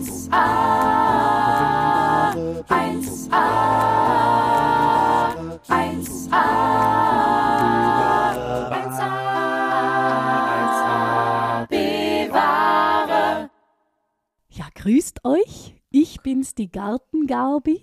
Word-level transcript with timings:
1a, 0.00 0.32
1a, 2.68 3.46
1a, 5.68 6.44
1a, 10.40 11.66
bewahre. 11.68 13.50
Ja, 14.48 14.64
grüßt 14.74 15.24
euch. 15.24 15.74
Ich 15.90 16.22
bin's, 16.22 16.54
die 16.54 16.70
Gartengarbi. 16.70 17.82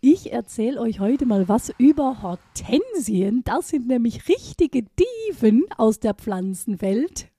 Ich 0.00 0.32
erzähle 0.32 0.80
euch 0.80 0.98
heute 0.98 1.26
mal 1.26 1.48
was 1.48 1.72
über 1.78 2.22
Hortensien. 2.22 3.44
Das 3.44 3.68
sind 3.68 3.86
nämlich 3.86 4.28
richtige 4.28 4.82
Dieven 4.82 5.64
aus 5.76 6.00
der 6.00 6.14
Pflanzenwelt. 6.14 7.30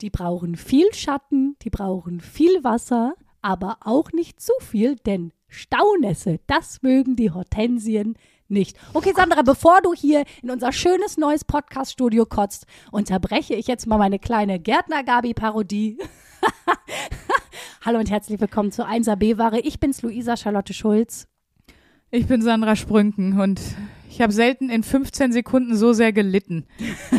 Die 0.00 0.10
brauchen 0.10 0.56
viel 0.56 0.92
Schatten, 0.92 1.56
die 1.62 1.70
brauchen 1.70 2.20
viel 2.20 2.64
Wasser, 2.64 3.14
aber 3.42 3.78
auch 3.80 4.10
nicht 4.12 4.40
zu 4.40 4.52
viel, 4.60 4.96
denn 4.96 5.32
Staunässe, 5.48 6.40
das 6.48 6.82
mögen 6.82 7.14
die 7.14 7.30
Hortensien 7.30 8.16
nicht. 8.48 8.76
Okay, 8.92 9.12
Sandra, 9.14 9.42
bevor 9.42 9.80
du 9.82 9.94
hier 9.94 10.24
in 10.42 10.50
unser 10.50 10.72
schönes 10.72 11.16
neues 11.16 11.44
Podcast-Studio 11.44 12.26
kotzt, 12.26 12.66
unterbreche 12.90 13.54
ich 13.54 13.68
jetzt 13.68 13.86
mal 13.86 13.98
meine 13.98 14.18
kleine 14.18 14.58
Gärtner-Gabi-Parodie. 14.58 15.98
Hallo 17.84 18.00
und 18.00 18.10
herzlich 18.10 18.40
willkommen 18.40 18.72
zu 18.72 18.84
1 18.84 19.08
B-Ware. 19.18 19.60
Ich 19.60 19.78
bin's, 19.78 20.02
Luisa 20.02 20.36
Charlotte 20.36 20.74
Schulz. 20.74 21.28
Ich 22.10 22.26
bin 22.26 22.42
Sandra 22.42 22.74
Sprünken 22.74 23.38
und 23.40 23.60
ich 24.14 24.22
habe 24.22 24.32
selten 24.32 24.70
in 24.70 24.84
15 24.84 25.32
Sekunden 25.32 25.76
so 25.76 25.92
sehr 25.92 26.12
gelitten. 26.12 26.68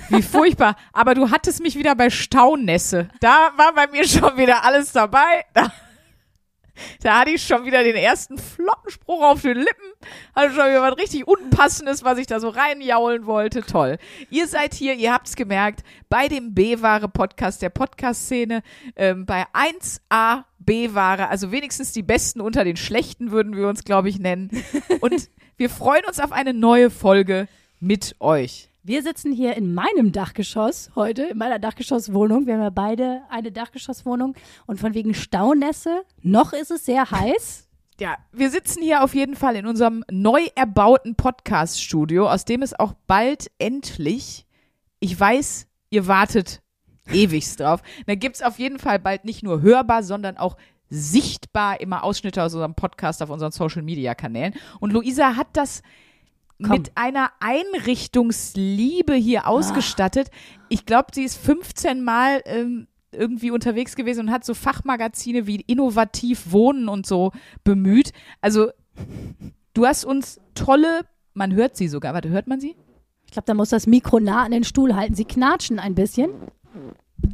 Wie 0.08 0.22
furchtbar. 0.22 0.78
Aber 0.94 1.14
du 1.14 1.30
hattest 1.30 1.62
mich 1.62 1.78
wieder 1.78 1.94
bei 1.94 2.10
Staunässe. 2.10 3.10
Da 3.20 3.52
war 3.58 3.74
bei 3.74 3.88
mir 3.88 4.08
schon 4.08 4.38
wieder 4.38 4.64
alles 4.64 4.94
dabei. 4.94 5.44
Da, 5.54 5.74
da 7.02 7.20
hatte 7.20 7.32
ich 7.32 7.46
schon 7.46 7.66
wieder 7.66 7.84
den 7.84 7.98
ersten 7.98 8.38
flotten 8.38 8.90
Spruch 8.90 9.22
auf 9.24 9.42
den 9.42 9.58
Lippen. 9.58 9.92
Hatte 10.34 10.52
schon 10.54 10.70
wieder 10.70 10.84
was 10.84 10.98
richtig 10.98 11.28
Unpassendes, 11.28 12.06
was 12.06 12.18
ich 12.18 12.28
da 12.28 12.40
so 12.40 12.48
reinjaulen 12.48 13.26
wollte. 13.26 13.64
Toll. 13.64 13.98
Ihr 14.30 14.48
seid 14.48 14.74
hier, 14.74 14.94
ihr 14.94 15.12
habt's 15.12 15.36
gemerkt, 15.36 15.84
bei 16.08 16.30
dem 16.30 16.54
B-Ware-Podcast 16.54 17.62
der 17.62 17.72
Podcast-Szene, 17.72 18.64
ähm, 18.96 19.26
bei 19.26 19.44
1A 19.52 20.46
B-Ware, 20.60 21.28
also 21.28 21.52
wenigstens 21.52 21.92
die 21.92 22.04
Besten 22.04 22.40
unter 22.40 22.64
den 22.64 22.78
Schlechten 22.78 23.32
würden 23.32 23.54
wir 23.54 23.68
uns, 23.68 23.84
glaube 23.84 24.08
ich, 24.08 24.18
nennen. 24.18 24.50
Und 25.02 25.30
wir 25.58 25.70
freuen 25.70 26.04
uns 26.06 26.20
auf 26.20 26.32
eine 26.32 26.54
neue 26.54 26.90
Folge 26.90 27.48
mit 27.80 28.16
euch. 28.20 28.70
Wir 28.84 29.02
sitzen 29.02 29.32
hier 29.32 29.56
in 29.56 29.74
meinem 29.74 30.12
Dachgeschoss 30.12 30.92
heute, 30.96 31.24
in 31.24 31.38
meiner 31.38 31.60
Dachgeschosswohnung. 31.60 32.46
Wir 32.46 32.56
haben 32.56 32.62
ja 32.62 32.70
beide 32.70 33.22
eine 33.30 33.52
Dachgeschosswohnung. 33.52 34.36
Und 34.68 34.80
von 34.80 34.94
wegen 34.94 35.14
Staunässe, 35.14 36.04
noch 36.22 36.54
ist 36.54 36.72
es 36.72 36.86
sehr 36.86 37.10
heiß. 37.10 37.64
Ja, 37.98 38.18
wir 38.34 38.50
sitzen 38.50 38.84
hier 38.84 39.06
auf 39.06 39.16
jeden 39.16 39.38
Fall 39.38 39.56
in 39.56 39.66
unserem 39.66 40.04
neu 40.12 40.48
erbauten 40.56 41.16
Podcast-Studio, 41.16 42.30
aus 42.30 42.44
dem 42.44 42.62
es 42.62 42.78
auch 42.78 42.92
bald 43.08 43.50
endlich, 43.58 44.46
ich 45.00 45.18
weiß, 45.18 45.66
ihr 45.92 46.06
wartet 46.06 46.62
ewigst 47.10 47.62
drauf, 47.62 47.82
da 48.06 48.16
gibt's 48.16 48.42
auf 48.42 48.60
jeden 48.60 48.80
Fall 48.80 49.00
bald 49.00 49.24
nicht 49.24 49.44
nur 49.44 49.62
hörbar, 49.62 50.04
sondern 50.04 50.36
auch 50.36 50.58
sichtbar 50.90 51.82
immer 51.82 52.04
Ausschnitte 52.04 52.44
aus 52.44 52.54
unserem 52.54 52.76
Podcast 52.76 53.22
auf 53.22 53.30
unseren 53.30 53.52
Social-Media-Kanälen. 53.52 54.54
Und 54.80 54.94
Luisa 54.94 55.36
hat 55.36 55.48
das 55.54 55.82
Komm. 56.62 56.70
mit 56.70 56.92
einer 56.96 57.32
Einrichtungsliebe 57.40 59.14
hier 59.14 59.48
ausgestattet. 59.48 60.30
Ich 60.70 60.86
glaube, 60.86 61.08
sie 61.14 61.24
ist 61.24 61.38
15 61.38 62.04
Mal 62.04 62.42
ähm, 62.46 62.88
irgendwie 63.12 63.52
unterwegs 63.52 63.96
gewesen 63.96 64.22
und 64.22 64.32
hat 64.32 64.46
so 64.46 64.54
Fachmagazine 64.54 65.48
wie 65.48 65.62
Innovativ 65.62 66.52
Wohnen 66.52 66.88
und 66.88 67.06
so 67.06 67.32
bemüht. 67.64 68.12
Also 68.42 68.70
du 69.74 69.86
hast 69.86 70.06
uns 70.06 70.40
tolle, 70.54 71.02
man 71.34 71.54
hört 71.54 71.76
sie 71.76 71.88
sogar, 71.88 72.14
warte, 72.14 72.30
hört 72.30 72.48
man 72.48 72.60
sie? 72.60 72.76
Ich 73.26 73.32
glaube, 73.32 73.46
da 73.48 73.54
muss 73.54 73.70
das 73.70 73.88
Mikro 73.88 74.20
nah 74.20 74.44
an 74.44 74.52
den 74.52 74.64
Stuhl 74.64 74.96
halten. 74.96 75.16
Sie 75.16 75.26
knatschen 75.26 75.80
ein 75.80 75.96
bisschen. 75.96 76.30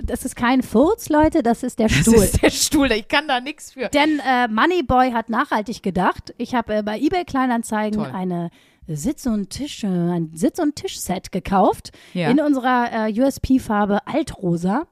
Das 0.04 0.26
ist 0.26 0.36
kein 0.36 0.62
Furz, 0.64 1.10
Leute, 1.10 1.44
das 1.44 1.64
ist 1.64 1.80
der 1.80 1.90
Stuhl. 1.90 2.14
Das 2.16 2.24
ist 2.26 2.42
der 2.44 2.50
Stuhl, 2.50 2.92
ich 2.92 3.08
kann 3.08 3.28
da 3.28 3.40
nichts 3.42 3.74
für. 3.74 3.90
Denn 3.90 4.20
äh, 4.26 4.48
Moneyboy 4.48 5.12
hat 5.12 5.30
nachhaltig 5.30 5.84
gedacht. 5.84 6.34
Ich 6.38 6.56
habe 6.56 6.76
äh, 6.76 6.84
bei 6.84 7.00
eBay 7.00 7.26
Kleinanzeigen 7.26 8.02
Toll. 8.04 8.12
eine 8.14 8.50
Sitz- 8.88 9.26
und 9.26 9.50
Tisch, 9.50 9.84
äh, 9.84 9.88
ein 9.88 10.32
Sitz- 10.34 10.60
und 10.60 10.76
Tischset 10.76 11.32
gekauft 11.32 11.92
Ja. 12.14 12.30
in 12.30 12.40
unserer 12.40 13.08
äh, 13.10 13.22
USP-Farbe 13.22 14.06
Altrosa 14.08 14.88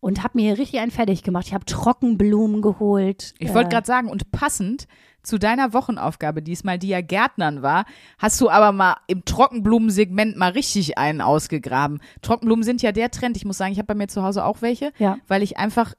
und 0.00 0.22
habe 0.22 0.38
mir 0.38 0.50
hier 0.54 0.58
richtig 0.58 0.80
einen 0.80 0.90
fertig 0.90 1.22
gemacht. 1.22 1.46
Ich 1.48 1.54
habe 1.54 1.64
Trockenblumen 1.64 2.62
geholt. 2.62 3.34
Ich 3.38 3.54
wollte 3.54 3.68
äh, 3.68 3.72
gerade 3.72 3.86
sagen, 3.86 4.08
und 4.08 4.30
passend 4.30 4.86
zu 5.26 5.38
deiner 5.38 5.72
Wochenaufgabe 5.72 6.40
diesmal, 6.40 6.78
die 6.78 6.88
ja 6.88 7.00
Gärtnern 7.00 7.60
war, 7.62 7.84
hast 8.18 8.40
du 8.40 8.48
aber 8.48 8.72
mal 8.72 8.96
im 9.08 9.24
Trockenblumensegment 9.24 10.36
mal 10.36 10.52
richtig 10.52 10.98
einen 10.98 11.20
ausgegraben. 11.20 12.00
Trockenblumen 12.22 12.62
sind 12.62 12.80
ja 12.82 12.92
der 12.92 13.10
Trend. 13.10 13.36
Ich 13.36 13.44
muss 13.44 13.58
sagen, 13.58 13.72
ich 13.72 13.78
habe 13.78 13.86
bei 13.88 13.94
mir 13.94 14.08
zu 14.08 14.22
Hause 14.22 14.44
auch 14.44 14.62
welche, 14.62 14.92
Ja. 14.98 15.18
weil 15.26 15.42
ich 15.42 15.58
einfach 15.58 15.94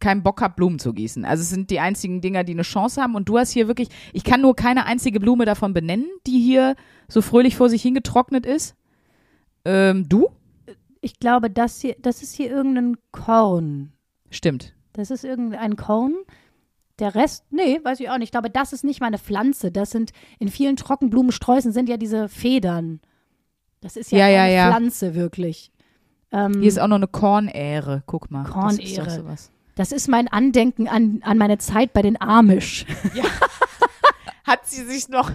keinen 0.00 0.22
Bock 0.22 0.40
habe, 0.42 0.54
Blumen 0.54 0.78
zu 0.78 0.92
gießen. 0.92 1.24
Also 1.24 1.42
es 1.42 1.50
sind 1.50 1.70
die 1.70 1.80
einzigen 1.80 2.20
Dinger, 2.20 2.44
die 2.44 2.52
eine 2.52 2.62
Chance 2.62 3.02
haben. 3.02 3.14
Und 3.14 3.28
du 3.28 3.38
hast 3.38 3.50
hier 3.50 3.68
wirklich, 3.68 3.88
ich 4.12 4.22
kann 4.22 4.40
nur 4.40 4.54
keine 4.54 4.86
einzige 4.86 5.18
Blume 5.18 5.46
davon 5.46 5.72
benennen, 5.72 6.06
die 6.26 6.40
hier 6.40 6.76
so 7.08 7.22
fröhlich 7.22 7.56
vor 7.56 7.68
sich 7.68 7.82
hingetrocknet 7.82 8.44
ist. 8.46 8.76
Ähm, 9.64 10.08
du? 10.08 10.28
Ich 11.00 11.18
glaube, 11.18 11.50
das 11.50 11.80
hier, 11.80 11.96
das 12.00 12.22
ist 12.22 12.34
hier 12.34 12.50
irgendein 12.50 12.96
Korn. 13.12 13.92
Stimmt. 14.30 14.74
Das 14.92 15.10
ist 15.10 15.24
irgendein 15.24 15.76
Korn. 15.76 16.14
Der 17.00 17.14
Rest, 17.14 17.44
nee, 17.50 17.80
weiß 17.82 17.98
ich 18.00 18.08
auch 18.08 18.18
nicht. 18.18 18.28
Ich 18.28 18.30
glaube, 18.32 18.50
das 18.50 18.72
ist 18.72 18.84
nicht 18.84 19.00
mal 19.00 19.08
eine 19.08 19.18
Pflanze. 19.18 19.72
Das 19.72 19.90
sind, 19.90 20.12
in 20.38 20.48
vielen 20.48 20.76
Trockenblumensträußen 20.76 21.72
sind 21.72 21.88
ja 21.88 21.96
diese 21.96 22.28
Federn. 22.28 23.00
Das 23.80 23.96
ist 23.96 24.12
ja, 24.12 24.18
Ja, 24.18 24.28
ja, 24.28 24.42
eine 24.44 24.54
ja. 24.54 24.70
Pflanze 24.70 25.14
wirklich. 25.14 25.72
Ähm, 26.30 26.60
Hier 26.60 26.68
ist 26.68 26.78
auch 26.78 26.86
noch 26.86 26.96
eine 26.96 27.08
Kornähre. 27.08 28.02
Guck 28.06 28.30
mal. 28.30 28.44
Das 28.44 28.50
ist 28.50 28.54
Kornähre. 28.54 29.04
doch 29.04 29.10
sowas. 29.10 29.50
das 29.74 29.90
ist 29.92 30.08
mein 30.08 30.28
Andenken 30.28 30.86
an, 30.88 31.20
an 31.24 31.36
meine 31.36 31.58
Zeit 31.58 31.92
bei 31.92 32.02
den 32.02 32.20
Amish. 32.20 32.86
hat 34.44 34.66
sie 34.66 34.84
sich 34.84 35.08
noch, 35.08 35.32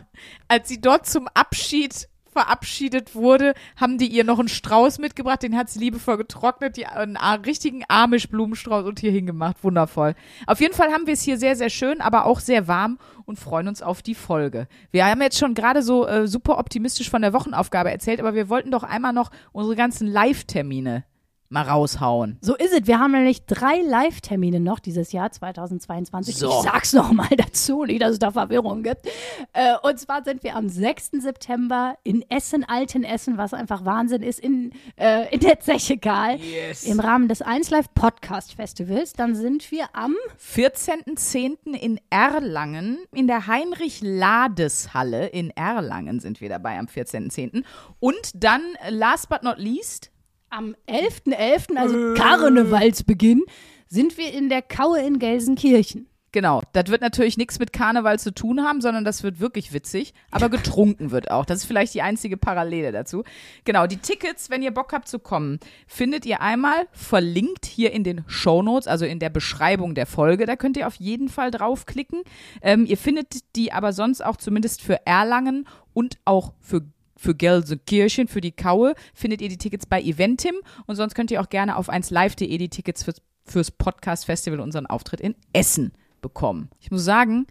als 0.47 0.69
sie 0.69 0.79
dort 0.79 1.07
zum 1.07 1.27
Abschied 1.33 2.07
verabschiedet 2.31 3.15
wurde, 3.15 3.53
haben 3.75 3.97
die 3.97 4.07
ihr 4.07 4.23
noch 4.23 4.39
einen 4.39 4.47
Strauß 4.47 4.99
mitgebracht, 4.99 5.43
den 5.43 5.57
hat 5.57 5.69
sie 5.69 5.79
liebevoll 5.79 6.17
getrocknet, 6.17 6.77
die, 6.77 6.85
einen 6.85 7.17
richtigen 7.45 7.83
Amish-Blumenstrauß 7.87 8.85
und 8.85 8.99
hier 8.99 9.11
hingemacht. 9.11 9.63
Wundervoll. 9.63 10.15
Auf 10.47 10.61
jeden 10.61 10.73
Fall 10.73 10.91
haben 10.91 11.07
wir 11.07 11.13
es 11.13 11.21
hier 11.21 11.37
sehr, 11.37 11.55
sehr 11.55 11.69
schön, 11.69 12.01
aber 12.01 12.25
auch 12.25 12.39
sehr 12.39 12.67
warm 12.67 12.99
und 13.25 13.39
freuen 13.39 13.67
uns 13.67 13.81
auf 13.81 14.01
die 14.01 14.15
Folge. 14.15 14.67
Wir 14.91 15.05
haben 15.05 15.21
jetzt 15.21 15.37
schon 15.37 15.53
gerade 15.53 15.83
so 15.83 16.07
äh, 16.07 16.27
super 16.27 16.57
optimistisch 16.57 17.09
von 17.09 17.21
der 17.21 17.33
Wochenaufgabe 17.33 17.91
erzählt, 17.91 18.19
aber 18.19 18.33
wir 18.33 18.49
wollten 18.49 18.71
doch 18.71 18.83
einmal 18.83 19.13
noch 19.13 19.31
unsere 19.51 19.75
ganzen 19.75 20.07
Live-Termine 20.07 21.03
mal 21.49 21.63
raushauen. 21.63 22.37
So 22.41 22.55
ist 22.55 22.73
es. 22.73 22.85
Wir 22.85 22.99
haben 22.99 23.11
nämlich 23.11 23.45
drei 23.45 23.81
Live-Termine 23.81 24.59
noch 24.59 24.79
dieses 24.79 25.11
Jahr 25.11 25.31
2022. 25.31 26.35
So. 26.37 26.49
Ich 26.49 26.63
sag's 26.63 26.93
noch 26.93 27.11
mal 27.11 27.29
dazu, 27.37 27.85
nicht, 27.85 28.01
dass 28.01 28.11
es 28.11 28.19
da 28.19 28.31
Verwirrung 28.31 28.83
gibt. 28.83 29.07
Äh, 29.53 29.75
und 29.81 29.99
zwar 29.99 30.23
sind 30.23 30.43
wir 30.43 30.55
am 30.55 30.69
6. 30.69 31.11
September 31.19 31.97
in 32.03 32.23
Essen, 32.29 32.63
Altenessen, 32.63 33.37
was 33.37 33.53
einfach 33.53 33.83
Wahnsinn 33.83 34.21
ist, 34.21 34.39
in, 34.39 34.73
äh, 34.95 35.33
in 35.33 35.39
der 35.39 35.59
Zeche 35.59 35.97
Karl. 35.97 36.39
Im 36.83 36.99
Rahmen 36.99 37.27
des 37.27 37.41
1 37.41 37.71
Live 37.71 37.93
Podcast 37.95 38.53
Festivals. 38.53 39.13
Dann 39.13 39.35
sind 39.35 39.71
wir 39.71 39.87
am 39.93 40.15
14.10. 40.39 41.73
in 41.73 41.99
Erlangen, 42.11 42.99
in 43.13 43.27
der 43.27 43.47
Heinrich-Lades-Halle 43.47 45.27
in 45.27 45.49
Erlangen 45.51 46.19
sind 46.19 46.41
wir 46.41 46.49
dabei 46.49 46.77
am 46.77 46.85
14.10. 46.85 47.63
Und 47.99 48.31
dann, 48.35 48.61
last 48.89 49.29
but 49.29 49.43
not 49.43 49.57
least, 49.57 50.11
Am 50.49 50.75
11.11., 50.87 51.75
also 51.75 52.13
Karnevalsbeginn, 52.15 53.43
sind 53.87 54.17
wir 54.17 54.33
in 54.33 54.49
der 54.49 54.61
Kaue 54.61 54.99
in 55.01 55.19
Gelsenkirchen. 55.19 56.07
genau, 56.31 56.61
das 56.73 56.87
wird 56.87 57.01
natürlich 57.01 57.37
nichts 57.37 57.59
mit 57.59 57.73
Karneval 57.73 58.19
zu 58.19 58.33
tun 58.33 58.63
haben, 58.63 58.81
sondern 58.81 59.03
das 59.03 59.23
wird 59.23 59.39
wirklich 59.39 59.73
witzig, 59.73 60.13
aber 60.31 60.49
getrunken 60.49 61.11
wird 61.11 61.31
auch. 61.31 61.45
Das 61.45 61.59
ist 61.59 61.65
vielleicht 61.65 61.93
die 61.93 62.01
einzige 62.01 62.37
Parallele 62.37 62.91
dazu. 62.91 63.23
Genau, 63.63 63.87
die 63.87 63.97
Tickets, 63.97 64.49
wenn 64.49 64.61
ihr 64.61 64.71
Bock 64.71 64.93
habt 64.93 65.07
zu 65.07 65.19
kommen, 65.19 65.59
findet 65.87 66.25
ihr 66.25 66.41
einmal 66.41 66.87
verlinkt 66.91 67.65
hier 67.65 67.91
in 67.91 68.03
den 68.03 68.23
Shownotes, 68.27 68.87
also 68.87 69.05
in 69.05 69.19
der 69.19 69.29
Beschreibung 69.29 69.95
der 69.95 70.05
Folge. 70.05 70.45
Da 70.45 70.55
könnt 70.55 70.77
ihr 70.77 70.87
auf 70.87 70.95
jeden 70.95 71.29
Fall 71.29 71.51
draufklicken. 71.51 72.23
Ähm, 72.61 72.85
ihr 72.85 72.97
findet 72.97 73.55
die 73.55 73.71
aber 73.71 73.93
sonst 73.93 74.23
auch 74.23 74.37
zumindest 74.37 74.81
für 74.81 75.05
Erlangen 75.05 75.67
und 75.93 76.17
auch 76.25 76.53
für 76.59 76.81
für 77.19 77.35
Gelsenkirchen, 77.35 78.27
für 78.27 78.41
die 78.41 78.53
Kaue, 78.53 78.95
findet 79.13 79.41
ihr 79.41 79.49
die 79.49 79.57
Tickets 79.57 79.85
bei 79.85 80.01
Eventim 80.01 80.55
und 80.87 80.95
sonst 80.95 81.15
könnt 81.15 81.31
ihr 81.31 81.41
auch 81.41 81.49
gerne 81.49 81.75
auf 81.75 81.89
1live.de 81.89 82.57
die 82.57 82.69
Tickets 82.69 83.03
fürs, 83.03 83.21
fürs 83.45 83.71
Podcast-Festival, 83.71 84.59
unseren 84.61 84.85
Auftritt 84.85 85.19
in 85.19 85.35
Essen 85.51 85.91
bekommen. 86.21 86.69
Ich 86.79 86.91
muss 86.91 87.03
sagen, 87.03 87.45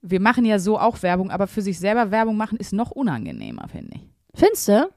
wir 0.00 0.20
machen 0.20 0.44
ja 0.44 0.58
so 0.58 0.78
auch 0.78 1.02
Werbung, 1.02 1.30
aber 1.30 1.46
für 1.46 1.62
sich 1.62 1.78
selber 1.78 2.10
Werbung 2.10 2.36
machen 2.36 2.58
ist 2.58 2.72
noch 2.72 2.90
unangenehmer, 2.90 3.68
finde 3.68 3.96
ich. 3.96 4.08
Findest 4.34 4.68
du? 4.68 4.88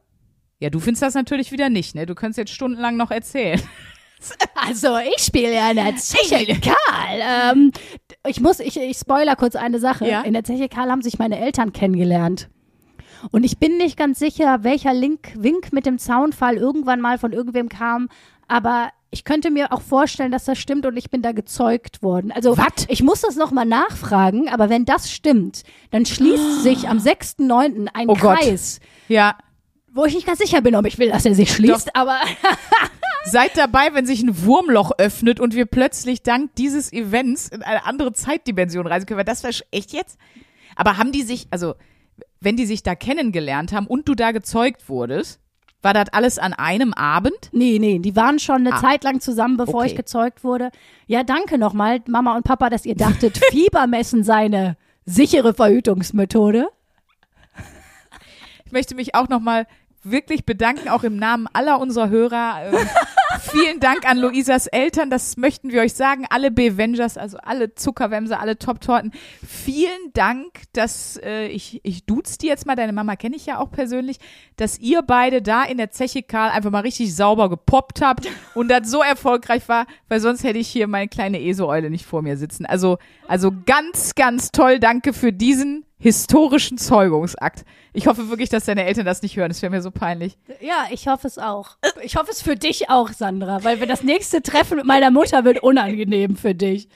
Ja, 0.59 0.69
du 0.69 0.79
findest 0.79 1.03
das 1.03 1.13
natürlich 1.13 1.51
wieder 1.51 1.69
nicht, 1.69 1.93
ne? 1.93 2.05
Du 2.05 2.15
könntest 2.15 2.37
jetzt 2.37 2.53
stundenlang 2.53 2.97
noch 2.97 3.11
erzählen. 3.11 3.61
Also, 4.55 4.97
ich 4.97 5.21
spiele 5.21 5.53
ja 5.53 5.69
in 5.69 5.75
der 5.75 5.95
Zeche 5.95 6.59
Karl. 6.59 7.21
Ähm, 7.21 7.71
ich 8.25 8.41
muss, 8.41 8.59
ich, 8.59 8.75
ich 8.75 8.97
spoiler 8.97 9.35
kurz 9.35 9.55
eine 9.55 9.77
Sache. 9.79 10.09
Ja. 10.09 10.21
In 10.21 10.33
der 10.33 10.43
Zeche 10.43 10.69
Karl 10.69 10.89
haben 10.89 11.03
sich 11.03 11.19
meine 11.19 11.37
Eltern 11.39 11.71
kennengelernt. 11.71 12.49
Und 13.31 13.43
ich 13.43 13.57
bin 13.57 13.77
nicht 13.77 13.97
ganz 13.97 14.19
sicher, 14.19 14.63
welcher 14.63 14.93
Link, 14.93 15.33
Wink 15.37 15.73
mit 15.73 15.85
dem 15.85 15.97
Zaunfall 15.97 16.55
irgendwann 16.57 17.01
mal 17.01 17.17
von 17.17 17.33
irgendwem 17.33 17.69
kam, 17.69 18.09
aber 18.47 18.89
ich 19.09 19.23
könnte 19.23 19.51
mir 19.51 19.71
auch 19.71 19.81
vorstellen, 19.81 20.31
dass 20.31 20.45
das 20.45 20.57
stimmt 20.57 20.85
und 20.85 20.97
ich 20.97 21.09
bin 21.09 21.21
da 21.21 21.31
gezeugt 21.31 22.03
worden. 22.03 22.31
Also 22.31 22.57
Wat? 22.57 22.85
ich 22.89 23.01
muss 23.01 23.21
das 23.21 23.35
nochmal 23.37 23.65
nachfragen, 23.65 24.49
aber 24.49 24.69
wenn 24.69 24.83
das 24.85 25.09
stimmt, 25.11 25.63
dann 25.91 26.05
schließt 26.05 26.61
sich 26.63 26.87
am 26.89 26.97
6.9. 26.97 27.87
ein 27.93 28.09
Oh 28.09 28.15
Gott. 28.15 28.37
Kreis, 28.39 28.79
Ja, 29.07 29.37
wo 29.93 30.05
ich 30.05 30.13
nicht 30.13 30.27
ganz 30.27 30.39
sicher 30.39 30.61
bin, 30.61 30.75
ob 30.75 30.85
ich 30.85 30.99
will, 30.99 31.09
dass 31.09 31.25
er 31.25 31.33
sich 31.35 31.51
schließt, 31.53 31.95
aber 31.95 32.17
Seid 33.25 33.57
dabei, 33.57 33.89
wenn 33.93 34.05
sich 34.05 34.21
ein 34.23 34.45
Wurmloch 34.45 34.91
öffnet 34.99 35.41
und 35.41 35.53
wir 35.53 35.65
plötzlich 35.65 36.23
dank 36.23 36.55
dieses 36.55 36.93
Events 36.93 37.49
in 37.49 37.61
eine 37.61 37.85
andere 37.85 38.13
Zeitdimension 38.13 38.87
reisen 38.87 39.05
können. 39.05 39.17
Weil 39.17 39.25
Das 39.25 39.43
sch- 39.43 39.63
echt 39.71 39.91
jetzt? 39.91 40.17
Aber 40.77 40.97
haben 40.97 41.11
die 41.11 41.23
sich, 41.23 41.47
also 41.51 41.75
wenn 42.39 42.55
die 42.57 42.65
sich 42.65 42.83
da 42.83 42.95
kennengelernt 42.95 43.71
haben 43.73 43.87
und 43.87 44.07
du 44.07 44.15
da 44.15 44.31
gezeugt 44.31 44.87
wurdest, 44.89 45.39
war 45.81 45.93
das 45.93 46.09
alles 46.09 46.39
an 46.39 46.53
einem 46.53 46.93
Abend? 46.93 47.37
Nee, 47.51 47.77
nee, 47.79 47.99
die 47.99 48.15
waren 48.15 48.39
schon 48.39 48.57
eine 48.67 48.73
Ah. 48.73 48.81
Zeit 48.81 49.03
lang 49.03 49.19
zusammen, 49.21 49.57
bevor 49.57 49.81
Okay. 49.81 49.87
ich 49.91 49.95
gezeugt 49.95 50.43
wurde. 50.43 50.71
Ja, 51.05 51.23
danke 51.23 51.57
nochmal, 51.57 52.01
Mama 52.07 52.35
und 52.35 52.43
Papa, 52.43 52.69
dass 52.69 52.85
ihr 52.85 52.95
dachtet, 52.95 53.37
Fiebermessen 53.51 54.23
sei 54.23 54.45
eine 54.45 54.75
sichere 55.05 55.53
Verhütungsmethode. 55.53 56.67
Ich 58.65 58.71
möchte 58.71 58.95
mich 58.95 59.15
auch 59.15 59.29
nochmal 59.29 59.65
wirklich 60.03 60.45
bedanken, 60.45 60.89
auch 60.89 61.03
im 61.03 61.17
Namen 61.17 61.47
aller 61.53 61.79
unserer 61.79 62.09
Hörer. 62.09 62.71
Ähm, 62.71 62.87
vielen 63.39 63.79
Dank 63.79 64.09
an 64.09 64.17
Luisas 64.17 64.67
Eltern, 64.67 65.09
das 65.09 65.37
möchten 65.37 65.71
wir 65.71 65.81
euch 65.81 65.93
sagen. 65.93 66.25
Alle 66.29 66.51
Bevengers, 66.51 67.17
also 67.17 67.37
alle 67.37 67.75
Zuckerwämse, 67.75 68.39
alle 68.39 68.57
Top-Torten. 68.57 69.11
Vielen 69.45 70.13
Dank, 70.13 70.61
dass 70.73 71.19
äh, 71.23 71.47
ich, 71.47 71.81
ich 71.83 72.05
duz 72.05 72.37
die 72.37 72.47
jetzt 72.47 72.65
mal, 72.65 72.75
deine 72.75 72.93
Mama 72.93 73.15
kenne 73.15 73.35
ich 73.35 73.45
ja 73.45 73.59
auch 73.59 73.71
persönlich, 73.71 74.17
dass 74.55 74.79
ihr 74.79 75.01
beide 75.01 75.41
da 75.41 75.63
in 75.63 75.77
der 75.77 75.91
Zeche 75.91 76.23
Karl 76.23 76.51
einfach 76.51 76.71
mal 76.71 76.81
richtig 76.81 77.15
sauber 77.15 77.49
gepoppt 77.49 78.01
habt 78.01 78.27
und 78.53 78.69
das 78.69 78.89
so 78.89 79.01
erfolgreich 79.01 79.67
war, 79.67 79.85
weil 80.07 80.19
sonst 80.19 80.43
hätte 80.43 80.59
ich 80.59 80.67
hier 80.67 80.87
meine 80.87 81.07
kleine 81.07 81.41
ESO-Eule 81.41 81.89
nicht 81.89 82.05
vor 82.05 82.21
mir 82.21 82.37
sitzen. 82.37 82.65
Also, 82.65 82.97
also 83.27 83.51
ganz, 83.65 84.15
ganz 84.15 84.51
toll, 84.51 84.79
danke 84.79 85.13
für 85.13 85.33
diesen 85.33 85.86
historischen 85.99 86.77
Zeugungsakt. 86.77 87.65
Ich 87.93 88.07
hoffe 88.07 88.29
wirklich, 88.29 88.49
dass 88.49 88.65
deine 88.65 88.85
Eltern 88.85 89.05
das 89.05 89.21
nicht 89.21 89.35
hören. 89.35 89.49
Das 89.49 89.61
wäre 89.61 89.71
mir 89.71 89.81
so 89.81 89.91
peinlich. 89.91 90.37
Ja, 90.61 90.85
ich 90.91 91.07
hoffe 91.07 91.27
es 91.27 91.37
auch. 91.39 91.77
Ich 92.03 92.15
hoffe 92.15 92.29
es 92.31 92.41
für 92.41 92.55
dich 92.55 92.89
auch, 92.89 93.09
Sandra, 93.09 93.63
weil 93.63 93.79
wir 93.79 93.87
das 93.87 94.03
nächste 94.03 94.41
Treffen 94.41 94.77
mit 94.77 94.85
meiner 94.85 95.09
Mutter 95.11 95.43
wird 95.43 95.63
unangenehm 95.63 96.35
für 96.35 96.53
dich. 96.53 96.87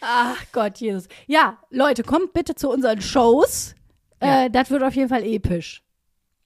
Ach 0.00 0.42
Gott, 0.52 0.78
Jesus. 0.78 1.08
Ja, 1.26 1.58
Leute, 1.70 2.02
kommt 2.02 2.32
bitte 2.32 2.54
zu 2.54 2.68
unseren 2.70 3.00
Shows. 3.00 3.74
Ja. 4.22 4.44
Äh, 4.44 4.50
das 4.50 4.70
wird 4.70 4.82
auf 4.82 4.94
jeden 4.94 5.08
Fall 5.08 5.24
episch. 5.24 5.82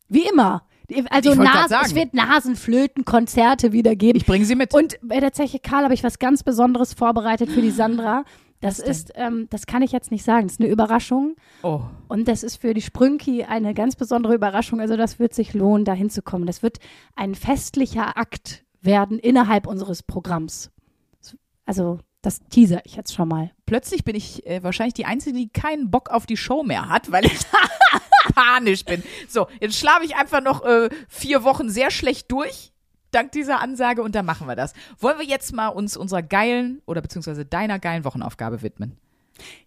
Wie 0.09 0.27
immer. 0.29 0.67
Also 1.09 1.31
Ich 1.31 1.39
wollte 1.39 1.51
grad 1.53 1.63
Nas 1.63 1.71
sagen. 1.71 1.87
es 1.87 1.95
wird 1.95 2.15
Nasenflöten-Konzerte 2.15 3.73
wieder 3.73 3.95
geben. 3.97 4.19
Ich 4.19 4.27
bringe 4.27 4.45
sie 4.45 4.57
mit. 4.57 4.75
Und 4.75 4.99
bei 5.03 5.21
der 5.21 5.33
Zeche 5.33 5.59
Karl 5.61 5.85
habe 5.85 5.95
ich 5.95 6.03
was 6.03 6.19
ganz 6.19 6.43
Besonderes 6.43 6.95
vorbereitet 6.95 7.51
für 7.51 7.63
die 7.63 7.71
Sandra. 7.71 8.25
Das 8.61 8.79
ist, 8.79 9.13
ähm, 9.15 9.47
das 9.51 9.67
kann 9.67 9.81
ich 9.83 9.91
jetzt 9.91 10.11
nicht 10.11 10.25
sagen, 10.25 10.47
das 10.47 10.55
ist 10.55 10.61
eine 10.61 10.69
Überraschung. 10.69 11.37
oh. 11.63 11.83
Und 12.09 12.29
das 12.29 12.43
ist 12.43 12.57
für 12.57 12.75
die 12.75 12.83
Sprünki 12.83 13.45
eine 13.45 13.73
ganz 13.73 13.97
besondere 13.97 14.35
Überraschung. 14.35 14.81
Also 14.81 14.97
das 14.97 15.19
wird 15.19 15.33
sich 15.33 15.55
lohnen, 15.55 15.85
da 15.85 15.95
hinzukommen. 15.95 16.47
Das 16.47 16.63
wird 16.63 16.79
ein 17.17 17.35
festlicher 17.35 18.19
Akt 18.19 18.65
werden 18.83 19.19
innerhalb 19.19 19.67
unseres 19.67 20.03
Programms. 20.03 20.71
Also 21.65 22.01
das 22.23 22.41
teaser 22.51 22.85
ich 22.85 22.97
jetzt 22.97 23.15
schon 23.15 23.29
mal. 23.29 23.51
Plötzlich 23.65 24.05
bin 24.05 24.15
ich 24.15 24.47
äh, 24.47 24.63
wahrscheinlich 24.63 24.95
die 24.95 25.07
Einzige, 25.07 25.39
die 25.39 25.49
keinen 25.49 25.91
Bock 25.91 26.11
auf 26.11 26.27
die 26.27 26.37
Show 26.37 26.63
mehr 26.63 26.89
hat, 26.89 27.11
weil 27.11 27.25
ich 27.25 27.39
panisch 28.35 28.85
bin. 28.85 29.03
So, 29.29 29.47
jetzt 29.61 29.79
schlafe 29.79 30.05
ich 30.05 30.17
einfach 30.17 30.43
noch 30.43 30.65
äh, 30.65 30.91
vier 31.09 31.45
Wochen 31.45 31.71
sehr 31.71 31.91
schlecht 31.91 32.31
durch. 32.31 32.73
Dank 33.11 33.33
dieser 33.33 33.61
Ansage 33.61 34.03
und 34.03 34.15
dann 34.15 34.27
machen 34.27 34.47
wir 34.47 34.57
das. 34.57 34.73
Wollen 34.99 35.19
wir 35.19 35.27
jetzt 35.27 35.53
mal 35.53 35.69
uns 35.69 35.97
unserer 35.97 36.23
geilen 36.23 36.81
oder 36.87 37.01
beziehungsweise 37.01 37.45
deiner 37.45 37.79
geilen 37.79 38.05
Wochenaufgabe 38.05 38.63
widmen? 38.63 38.97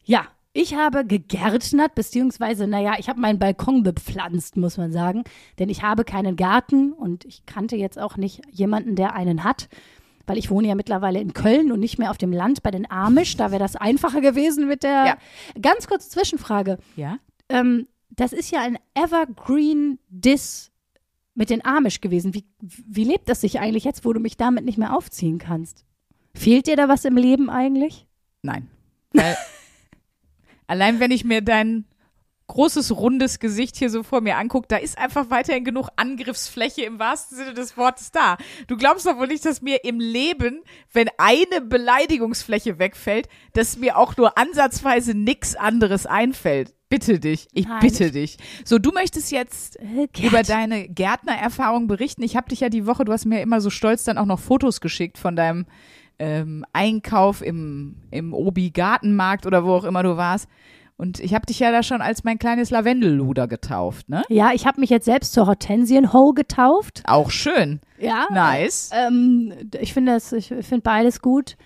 Ja, 0.03 0.27
ich 0.55 0.75
habe 0.75 1.03
gegärtnert, 1.03 1.95
beziehungsweise, 1.95 2.67
naja, 2.67 2.93
ich 2.99 3.09
habe 3.09 3.19
meinen 3.19 3.39
Balkon 3.39 3.81
bepflanzt, 3.81 4.55
muss 4.55 4.77
man 4.77 4.91
sagen. 4.91 5.23
Denn 5.57 5.67
ich 5.67 5.81
habe 5.81 6.05
keinen 6.05 6.35
Garten 6.35 6.93
und 6.93 7.25
ich 7.25 7.47
kannte 7.47 7.75
jetzt 7.75 7.97
auch 7.97 8.17
nicht 8.17 8.41
jemanden, 8.51 8.95
der 8.95 9.15
einen 9.15 9.43
hat. 9.43 9.67
Weil 10.27 10.37
ich 10.37 10.51
wohne 10.51 10.67
ja 10.67 10.75
mittlerweile 10.75 11.19
in 11.19 11.33
Köln 11.33 11.71
und 11.71 11.79
nicht 11.79 11.97
mehr 11.97 12.11
auf 12.11 12.19
dem 12.19 12.31
Land 12.31 12.61
bei 12.61 12.69
den 12.69 12.89
Amish. 12.89 13.35
Da 13.35 13.49
wäre 13.49 13.59
das 13.59 13.75
einfacher 13.75 14.21
gewesen 14.21 14.67
mit 14.67 14.83
der. 14.83 15.05
Ja. 15.05 15.17
Ganz 15.59 15.87
kurze 15.87 16.09
Zwischenfrage. 16.09 16.77
Ja? 16.95 17.17
Ähm, 17.49 17.87
das 18.11 18.31
ist 18.31 18.51
ja 18.51 18.61
ein 18.61 18.77
Evergreen 18.93 19.99
Diss 20.09 20.71
mit 21.35 21.49
den 21.49 21.65
Amish 21.65 22.01
gewesen. 22.01 22.33
Wie, 22.33 22.45
wie 22.61 23.03
lebt 23.03 23.29
das 23.29 23.41
sich 23.41 23.59
eigentlich 23.59 23.83
jetzt, 23.83 24.05
wo 24.05 24.13
du 24.13 24.19
mich 24.19 24.37
damit 24.37 24.65
nicht 24.65 24.77
mehr 24.77 24.95
aufziehen 24.95 25.39
kannst? 25.39 25.85
Fehlt 26.35 26.67
dir 26.67 26.75
da 26.75 26.89
was 26.89 27.05
im 27.05 27.17
Leben 27.17 27.49
eigentlich? 27.49 28.07
Nein. 28.41 28.69
Weil, 29.11 29.37
allein 30.67 30.99
wenn 30.99 31.11
ich 31.11 31.23
mir 31.23 31.41
dein 31.41 31.85
großes, 32.47 32.95
rundes 32.95 33.39
Gesicht 33.39 33.77
hier 33.77 33.89
so 33.89 34.03
vor 34.03 34.21
mir 34.21 34.37
angucke, 34.37 34.67
da 34.67 34.77
ist 34.77 34.97
einfach 34.97 35.29
weiterhin 35.29 35.63
genug 35.63 35.89
Angriffsfläche 35.95 36.83
im 36.83 36.99
wahrsten 36.99 37.37
Sinne 37.37 37.53
des 37.53 37.77
Wortes 37.77 38.11
da. 38.11 38.37
Du 38.67 38.77
glaubst 38.77 39.05
doch 39.05 39.17
wohl 39.17 39.27
nicht, 39.27 39.45
dass 39.45 39.61
mir 39.61 39.83
im 39.83 39.99
Leben, 39.99 40.61
wenn 40.91 41.09
eine 41.17 41.61
Beleidigungsfläche 41.61 42.79
wegfällt, 42.79 43.27
dass 43.53 43.77
mir 43.77 43.97
auch 43.97 44.17
nur 44.17 44.37
ansatzweise 44.37 45.13
nix 45.13 45.55
anderes 45.55 46.05
einfällt. 46.05 46.73
Bitte 46.93 47.19
dich, 47.19 47.47
ich 47.53 47.67
Nein, 47.67 47.79
bitte 47.81 48.05
ich- 48.05 48.11
dich. 48.11 48.37
So, 48.65 48.77
du 48.77 48.91
möchtest 48.91 49.31
jetzt 49.31 49.79
Äh, 49.79 50.07
über 50.25 50.43
deine 50.43 50.87
Gärtnererfahrung 50.87 51.87
berichten. 51.87 52.21
Ich 52.23 52.35
habe 52.35 52.49
dich 52.49 52.59
ja 52.59 52.69
die 52.69 52.85
Woche, 52.85 53.03
du 53.05 53.11
hast 53.11 53.25
mir 53.25 53.41
immer 53.41 53.61
so 53.61 53.69
stolz 53.69 54.03
dann 54.03 54.17
auch 54.17 54.25
noch 54.27 54.39
Fotos 54.39 54.79
geschickt 54.81 55.17
von 55.17 55.35
deinem 55.35 55.65
ähm, 56.19 56.63
Einkauf 56.73 57.41
im, 57.41 57.95
im 58.11 58.33
Obi-Gartenmarkt 58.33 59.45
oder 59.47 59.65
wo 59.65 59.73
auch 59.73 59.83
immer 59.83 60.03
du 60.03 60.15
warst. 60.17 60.47
Und 60.95 61.19
ich 61.19 61.33
habe 61.33 61.47
dich 61.47 61.57
ja 61.59 61.71
da 61.71 61.81
schon 61.81 62.01
als 62.01 62.23
mein 62.23 62.37
kleines 62.37 62.69
Lavendelluder 62.69 63.47
getauft, 63.47 64.09
ne? 64.09 64.21
Ja, 64.29 64.51
ich 64.53 64.67
habe 64.67 64.79
mich 64.79 64.91
jetzt 64.91 65.05
selbst 65.05 65.33
zur 65.33 65.47
Hortensienho 65.47 66.33
getauft. 66.33 67.01
Auch 67.05 67.31
schön. 67.31 67.81
Ja. 67.97 68.27
Nice. 68.31 68.91
Ähm, 68.93 69.51
ich 69.81 69.93
finde 69.93 70.13
das, 70.13 70.31
ich 70.31 70.49
finde 70.49 70.81
beides 70.83 71.19
gut. 71.21 71.57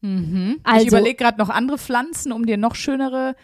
Mhm. 0.00 0.58
Also- 0.64 0.82
ich 0.82 0.88
überlege 0.88 1.14
gerade 1.14 1.38
noch 1.38 1.50
andere 1.50 1.78
Pflanzen, 1.78 2.32
um 2.32 2.44
dir 2.44 2.56
noch 2.56 2.74
schönere. 2.74 3.36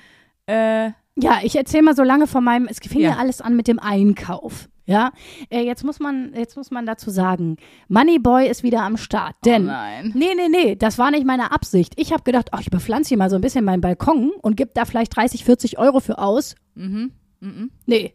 Äh, 0.46 0.90
Ja, 1.22 1.38
ich 1.42 1.56
erzähle 1.56 1.82
mal 1.84 1.96
so 1.96 2.02
lange 2.02 2.26
von 2.26 2.42
meinem, 2.44 2.66
es 2.68 2.78
fing 2.78 3.00
ja, 3.00 3.10
Ja. 3.10 3.16
alles 3.16 3.40
an 3.40 3.56
mit 3.56 3.68
dem 3.68 3.78
Einkauf. 3.78 4.68
Ja, 4.86 5.12
äh, 5.50 5.60
jetzt 5.60 5.84
muss 5.84 6.00
man, 6.00 6.32
jetzt 6.34 6.56
muss 6.56 6.72
man 6.72 6.84
dazu 6.84 7.10
sagen, 7.10 7.58
Moneyboy 7.88 8.48
ist 8.48 8.64
wieder 8.64 8.82
am 8.82 8.96
Start. 8.96 9.36
Denn, 9.44 9.62
oh 9.64 9.66
nein. 9.66 10.12
nee, 10.16 10.34
nee, 10.34 10.48
nee, 10.48 10.74
das 10.74 10.98
war 10.98 11.12
nicht 11.12 11.24
meine 11.24 11.52
Absicht. 11.52 11.92
Ich 11.96 12.12
habe 12.12 12.24
gedacht, 12.24 12.48
ach, 12.50 12.60
ich 12.60 12.70
bepflanze 12.70 13.10
hier 13.10 13.18
mal 13.18 13.30
so 13.30 13.36
ein 13.36 13.40
bisschen 13.42 13.64
meinen 13.64 13.82
Balkon 13.82 14.32
und 14.42 14.56
gebe 14.56 14.72
da 14.74 14.84
vielleicht 14.84 15.14
30, 15.14 15.44
40 15.44 15.78
Euro 15.78 16.00
für 16.00 16.18
aus. 16.18 16.56
Mhm. 16.74 17.12
Mhm. 17.38 17.70
Nee. 17.86 18.14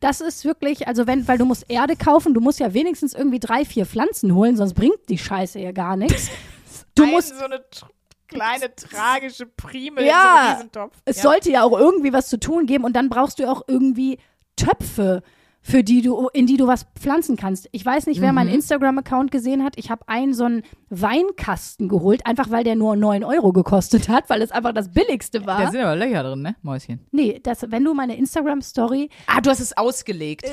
Das 0.00 0.20
ist 0.22 0.44
wirklich, 0.46 0.88
also 0.88 1.06
wenn, 1.06 1.28
weil 1.28 1.36
du 1.38 1.44
musst 1.44 1.66
Erde 1.68 1.94
kaufen, 1.96 2.32
du 2.32 2.40
musst 2.40 2.58
ja 2.60 2.72
wenigstens 2.72 3.12
irgendwie 3.14 3.40
drei, 3.40 3.64
vier 3.66 3.84
Pflanzen 3.84 4.34
holen, 4.34 4.56
sonst 4.56 4.74
bringt 4.74 4.98
die 5.10 5.18
Scheiße 5.18 5.58
ja 5.60 5.72
gar 5.72 5.96
nichts. 5.96 6.30
Du 6.96 7.06
musst, 7.06 7.36
so 7.36 7.44
eine 7.44 7.60
kleine 8.28 8.74
tragische 8.74 9.46
Primel 9.46 10.04
Ja, 10.04 10.12
in 10.12 10.12
so 10.12 10.38
einem 10.38 10.52
Riesentopf. 10.56 10.96
es 11.04 11.16
ja. 11.18 11.22
sollte 11.22 11.50
ja 11.50 11.62
auch 11.62 11.78
irgendwie 11.78 12.12
was 12.12 12.28
zu 12.28 12.38
tun 12.38 12.66
geben 12.66 12.84
und 12.84 12.94
dann 12.94 13.08
brauchst 13.08 13.38
du 13.38 13.50
auch 13.50 13.62
irgendwie 13.68 14.18
Töpfe, 14.56 15.22
für 15.66 15.82
die 15.82 16.02
du, 16.02 16.28
in 16.34 16.46
die 16.46 16.58
du 16.58 16.66
was 16.66 16.86
pflanzen 16.98 17.38
kannst. 17.38 17.70
Ich 17.72 17.86
weiß 17.86 18.04
nicht, 18.06 18.20
wer 18.20 18.28
Mhm. 18.32 18.34
meinen 18.34 18.50
Instagram-Account 18.50 19.30
gesehen 19.30 19.64
hat. 19.64 19.72
Ich 19.78 19.90
habe 19.90 20.06
einen 20.08 20.34
so 20.34 20.44
einen 20.44 20.62
Weinkasten 20.90 21.88
geholt, 21.88 22.26
einfach 22.26 22.50
weil 22.50 22.64
der 22.64 22.74
nur 22.76 22.96
9 22.96 23.24
Euro 23.24 23.52
gekostet 23.52 24.10
hat, 24.10 24.28
weil 24.28 24.42
es 24.42 24.50
einfach 24.50 24.72
das 24.74 24.92
billigste 24.92 25.40
Da 25.40 25.46
war. 25.46 25.70
sind 25.70 25.80
aber 25.80 25.96
Löcher 25.96 26.22
drin, 26.22 26.42
ne, 26.42 26.56
Mäuschen? 26.60 27.06
Nee, 27.12 27.40
das, 27.42 27.64
wenn 27.70 27.82
du 27.82 27.94
meine 27.94 28.14
Instagram-Story 28.16 29.08
Ah, 29.26 29.40
du 29.40 29.48
hast 29.48 29.60
es 29.60 29.74
ausgelegt. 29.74 30.44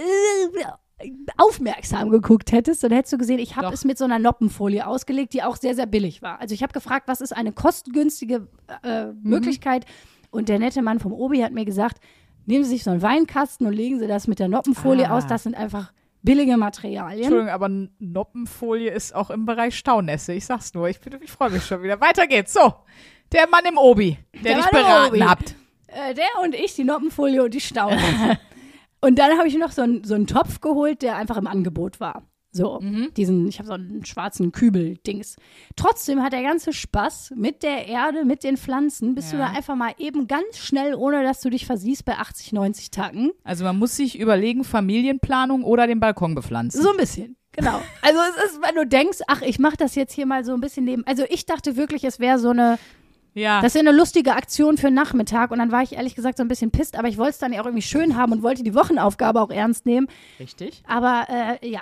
Äh, 1.03 1.12
aufmerksam 1.38 2.10
geguckt 2.10 2.51
hättest, 2.51 2.84
dann 2.84 2.91
hättest 2.91 3.13
du 3.13 3.17
gesehen, 3.17 3.39
ich 3.39 3.55
habe 3.55 3.74
es 3.74 3.86
mit 3.86 3.98
so 3.98 4.05
einer 4.05 4.20
Noppenfolie 4.20 4.86
ausgelegt, 4.86 5.34
die 5.34 5.43
auch 5.43 5.55
sehr, 5.58 5.75
sehr 5.75 5.86
billig 5.88 6.22
war. 6.22 6.39
Also 6.39 6.53
ich 6.53 6.63
habe 6.63 6.74
gefragt, 6.74 7.08
was 7.08 7.22
ist 7.22 7.31
eine 7.36 7.51
kostengünstige 7.51 8.48
äh, 8.84 9.05
Mhm. 9.08 9.20
Möglichkeit? 9.24 9.86
Und 10.29 10.48
der 10.50 10.60
nette 10.60 10.81
Mann 10.81 11.00
vom 11.00 11.12
Obi 11.13 11.39
hat 11.43 11.51
mir 11.51 11.65
gesagt, 11.65 11.98
nehmen 12.46 12.63
Sie 12.63 12.70
sich 12.72 12.84
so 12.84 12.91
einen 12.91 13.01
Weinkasten 13.01 13.67
und 13.67 13.74
legen 13.74 14.00
Sie 14.00 14.08
das 14.08 14.27
mit 14.27 14.39
der 14.39 14.48
Noppenfolie 14.48 15.10
Ah. 15.10 15.17
aus. 15.17 15.27
Das 15.27 15.43
sind 15.43 15.55
einfach 15.55 15.91
billige 16.24 16.55
Materialien. 16.55 17.24
Entschuldigung, 17.24 17.50
aber 17.51 17.70
Noppenfolie 18.00 18.91
ist 18.91 19.13
auch 19.15 19.29
im 19.29 19.46
Bereich 19.46 19.75
Staunässe. 19.77 20.34
Ich 20.34 20.46
sag's 20.46 20.74
nur, 20.74 20.88
ich, 20.88 21.00
ich 21.22 21.31
freue 21.31 21.50
mich 21.50 21.65
schon 21.65 21.81
wieder. 21.84 22.00
Weiter 22.00 22.27
geht's. 22.27 22.53
So, 22.53 22.74
der 23.31 23.48
Mann 23.50 23.63
im 23.67 23.77
Obi, 23.77 24.17
der, 24.36 24.41
Der 24.43 24.55
dich 24.58 24.70
beraten 24.70 25.10
Obi. 25.15 25.20
habt. 25.22 25.55
Äh, 25.88 26.13
der 26.13 26.25
und 26.43 26.55
ich, 26.55 26.75
die 26.75 26.84
Noppenfolie 26.86 27.43
und 27.43 27.53
die 27.53 27.60
Staunässe. 27.62 28.38
und 29.01 29.17
dann 29.20 29.38
habe 29.38 29.48
ich 29.48 29.58
noch 29.58 29.72
so 29.72 29.81
einen, 29.81 30.03
so 30.03 30.13
einen 30.15 30.27
Topf 30.27 30.62
geholt, 30.62 31.01
der 31.01 31.15
einfach 31.17 31.38
im 31.38 31.48
Angebot 31.48 32.00
war. 32.00 32.24
So, 32.53 32.81
diesen, 33.15 33.48
ich 33.48 33.60
habe 33.60 33.67
so 33.67 33.74
einen 33.75 34.03
schwarzen 34.03 34.51
Kübel-Dings. 34.51 35.38
Trotzdem 35.77 36.22
hat 36.22 36.34
der 36.34 36.43
ganze 36.43 36.74
Spaß 36.74 37.31
mit 37.38 37.63
der 37.63 37.88
Erde, 37.88 38.25
mit 38.25 38.43
den 38.43 38.58
Pflanzen, 38.58 39.15
bist 39.15 39.31
du 39.31 39.38
Ja. 39.38 39.48
da 39.48 39.53
einfach 39.58 39.75
mal 39.77 39.93
eben 40.00 40.27
ganz 40.27 40.58
schnell, 40.58 40.93
ohne 40.96 41.24
dass 41.24 41.39
du 41.39 41.50
dich 41.50 41.65
versiehst, 41.65 42.03
bei 42.03 42.17
80, 42.17 42.51
90 42.51 42.91
Tacken. 42.91 43.31
Also 43.46 43.63
man 43.63 43.79
muss 43.79 43.96
sich 43.96 44.20
überlegen, 44.20 44.65
Familienplanung 44.65 45.63
oder 45.63 45.88
den 45.88 46.01
Balkon 46.01 46.36
bepflanzen. 46.36 46.81
So 46.81 46.91
ein 46.91 46.98
bisschen. 46.98 47.38
Genau. 47.53 47.81
Also 48.01 48.20
es 48.38 48.51
ist, 48.51 48.60
wenn 48.62 48.75
du 48.75 48.86
denkst, 48.86 49.20
ach, 49.27 49.41
ich 49.41 49.58
mache 49.58 49.77
das 49.77 49.96
jetzt 49.96 50.13
hier 50.13 50.25
mal 50.25 50.43
so 50.43 50.53
ein 50.53 50.60
bisschen 50.62 50.84
neben. 50.84 51.08
Also 51.08 51.24
ich 51.29 51.46
dachte 51.46 51.77
wirklich, 51.77 52.03
es 52.03 52.20
wäre 52.20 52.38
so 52.38 52.50
eine, 52.50 52.77
Ja. 53.33 53.61
das 53.61 53.73
wäre 53.75 53.88
eine 53.88 53.97
lustige 53.97 54.33
Aktion 54.35 54.77
für 54.77 54.91
Nachmittag. 54.91 55.51
Und 55.51 55.59
dann 55.59 55.71
war 55.71 55.83
ich 55.83 55.93
ehrlich 55.93 56.15
gesagt 56.15 56.38
so 56.38 56.43
ein 56.43 56.47
bisschen 56.47 56.71
pisst, 56.71 56.97
aber 56.97 57.07
ich 57.07 57.17
wollte 57.17 57.31
es 57.31 57.38
dann 57.39 57.53
ja 57.53 57.61
auch 57.61 57.65
irgendwie 57.65 57.81
schön 57.81 58.15
haben 58.17 58.31
und 58.33 58.43
wollte 58.43 58.63
die 58.63 58.75
Wochenaufgabe 58.75 59.41
auch 59.41 59.50
ernst 59.51 59.85
nehmen. 59.85 60.07
Richtig. 60.39 60.83
Aber 60.88 61.27
äh, 61.29 61.69
ja, 61.69 61.81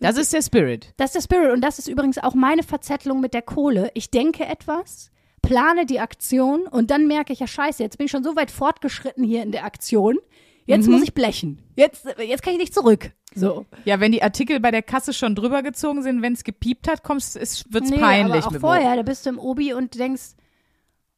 Das 0.00 0.16
ist 0.16 0.32
der 0.32 0.42
Spirit. 0.42 0.92
das 0.96 1.14
ist 1.14 1.14
der 1.30 1.36
Spirit. 1.36 1.52
Und 1.52 1.60
das 1.62 1.78
ist 1.78 1.88
übrigens 1.88 2.18
auch 2.18 2.34
meine 2.34 2.62
Verzettelung 2.62 3.20
mit 3.20 3.34
der 3.34 3.42
Kohle. 3.42 3.90
Ich 3.94 4.10
denke 4.10 4.44
etwas, 4.46 5.10
plane 5.42 5.86
die 5.86 6.00
Aktion 6.00 6.62
und 6.66 6.90
dann 6.90 7.06
merke 7.06 7.32
ich, 7.32 7.38
ja 7.40 7.46
scheiße, 7.46 7.82
jetzt 7.82 7.96
bin 7.98 8.06
ich 8.06 8.10
schon 8.10 8.24
so 8.24 8.34
weit 8.36 8.50
fortgeschritten 8.50 9.24
hier 9.24 9.42
in 9.42 9.52
der 9.52 9.64
Aktion. 9.64 10.18
Jetzt 10.66 10.86
Mhm. 10.86 10.92
muss 10.94 11.02
ich 11.02 11.14
blechen. 11.14 11.62
Jetzt, 11.76 12.04
jetzt 12.18 12.42
kann 12.42 12.52
ich 12.52 12.58
nicht 12.58 12.74
zurück. 12.74 13.12
So. 13.34 13.64
Ja, 13.84 14.00
wenn 14.00 14.12
die 14.12 14.22
Artikel 14.22 14.60
bei 14.60 14.70
der 14.70 14.82
Kasse 14.82 15.12
schon 15.12 15.34
drüber 15.34 15.62
gezogen 15.62 16.02
sind, 16.02 16.20
wenn 16.20 16.32
es 16.34 16.44
gepiept 16.44 16.88
hat, 16.88 17.02
kommst, 17.02 17.36
es 17.36 17.64
wird's 17.72 17.90
Nee, 17.90 17.98
peinlich 17.98 18.44
aber 18.44 18.56
auch 18.56 18.60
vorher, 18.60 18.96
da 18.96 19.02
bist 19.02 19.24
du 19.24 19.30
im 19.30 19.38
Obi 19.38 19.72
und 19.72 19.98
denkst, 19.98 20.34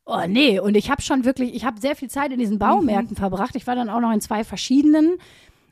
oh 0.05 0.23
nee, 0.29 0.59
und 0.59 0.77
ich 0.77 0.91
habe 0.91 1.03
schon 1.03 1.25
wirklich, 1.25 1.55
ich 1.55 1.65
habe 1.65 1.81
sehr 1.81 1.97
viel 1.97 2.11
Zeit 2.11 2.33
in 2.33 2.39
diesen 2.39 2.59
Baumärkten 2.59 3.17
verbracht. 3.17 3.55
Ich 3.57 3.67
war 3.67 3.75
dann 3.75 3.89
auch 3.91 4.01
noch 4.01 4.13
in 4.13 4.21
zwei 4.21 4.45
verschiedenen, 4.45 5.19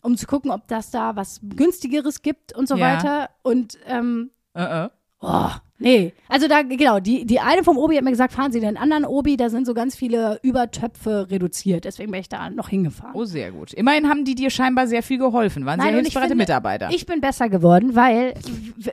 um 0.03 0.17
zu 0.17 0.27
gucken, 0.27 0.51
ob 0.51 0.67
das 0.69 0.91
da 0.91 1.17
was 1.17 1.41
günstigeres 1.43 2.23
gibt 2.23 2.55
und 2.57 2.69
so 2.69 2.77
Ja. 2.77 2.97
weiter. 2.97 3.31
Und 3.43 3.79
ähm, 3.87 4.31
Äh, 4.55 4.85
äh. 4.87 4.89
oh, 5.21 5.51
nee. 5.79 6.13
Also 6.29 6.49
da, 6.49 6.63
genau, 6.63 7.01
die, 7.01 7.27
die 7.27 7.39
eine 7.41 7.63
vom 7.65 7.77
Obi 7.77 7.97
hat 7.97 8.05
mir 8.05 8.11
gesagt, 8.11 8.33
fahren 8.33 8.51
Sie 8.51 8.61
den 8.61 8.77
anderen 8.79 9.05
Obi, 9.05 9.37
da 9.37 9.51
sind 9.51 9.67
so 9.67 9.75
ganz 9.75 9.95
viele 9.95 10.39
Übertöpfe 10.43 11.31
reduziert. 11.31 11.85
Deswegen 11.85 12.11
bin 12.11 12.21
ich 12.21 12.29
da 12.29 12.49
noch 12.51 12.69
hingefahren. 12.71 13.13
Oh, 13.15 13.25
sehr 13.25 13.53
gut. 13.53 13.73
Immerhin 13.75 14.09
haben 14.09 14.25
die 14.25 14.35
dir 14.35 14.51
scheinbar 14.51 14.87
sehr 14.87 15.03
viel 15.03 15.19
geholfen, 15.19 15.67
waren 15.67 15.81
sehr 15.81 15.91
und 15.91 15.97
ich 15.99 16.03
hilfsbereite 16.05 16.35
Mitarbeiter. 16.35 16.89
Ich 16.93 17.05
bin 17.07 17.21
besser 17.21 17.49
geworden, 17.49 17.95
weil 17.95 18.35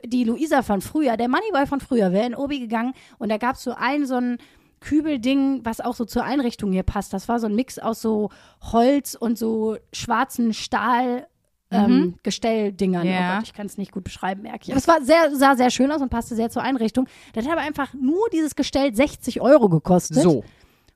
die 0.04 0.24
Luisa 0.24 0.62
von 0.62 0.80
früher, 0.82 1.16
der 1.16 1.28
Moneyboy 1.28 1.66
von 1.66 1.80
früher, 1.80 2.12
wäre 2.12 2.26
in 2.26 2.34
Obi 2.34 2.60
gegangen 2.60 2.92
und 3.18 3.30
da 3.30 3.38
gab 3.38 3.56
es 3.56 3.62
so 3.62 3.72
ein, 3.76 4.04
so 4.06 4.16
ein 4.16 4.38
Kübelding, 4.80 5.60
was 5.64 5.80
auch 5.80 5.94
so 5.94 6.04
zur 6.04 6.24
Einrichtung 6.24 6.72
hier 6.72 6.82
passt. 6.82 7.12
Das 7.12 7.28
war 7.28 7.38
so 7.40 7.46
ein 7.46 7.54
Mix 7.54 7.78
aus 7.78 8.00
so 8.00 8.30
Holz 8.60 9.14
und 9.14 9.38
so 9.38 9.76
schwarzen 9.92 10.54
Stahl. 10.54 11.26
Ähm, 11.70 12.14
Gestelldingern. 12.22 13.06
Mhm. 13.06 13.12
Ja. 13.12 13.32
Oh 13.32 13.36
Gott, 13.36 13.46
ich 13.48 13.52
kann 13.52 13.66
es 13.66 13.76
nicht 13.76 13.92
gut 13.92 14.02
beschreiben, 14.02 14.40
merke 14.40 14.60
ich. 14.62 14.70
Aber 14.70 14.78
es 14.78 14.88
war 14.88 15.02
sehr, 15.02 15.36
sah 15.36 15.54
sehr 15.54 15.70
schön 15.70 15.92
aus 15.92 16.00
und 16.00 16.08
passte 16.08 16.34
sehr 16.34 16.48
zur 16.48 16.62
Einrichtung. 16.62 17.06
Das 17.34 17.44
hat 17.44 17.52
aber 17.52 17.60
einfach 17.60 17.92
nur 17.92 18.30
dieses 18.32 18.56
Gestell 18.56 18.94
60 18.94 19.42
Euro 19.42 19.68
gekostet. 19.68 20.16
so. 20.16 20.38
Und 20.38 20.44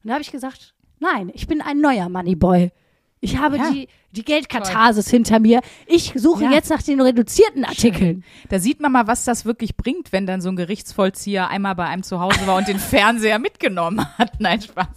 da 0.04 0.14
habe 0.14 0.22
ich 0.22 0.32
gesagt, 0.32 0.74
nein, 0.98 1.30
ich 1.34 1.46
bin 1.46 1.60
ein 1.60 1.80
neuer 1.82 2.08
Moneyboy. 2.08 2.72
Ich 3.24 3.38
habe 3.38 3.56
Ja. 3.56 3.70
die, 3.70 3.88
die 4.10 4.24
Geldkatharsis 4.24 5.08
hinter 5.08 5.38
mir. 5.38 5.60
Ich 5.86 6.12
suche 6.16 6.42
Ja. 6.44 6.50
jetzt 6.50 6.70
nach 6.70 6.82
den 6.82 7.00
reduzierten 7.00 7.64
Artikeln. 7.64 8.24
Da 8.50 8.58
sieht 8.58 8.80
man 8.80 8.90
mal, 8.90 9.06
was 9.06 9.24
das 9.24 9.44
wirklich 9.44 9.76
bringt, 9.76 10.10
wenn 10.12 10.26
dann 10.26 10.40
so 10.40 10.48
ein 10.48 10.56
Gerichtsvollzieher 10.56 11.48
einmal 11.48 11.76
bei 11.76 11.84
einem 11.86 12.02
zu 12.02 12.18
Hause 12.20 12.44
war 12.46 12.56
und 12.56 12.66
den 12.66 12.78
Fernseher 12.80 13.38
mitgenommen 13.38 14.04
hat. 14.18 14.40
Nein, 14.40 14.60
Spaß. 14.60 14.88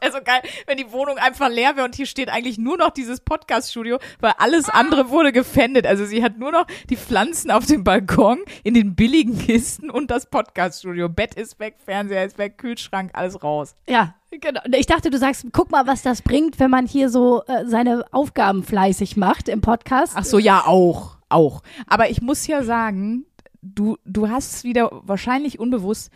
Wäre 0.00 0.12
so 0.12 0.18
geil, 0.22 0.40
wenn 0.66 0.76
die 0.76 0.90
Wohnung 0.92 1.18
einfach 1.18 1.48
leer 1.48 1.76
wäre 1.76 1.84
und 1.84 1.94
hier 1.94 2.06
steht 2.06 2.28
eigentlich 2.28 2.58
nur 2.58 2.76
noch 2.76 2.90
dieses 2.90 3.20
Podcast-Studio, 3.20 3.98
weil 4.20 4.32
alles 4.38 4.68
andere 4.68 5.10
wurde 5.10 5.32
gefändet. 5.32 5.86
Also 5.86 6.04
sie 6.04 6.22
hat 6.22 6.38
nur 6.38 6.52
noch 6.52 6.66
die 6.88 6.96
Pflanzen 6.96 7.50
auf 7.50 7.66
dem 7.66 7.84
Balkon, 7.84 8.38
in 8.64 8.74
den 8.74 8.94
billigen 8.94 9.38
Kisten 9.38 9.90
und 9.90 10.10
das 10.10 10.26
Podcast-Studio. 10.26 11.08
Bett 11.08 11.34
ist 11.34 11.58
weg, 11.58 11.76
Fernseher 11.84 12.24
ist 12.24 12.38
weg, 12.38 12.58
Kühlschrank, 12.58 13.10
alles 13.14 13.42
raus. 13.42 13.74
Ja, 13.88 14.14
genau. 14.30 14.60
Ich 14.76 14.86
dachte, 14.86 15.10
du 15.10 15.18
sagst, 15.18 15.46
guck 15.52 15.70
mal, 15.70 15.86
was 15.86 16.02
das 16.02 16.22
bringt, 16.22 16.58
wenn 16.60 16.70
man 16.70 16.86
hier 16.86 17.08
so 17.08 17.42
äh, 17.46 17.66
seine 17.66 18.04
Aufgaben 18.12 18.62
fleißig 18.62 19.16
macht 19.16 19.48
im 19.48 19.60
Podcast. 19.60 20.14
Ach 20.16 20.24
so, 20.24 20.38
ja, 20.38 20.64
auch, 20.66 21.18
auch. 21.28 21.62
Aber 21.86 22.10
ich 22.10 22.20
muss 22.20 22.46
ja 22.46 22.62
sagen, 22.62 23.26
du, 23.62 23.96
du 24.04 24.28
hast 24.28 24.64
wieder 24.64 24.90
wahrscheinlich 25.02 25.58
unbewusst 25.58 26.10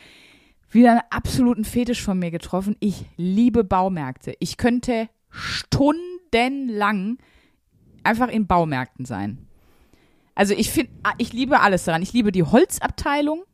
wieder 0.74 0.90
einen 0.92 1.00
absoluten 1.10 1.64
Fetisch 1.64 2.02
von 2.02 2.18
mir 2.18 2.30
getroffen. 2.30 2.76
Ich 2.80 3.04
liebe 3.16 3.64
Baumärkte. 3.64 4.34
Ich 4.38 4.56
könnte 4.56 5.08
stundenlang 5.30 7.18
einfach 8.02 8.28
in 8.28 8.46
Baumärkten 8.46 9.04
sein. 9.04 9.46
Also 10.34 10.54
ich 10.54 10.70
finde, 10.70 10.92
ich 11.18 11.32
liebe 11.32 11.60
alles 11.60 11.84
daran. 11.84 12.02
Ich 12.02 12.12
liebe 12.12 12.32
die 12.32 12.42
Holzabteilung. 12.42 13.44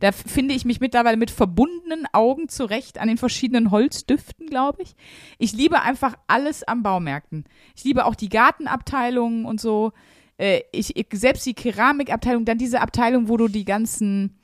Da 0.00 0.12
finde 0.12 0.54
ich 0.54 0.66
mich 0.66 0.80
mittlerweile 0.80 1.16
mit 1.16 1.30
verbundenen 1.30 2.06
Augen 2.12 2.48
zurecht 2.50 2.98
an 2.98 3.08
den 3.08 3.16
verschiedenen 3.16 3.70
Holzdüften, 3.70 4.46
glaube 4.46 4.82
ich. 4.82 4.94
Ich 5.38 5.52
liebe 5.54 5.80
einfach 5.80 6.14
alles 6.26 6.62
am 6.62 6.82
Baumärkten. 6.82 7.44
Ich 7.74 7.84
liebe 7.84 8.04
auch 8.04 8.14
die 8.14 8.28
Gartenabteilung 8.28 9.46
und 9.46 9.58
so. 9.58 9.92
Äh, 10.36 10.60
ich, 10.72 10.96
ich, 10.96 11.06
selbst 11.14 11.46
die 11.46 11.54
Keramikabteilung, 11.54 12.44
dann 12.44 12.58
diese 12.58 12.82
Abteilung, 12.82 13.28
wo 13.28 13.38
du 13.38 13.48
die 13.48 13.64
ganzen 13.64 14.38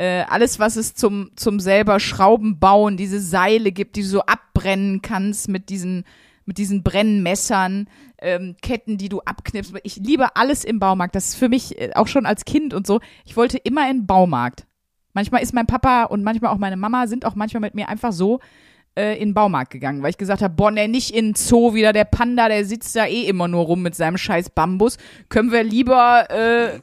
äh, 0.00 0.24
alles, 0.30 0.58
was 0.58 0.76
es 0.76 0.94
zum, 0.94 1.30
zum 1.36 1.60
selber 1.60 2.00
Schrauben 2.00 2.58
bauen, 2.58 2.96
diese 2.96 3.20
Seile 3.20 3.70
gibt, 3.70 3.96
die 3.96 4.00
du 4.00 4.06
so 4.06 4.22
abbrennen 4.22 5.02
kannst 5.02 5.48
mit 5.48 5.68
diesen, 5.68 6.04
mit 6.46 6.56
diesen 6.56 6.82
Brennmessern, 6.82 7.86
ähm, 8.16 8.56
Ketten, 8.62 8.96
die 8.96 9.10
du 9.10 9.20
abknippst. 9.20 9.74
Ich 9.82 9.96
liebe 9.96 10.36
alles 10.36 10.64
im 10.64 10.78
Baumarkt. 10.78 11.14
Das 11.14 11.28
ist 11.28 11.34
für 11.34 11.50
mich 11.50 11.78
äh, 11.78 11.90
auch 11.94 12.06
schon 12.06 12.24
als 12.24 12.46
Kind 12.46 12.72
und 12.72 12.86
so. 12.86 13.00
Ich 13.26 13.36
wollte 13.36 13.58
immer 13.58 13.90
in 13.90 13.98
den 13.98 14.06
Baumarkt. 14.06 14.66
Manchmal 15.12 15.42
ist 15.42 15.52
mein 15.52 15.66
Papa 15.66 16.04
und 16.04 16.22
manchmal 16.22 16.50
auch 16.50 16.58
meine 16.58 16.78
Mama 16.78 17.06
sind 17.06 17.26
auch 17.26 17.34
manchmal 17.34 17.60
mit 17.60 17.74
mir 17.74 17.90
einfach 17.90 18.12
so 18.12 18.40
äh, 18.94 19.18
in 19.20 19.30
den 19.30 19.34
Baumarkt 19.34 19.70
gegangen, 19.70 20.02
weil 20.02 20.10
ich 20.10 20.18
gesagt 20.18 20.40
habe, 20.40 20.54
boah, 20.54 20.70
ne, 20.70 20.88
nicht 20.88 21.14
in 21.14 21.26
den 21.26 21.34
Zoo 21.34 21.74
wieder, 21.74 21.92
der 21.92 22.04
Panda, 22.04 22.48
der 22.48 22.64
sitzt 22.64 22.96
da 22.96 23.04
eh 23.04 23.26
immer 23.26 23.48
nur 23.48 23.64
rum 23.64 23.82
mit 23.82 23.94
seinem 23.94 24.16
scheiß 24.16 24.48
Bambus. 24.50 24.96
Können 25.28 25.52
wir 25.52 25.62
lieber 25.62 26.30
äh, 26.30 26.80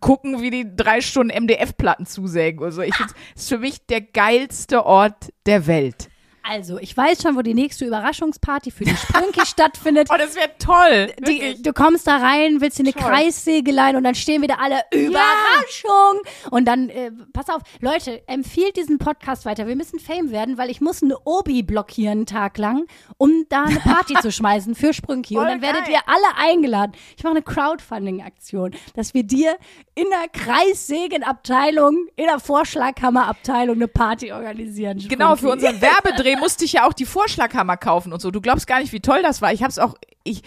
gucken, 0.00 0.42
wie 0.42 0.50
die 0.50 0.76
drei 0.76 1.00
Stunden 1.00 1.44
MDF-Platten 1.44 2.06
zusägen 2.06 2.60
oder 2.60 2.72
so. 2.72 2.82
Ich 2.82 2.94
find's, 2.94 3.14
ist 3.34 3.48
für 3.48 3.58
mich 3.58 3.86
der 3.86 4.00
geilste 4.00 4.84
Ort 4.84 5.32
der 5.46 5.66
Welt. 5.66 6.08
Also, 6.42 6.78
ich 6.78 6.96
weiß 6.96 7.22
schon, 7.22 7.36
wo 7.36 7.42
die 7.42 7.54
nächste 7.54 7.84
Überraschungsparty 7.84 8.70
für 8.70 8.84
die 8.84 8.96
Sprünki 8.96 9.40
stattfindet. 9.46 10.08
Oh, 10.12 10.16
das 10.16 10.34
wäre 10.34 10.50
toll. 10.58 11.12
Die, 11.26 11.62
du 11.62 11.72
kommst 11.72 12.06
da 12.06 12.16
rein, 12.16 12.60
willst 12.60 12.78
dir 12.78 12.84
eine 12.84 12.92
Toll. 12.92 13.02
Kreissäge 13.02 13.72
leihen 13.72 13.96
und 13.96 14.04
dann 14.04 14.14
stehen 14.14 14.42
wieder 14.42 14.60
alle 14.60 14.80
Überraschung. 14.92 16.20
Und 16.50 16.66
dann, 16.66 16.88
äh, 16.88 17.10
pass 17.32 17.48
auf, 17.48 17.62
Leute, 17.80 18.22
empfiehlt 18.26 18.76
diesen 18.76 18.98
Podcast 18.98 19.44
weiter. 19.44 19.66
Wir 19.66 19.76
müssen 19.76 19.98
Fame 19.98 20.30
werden, 20.30 20.58
weil 20.58 20.70
ich 20.70 20.80
muss 20.80 21.02
eine 21.02 21.16
Obi 21.24 21.62
blockieren 21.62 22.12
einen 22.12 22.26
Tag 22.26 22.58
lang, 22.58 22.86
um 23.16 23.46
da 23.48 23.64
eine 23.64 23.80
Party 23.80 24.14
zu 24.20 24.30
schmeißen 24.32 24.74
für 24.74 24.92
Sprünki. 24.92 25.36
Und 25.36 25.46
dann 25.46 25.62
werdet 25.62 25.84
geil. 25.84 25.94
ihr 25.94 26.00
alle 26.06 26.36
eingeladen. 26.50 26.92
Ich 27.16 27.24
mache 27.24 27.32
eine 27.32 27.42
Crowdfunding-Aktion, 27.42 28.74
dass 28.94 29.14
wir 29.14 29.24
dir 29.24 29.56
in 29.94 30.06
der 30.10 30.28
Kreissägenabteilung, 30.28 32.06
in 32.16 32.26
der 32.26 32.38
Vorschlaghammerabteilung 32.38 33.76
eine 33.76 33.88
Party 33.88 34.32
organisieren. 34.32 34.98
Genau, 35.08 35.36
für 35.36 35.48
Sprünki. 35.48 35.66
unseren 35.66 35.80
Werbedreh 35.80 36.31
musste 36.36 36.64
ich 36.64 36.74
ja 36.74 36.86
auch 36.86 36.92
die 36.92 37.06
Vorschlaghammer 37.06 37.76
kaufen 37.76 38.12
und 38.12 38.20
so. 38.20 38.30
Du 38.30 38.40
glaubst 38.40 38.66
gar 38.66 38.80
nicht, 38.80 38.92
wie 38.92 39.00
toll 39.00 39.22
das 39.22 39.42
war. 39.42 39.52
Ich 39.52 39.62
hab's 39.62 39.78
auch, 39.78 39.94
ich 40.24 40.42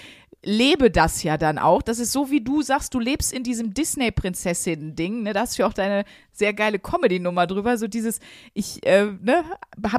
lebe 0.46 0.92
das 0.92 1.24
ja 1.24 1.38
dann 1.38 1.58
auch. 1.58 1.82
Das 1.82 2.00
ist 2.00 2.12
so, 2.12 2.30
wie 2.30 2.42
du 2.42 2.62
sagst, 2.62 2.94
du 2.94 3.00
lebst 3.00 3.34
in 3.34 3.44
diesem 3.44 3.74
Disney-Prinzessinnen-Ding. 3.74 5.24
Ne? 5.24 5.34
Da 5.34 5.42
hast 5.42 5.58
du 5.58 5.64
ja 5.64 5.68
auch 5.68 5.74
deine 5.74 6.06
sehr 6.32 6.54
geile 6.54 6.80
Comedy-Nummer 6.80 7.48
drüber. 7.48 7.78
So 7.78 7.88
dieses, 7.88 8.20
ich 8.54 8.86
äh, 8.86 9.06
ne, 9.06 9.44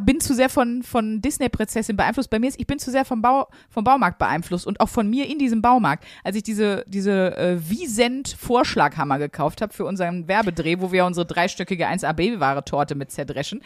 bin 0.03 0.21
zu 0.21 0.35
sehr 0.35 0.49
von, 0.49 0.83
von 0.83 1.21
Disney-Prinzessin 1.21 1.97
beeinflusst. 1.97 2.31
Bei 2.31 2.39
mir 2.39 2.49
ist, 2.49 2.61
ich 2.61 2.67
bin 2.67 2.79
zu 2.79 2.91
sehr 2.91 3.05
vom, 3.05 3.21
Bau, 3.21 3.49
vom 3.69 3.85
Baumarkt 3.85 4.19
beeinflusst 4.19 4.67
und 4.67 4.81
auch 4.81 4.89
von 4.89 5.11
mir 5.11 5.29
in 5.29 5.39
diesem 5.39 5.61
Baumarkt. 5.63 6.05
Als 6.23 6.37
ich 6.37 6.45
diese, 6.45 6.85
diese 6.87 7.37
äh, 7.37 7.69
Wiesent-Vorschlaghammer 7.69 9.19
gekauft 9.19 9.63
habe 9.63 9.75
für 9.75 9.85
unseren 9.85 10.29
Werbedreh, 10.29 10.77
wo 10.79 10.93
wir 10.93 11.07
unsere 11.07 11.27
dreistöckige 11.27 11.89
1AB-Ware-Torte 11.89 12.95
mit 12.95 13.11
zerdreschen, 13.11 13.63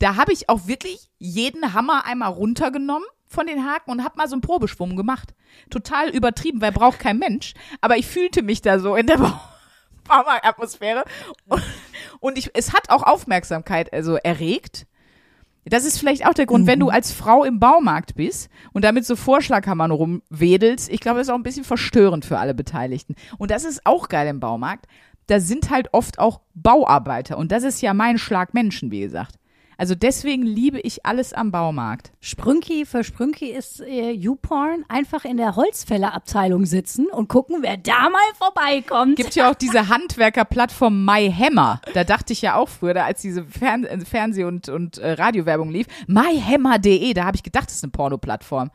da 0.00 0.16
habe 0.16 0.32
ich 0.32 0.48
auch 0.48 0.66
wirklich 0.66 1.08
jeden 1.18 1.74
Hammer 1.74 2.04
einmal 2.06 2.32
runtergenommen 2.32 3.06
von 3.28 3.46
den 3.46 3.64
Haken 3.64 3.92
und 3.92 4.02
habe 4.02 4.16
mal 4.16 4.28
so 4.28 4.34
einen 4.34 4.40
Probeschwung 4.40 4.96
gemacht. 4.96 5.34
Total 5.68 6.08
übertrieben, 6.08 6.60
weil 6.60 6.72
braucht 6.72 6.98
kein 6.98 7.18
Mensch. 7.18 7.54
Aber 7.80 7.96
ich 7.96 8.06
fühlte 8.06 8.42
mich 8.42 8.62
da 8.62 8.80
so 8.80 8.96
in 8.96 9.06
der 9.06 9.18
Bau 9.18 9.32
Baumarktatmosphäre. 10.08 11.04
Und, 11.46 11.62
und 12.18 12.38
ich, 12.38 12.50
es 12.54 12.72
hat 12.72 12.88
auch 12.88 13.02
Aufmerksamkeit 13.02 13.92
also 13.92 14.16
erregt. 14.16 14.86
Das 15.66 15.84
ist 15.84 15.98
vielleicht 15.98 16.26
auch 16.26 16.34
der 16.34 16.46
Grund, 16.46 16.66
wenn 16.66 16.80
du 16.80 16.88
als 16.88 17.12
Frau 17.12 17.44
im 17.44 17.60
Baumarkt 17.60 18.14
bist 18.14 18.48
und 18.72 18.82
damit 18.82 19.04
so 19.04 19.14
Vorschlaghammern 19.14 19.90
rumwedelst. 19.90 20.90
Ich 20.90 21.00
glaube, 21.00 21.18
das 21.18 21.28
ist 21.28 21.32
auch 21.32 21.36
ein 21.36 21.42
bisschen 21.42 21.64
verstörend 21.64 22.24
für 22.24 22.38
alle 22.38 22.54
Beteiligten. 22.54 23.14
Und 23.36 23.50
das 23.50 23.64
ist 23.64 23.84
auch 23.84 24.08
geil 24.08 24.26
im 24.28 24.40
Baumarkt. 24.40 24.86
Da 25.26 25.38
sind 25.38 25.68
halt 25.70 25.92
oft 25.92 26.18
auch 26.18 26.40
Bauarbeiter. 26.54 27.36
Und 27.36 27.52
das 27.52 27.62
ist 27.62 27.82
ja 27.82 27.92
mein 27.92 28.18
Schlag 28.18 28.54
Menschen, 28.54 28.90
wie 28.90 29.00
gesagt. 29.00 29.39
Also 29.80 29.94
deswegen 29.94 30.42
liebe 30.42 30.78
ich 30.78 31.06
alles 31.06 31.32
am 31.32 31.52
Baumarkt. 31.52 32.12
Sprünki 32.20 32.84
für 32.84 33.02
Sprünki 33.02 33.46
ist 33.46 33.80
äh, 33.80 34.10
YouPorn. 34.10 34.84
Einfach 34.88 35.24
in 35.24 35.38
der 35.38 35.56
Holzfällerabteilung 35.56 36.66
sitzen 36.66 37.06
und 37.06 37.28
gucken, 37.28 37.60
wer 37.62 37.78
da 37.78 38.10
mal 38.10 38.20
vorbeikommt. 38.36 39.16
Gibt 39.16 39.34
ja 39.36 39.50
auch 39.50 39.54
diese 39.54 39.88
Handwerkerplattform 39.88 41.06
MyHammer. 41.06 41.80
Da 41.94 42.04
dachte 42.04 42.34
ich 42.34 42.42
ja 42.42 42.56
auch 42.56 42.68
früher, 42.68 42.92
da 42.92 43.06
als 43.06 43.22
diese 43.22 43.42
Fern 43.46 43.86
Fernseh- 44.04 44.44
und, 44.44 44.68
und 44.68 44.98
äh, 44.98 45.12
Radiowerbung 45.12 45.70
lief, 45.70 45.86
myhammer.de, 46.06 47.14
da 47.14 47.24
habe 47.24 47.36
ich 47.38 47.42
gedacht, 47.42 47.68
das 47.68 47.76
ist 47.76 47.84
eine 47.84 47.92
Pornoplattform. 47.92 48.70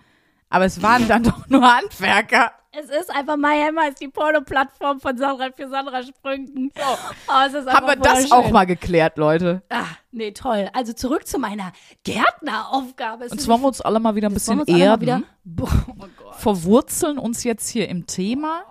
Aber 0.55 0.63
es 0.63 0.81
waren 0.81 1.05
dann 1.09 1.21
doch 1.21 1.49
nur 1.49 1.69
Handwerker. 1.69 2.49
Es 2.71 2.85
ist 2.85 3.13
einfach 3.13 3.35
MyHammer, 3.35 3.89
ist 3.89 3.99
die 3.99 4.07
Porno-Plattform 4.07 5.01
von 5.01 5.17
Sandra 5.17 5.49
für 5.53 5.67
Sandra 5.67 6.01
Sprünken. 6.01 6.71
Oh, 6.77 7.45
es 7.45 7.53
ist 7.53 7.67
Haben 7.67 7.87
wir 7.87 7.97
das 7.97 8.31
auch 8.31 8.49
mal 8.51 8.63
geklärt, 8.63 9.17
Leute? 9.17 9.63
Ah, 9.69 9.83
nee, 10.13 10.31
toll. 10.31 10.69
Also 10.71 10.93
zurück 10.93 11.27
zu 11.27 11.39
meiner 11.39 11.73
Gärtneraufgabe. 12.05 13.25
Und 13.25 13.41
zwar 13.41 13.55
wollen 13.55 13.63
wir 13.63 13.67
uns 13.67 13.81
alle 13.81 13.99
mal 13.99 14.15
wieder 14.15 14.29
ein 14.29 14.33
bisschen 14.33 14.65
erden. 14.65 15.01
wieder. 15.01 15.23
Boah, 15.43 15.67
oh. 15.99 16.31
Verwurzeln 16.37 17.17
uns 17.17 17.43
jetzt 17.43 17.67
hier 17.67 17.89
im 17.89 18.07
Thema. 18.07 18.63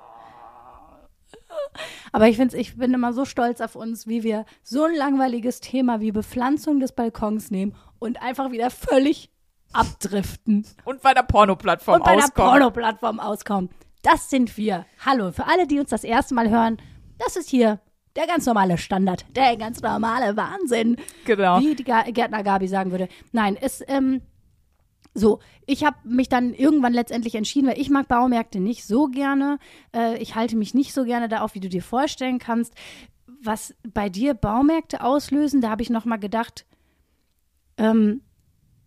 Aber 2.13 2.29
ich, 2.29 2.39
find's, 2.39 2.55
ich 2.55 2.79
bin 2.79 2.95
immer 2.95 3.13
so 3.13 3.27
stolz 3.27 3.61
auf 3.61 3.77
uns, 3.77 4.07
wie 4.07 4.23
wir 4.23 4.47
so 4.63 4.85
ein 4.85 4.95
langweiliges 4.95 5.61
Thema 5.61 6.01
wie 6.01 6.13
Bepflanzung 6.13 6.81
des 6.81 6.93
Balkons 6.93 7.51
nehmen 7.51 7.75
und 7.99 8.23
einfach 8.23 8.53
wieder 8.53 8.71
völlig 8.71 9.34
abdriften 9.75 10.67
Und 10.85 11.03
bei 11.03 11.13
der 11.15 11.23
Pornoplattform 11.23 11.97
und 11.97 12.05
bei 12.05 12.17
der 12.17 12.25
auskommen. 12.25 12.51
Porno-Plattform 12.51 13.21
auskommen. 13.21 13.71
Das 14.03 14.31
sind 14.31 14.57
wir. 14.57 14.87
Hallo, 15.05 15.33
für 15.33 15.47
alle, 15.47 15.67
die 15.67 15.79
uns 15.81 15.91
das 15.91 16.05
erste 16.05 16.35
Mal 16.35 16.51
hören, 16.51 16.79
das 17.19 17.37
ist 17.37 17.49
hier 17.49 17.81
der 18.17 18.27
ganz 18.27 18.47
normale 18.47 18.79
Standard, 18.79 19.25
der 19.35 19.57
ganz 19.57 19.81
normale 19.81 20.37
Wahnsinn, 20.37 20.97
Genau. 21.25 21.61
wie 21.61 21.75
die 21.75 21.85
Gärtner 21.85 22.43
Gabi 22.43 22.69
sagen 22.69 22.91
würde. 22.91 23.09
Nein, 23.33 23.57
es, 23.61 23.83
ähm, 23.89 24.21
so, 25.15 25.41
ich 25.67 25.85
habe 25.85 25.97
mich 26.05 26.29
dann 26.29 26.55
irgendwann 26.55 26.93
letztendlich 26.93 27.35
entschieden, 27.35 27.69
weil 27.69 27.81
ich 27.81 27.91
mag 27.91 28.07
Baumärkte 28.09 28.61
nicht 28.61 28.85
so 28.85 29.07
gerne. 29.07 29.59
Äh, 29.95 30.19
ich 30.19 30.35
halte 30.35 30.57
mich 30.57 30.75
nicht 30.75 30.93
so 30.93 31.05
gerne 31.05 31.29
da 31.29 31.41
auf, 31.41 31.55
wie 31.55 31.61
du 31.61 31.69
dir 31.69 31.83
vorstellen 31.83 32.39
kannst. 32.39 32.75
Was 33.43 33.75
bei 33.93 34.09
dir 34.09 34.35
Baumärkte 34.35 35.03
auslösen, 35.03 35.61
da 35.61 35.71
habe 35.71 35.83
ich 35.83 35.91
noch 35.91 36.05
mal 36.05 36.19
gedacht, 36.19 36.67
ähm, 37.79 38.23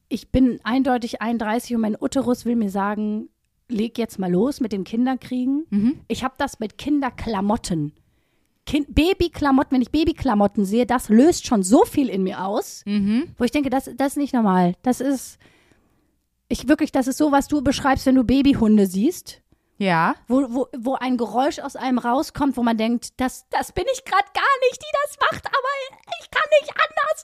ich 0.09 0.29
bin 0.31 0.59
eindeutig 0.63 1.21
31 1.21 1.75
und 1.75 1.81
mein 1.81 1.97
Uterus 1.99 2.45
will 2.45 2.55
mir 2.55 2.69
sagen, 2.69 3.29
leg 3.69 3.97
jetzt 3.97 4.19
mal 4.19 4.31
los 4.31 4.59
mit 4.61 4.71
dem 4.71 4.83
Kinderkriegen. 4.83 5.65
Ich 6.07 6.23
habe 6.23 6.35
das 6.37 6.59
mit 6.59 6.77
Kinderklamotten. 6.77 7.93
Kind, 8.65 8.93
Babyklamotten, 8.93 9.71
wenn 9.73 9.81
ich 9.81 9.91
Babyklamotten 9.91 10.65
sehe, 10.65 10.85
das 10.85 11.07
löst 11.09 11.47
schon 11.47 11.63
so 11.63 11.85
viel 11.85 12.09
in 12.09 12.23
mir 12.23 12.43
aus, 12.45 12.83
wo 13.37 13.43
ich 13.45 13.51
denke, 13.51 13.69
das, 13.69 13.89
das 13.95 14.13
ist 14.13 14.17
nicht 14.17 14.33
normal. 14.33 14.73
Das 14.81 14.99
ist, 15.01 15.37
ich 16.49 16.67
wirklich, 16.67 16.91
das 16.91 17.07
ist 17.07 17.17
so, 17.17 17.31
was 17.31 17.47
du 17.47 17.61
beschreibst, 17.61 18.05
wenn 18.05 18.15
du 18.15 18.23
Babyhunde 18.25 18.85
siehst, 18.87 19.41
Ja. 19.77 20.15
wo, 20.27 20.47
wo, 20.49 20.67
wo 20.77 20.95
ein 20.95 21.15
Geräusch 21.17 21.59
aus 21.59 21.75
einem 21.77 21.97
rauskommt, 21.97 22.57
wo 22.57 22.63
man 22.63 22.77
denkt, 22.77 23.19
das, 23.21 23.45
das 23.49 23.71
bin 23.71 23.85
ich 23.93 24.03
gerade 24.03 24.27
gar 24.33 24.69
nicht, 24.69 24.81
die 24.81 24.95
das 25.05 25.17
macht, 25.31 25.45
aber 25.45 26.07
ich 26.21 26.29
kann 26.31 26.43
nicht 26.61 26.71
anders. 26.71 27.23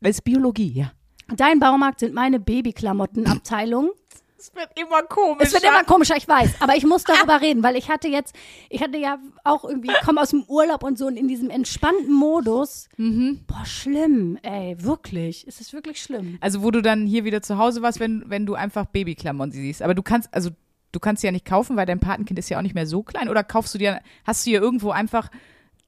Das 0.00 0.10
ist 0.12 0.24
Biologie, 0.24 0.72
ja. 0.72 0.92
Dein 1.36 1.60
Baumarkt 1.60 2.00
sind 2.00 2.14
meine 2.14 2.40
Babyklamottenabteilung. 2.40 3.90
Es 4.38 4.54
wird 4.54 4.70
immer 4.76 5.02
komisch. 5.02 5.48
Es 5.48 5.52
wird 5.52 5.64
immer 5.64 5.82
komischer, 5.82 6.16
ich 6.16 6.28
weiß, 6.28 6.60
aber 6.60 6.76
ich 6.76 6.86
muss 6.86 7.02
darüber 7.02 7.40
reden, 7.40 7.64
weil 7.64 7.74
ich 7.74 7.90
hatte 7.90 8.06
jetzt, 8.06 8.36
ich 8.70 8.80
hatte 8.80 8.96
ja 8.96 9.18
auch 9.42 9.64
irgendwie, 9.64 9.90
ich 9.90 10.06
komme 10.06 10.20
aus 10.20 10.30
dem 10.30 10.44
Urlaub 10.44 10.84
und 10.84 10.96
so 10.96 11.06
und 11.06 11.16
in 11.16 11.26
diesem 11.26 11.50
entspannten 11.50 12.12
Modus. 12.12 12.88
Boah, 13.48 13.66
schlimm, 13.66 14.38
ey, 14.42 14.76
wirklich. 14.78 15.44
Es 15.48 15.60
ist 15.60 15.72
wirklich 15.72 16.00
schlimm. 16.00 16.38
Also 16.40 16.62
wo 16.62 16.70
du 16.70 16.82
dann 16.82 17.04
hier 17.04 17.24
wieder 17.24 17.42
zu 17.42 17.58
Hause 17.58 17.82
warst, 17.82 17.98
wenn, 17.98 18.24
wenn 18.28 18.46
du 18.46 18.54
einfach 18.54 18.86
Babyklamotten 18.86 19.52
siehst. 19.52 19.82
Aber 19.82 19.94
du 19.94 20.02
kannst, 20.02 20.32
also 20.32 20.50
du 20.92 21.00
kannst 21.00 21.22
sie 21.22 21.26
ja 21.26 21.32
nicht 21.32 21.44
kaufen, 21.44 21.76
weil 21.76 21.86
dein 21.86 21.98
Patenkind 22.00 22.38
ist 22.38 22.48
ja 22.48 22.58
auch 22.58 22.62
nicht 22.62 22.76
mehr 22.76 22.86
so 22.86 23.02
klein. 23.02 23.28
Oder 23.28 23.42
kaufst 23.42 23.74
du 23.74 23.78
dir, 23.78 24.00
hast 24.24 24.46
du 24.46 24.50
hier 24.50 24.62
irgendwo 24.62 24.90
einfach 24.92 25.30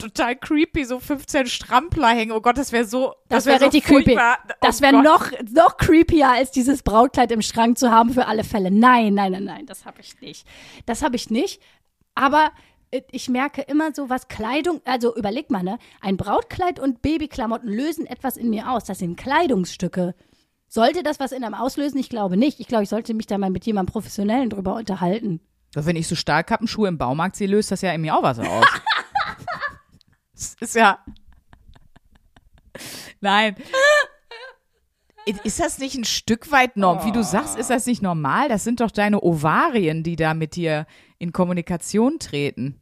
total 0.01 0.35
creepy 0.37 0.85
so 0.85 0.99
15 0.99 1.47
Strampler 1.47 2.09
hängen? 2.09 2.33
Oh 2.33 2.41
Gott, 2.41 2.59
das 2.59 2.73
wäre 2.73 2.85
so, 2.85 3.15
Das 3.29 3.47
wär 3.47 3.53
wäre 3.53 3.61
so 3.61 3.65
richtig 3.67 3.85
creepy. 3.85 4.05
furchtbar. 4.13 4.39
Oh 4.49 4.53
Das 4.61 4.81
wäre 4.81 5.03
noch, 5.03 5.31
noch 5.53 5.77
creepier, 5.77 6.31
als 6.31 6.51
dieses 6.51 6.83
Brautkleid 6.83 7.31
im 7.33 7.43
Schrank 7.43 7.79
zu 7.79 7.91
haben 7.91 8.13
für 8.13 8.27
alle 8.27 8.43
Fälle. 8.45 8.71
Nein, 8.71 9.15
nein, 9.15 9.33
nein, 9.33 9.45
nein, 9.45 9.67
das 9.67 9.85
habe 9.87 10.01
ich 10.01 10.21
nicht. 10.21 10.47
Das 10.87 11.03
habe 11.03 11.17
ich 11.17 11.31
nicht. 11.31 11.63
Aber 12.15 12.51
äh, 12.91 13.03
ich 13.13 13.29
merke 13.29 13.63
immer 13.63 13.95
so, 13.95 14.09
was 14.11 14.29
Kleidung, 14.29 14.81
also 14.85 15.15
überleg 15.17 15.51
mal, 15.51 15.63
ne? 15.63 15.79
Ein 16.01 16.17
Brautkleid 16.17 16.81
und 16.81 17.03
Babyklamotten 17.03 17.69
lösen 17.69 18.07
etwas 18.07 18.37
in 18.37 18.51
mir 18.51 18.71
aus. 18.71 18.85
Das 18.85 18.99
sind 18.99 19.17
Kleidungsstücke. 19.17 20.15
Sollte 20.69 21.03
das 21.03 21.19
was 21.19 21.33
in 21.33 21.43
einem 21.45 21.55
auslösen? 21.55 21.99
Ich 21.99 22.09
glaube 22.11 22.37
nicht. 22.37 22.61
Ich 22.61 22.69
glaube, 22.69 22.85
ich 22.85 22.89
sollte 22.91 23.13
mich 23.15 23.27
da 23.27 23.39
mal 23.39 23.51
mit 23.51 23.67
jemandem 23.67 23.93
Professionellen 23.93 24.51
drüber 24.51 24.75
unterhalten. 24.77 25.41
Doch 25.75 25.87
wenn 25.87 25.97
ich 25.97 26.09
so 26.09 26.15
Stahlkappenschuhe 26.17 26.89
im 26.89 26.99
Baumarkt 26.99 27.37
sehe, 27.37 27.47
löst 27.49 27.71
das 27.71 27.81
ja 27.83 27.93
in 27.93 28.01
mir 28.01 28.17
auch 28.17 28.23
was 28.23 28.39
aus. 28.41 28.65
das 30.41 30.57
ist 30.61 30.75
ja. 30.75 30.99
Nein. 33.21 33.57
Ist 35.45 35.61
das 35.61 35.79
nicht 35.79 35.95
ein 35.97 36.05
Stück 36.05 36.51
weit 36.51 36.77
normal? 36.77 37.07
Wie 37.07 37.13
du 37.13 37.23
sagst, 37.23 37.57
ist 37.57 37.71
das 37.71 37.87
nicht 37.87 38.03
normal? 38.03 38.49
Das 38.49 38.65
sind 38.65 38.81
doch 38.81 38.91
deine 38.91 39.23
Ovarien, 39.23 40.03
die 40.03 40.17
da 40.17 40.35
mit 40.35 40.57
dir 40.57 40.87
in 41.19 41.33
Kommunikation 41.33 42.19
treten. 42.19 42.80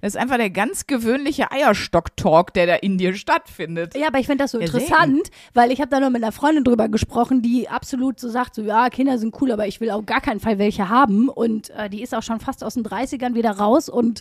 Das 0.00 0.14
ist 0.14 0.20
einfach 0.20 0.36
der 0.36 0.50
ganz 0.50 0.86
gewöhnliche 0.86 1.50
Eierstock-Talk, 1.50 2.52
der 2.52 2.66
da 2.66 2.74
in 2.74 2.98
dir 2.98 3.14
stattfindet. 3.14 3.96
Ja, 3.96 4.08
aber 4.08 4.18
ich 4.18 4.26
finde 4.26 4.44
das 4.44 4.50
so 4.50 4.58
Ja, 4.58 4.66
interessant, 4.66 5.30
weil 5.54 5.72
ich 5.72 5.80
habe 5.80 5.90
da 5.90 6.00
noch 6.00 6.10
mit 6.10 6.22
einer 6.22 6.32
Freundin 6.32 6.64
drüber 6.64 6.88
gesprochen, 6.88 7.40
die 7.40 7.68
absolut 7.68 8.20
so 8.20 8.28
sagt, 8.28 8.54
so 8.54 8.62
ja, 8.62 8.90
Kinder 8.90 9.18
sind 9.18 9.34
cool, 9.40 9.52
aber 9.52 9.66
ich 9.66 9.80
will 9.80 9.90
auf 9.90 10.04
gar 10.04 10.20
keinen 10.20 10.40
Fall 10.40 10.58
welche 10.58 10.88
haben. 10.90 11.28
Und 11.28 11.70
äh, 11.70 11.88
die 11.88 12.02
ist 12.02 12.14
auch 12.14 12.22
schon 12.22 12.40
fast 12.40 12.62
aus 12.62 12.74
den 12.74 12.84
30ern 12.84 13.34
wieder 13.34 13.52
raus 13.52 13.88
und 13.88 14.20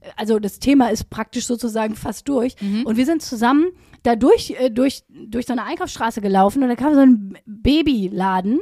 äh, 0.00 0.08
also 0.16 0.38
das 0.38 0.60
Thema 0.60 0.90
ist 0.90 1.10
praktisch 1.10 1.46
sozusagen 1.46 1.96
fast 1.96 2.28
durch. 2.28 2.54
Und 2.84 2.96
wir 2.96 3.04
sind 3.04 3.20
zusammen 3.22 3.66
da 4.04 4.14
durch, 4.14 4.54
äh, 4.58 4.70
durch, 4.70 5.02
durch 5.08 5.46
so 5.46 5.52
eine 5.52 5.64
Einkaufsstraße 5.64 6.20
gelaufen 6.20 6.62
und 6.62 6.68
da 6.68 6.76
kam 6.76 6.94
so 6.94 7.00
ein 7.00 7.36
Babyladen 7.46 8.60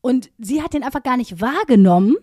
und 0.00 0.30
sie 0.38 0.62
hat 0.62 0.72
den 0.72 0.82
einfach 0.82 1.02
gar 1.02 1.16
nicht 1.16 1.40
wahrgenommen. 1.40 2.16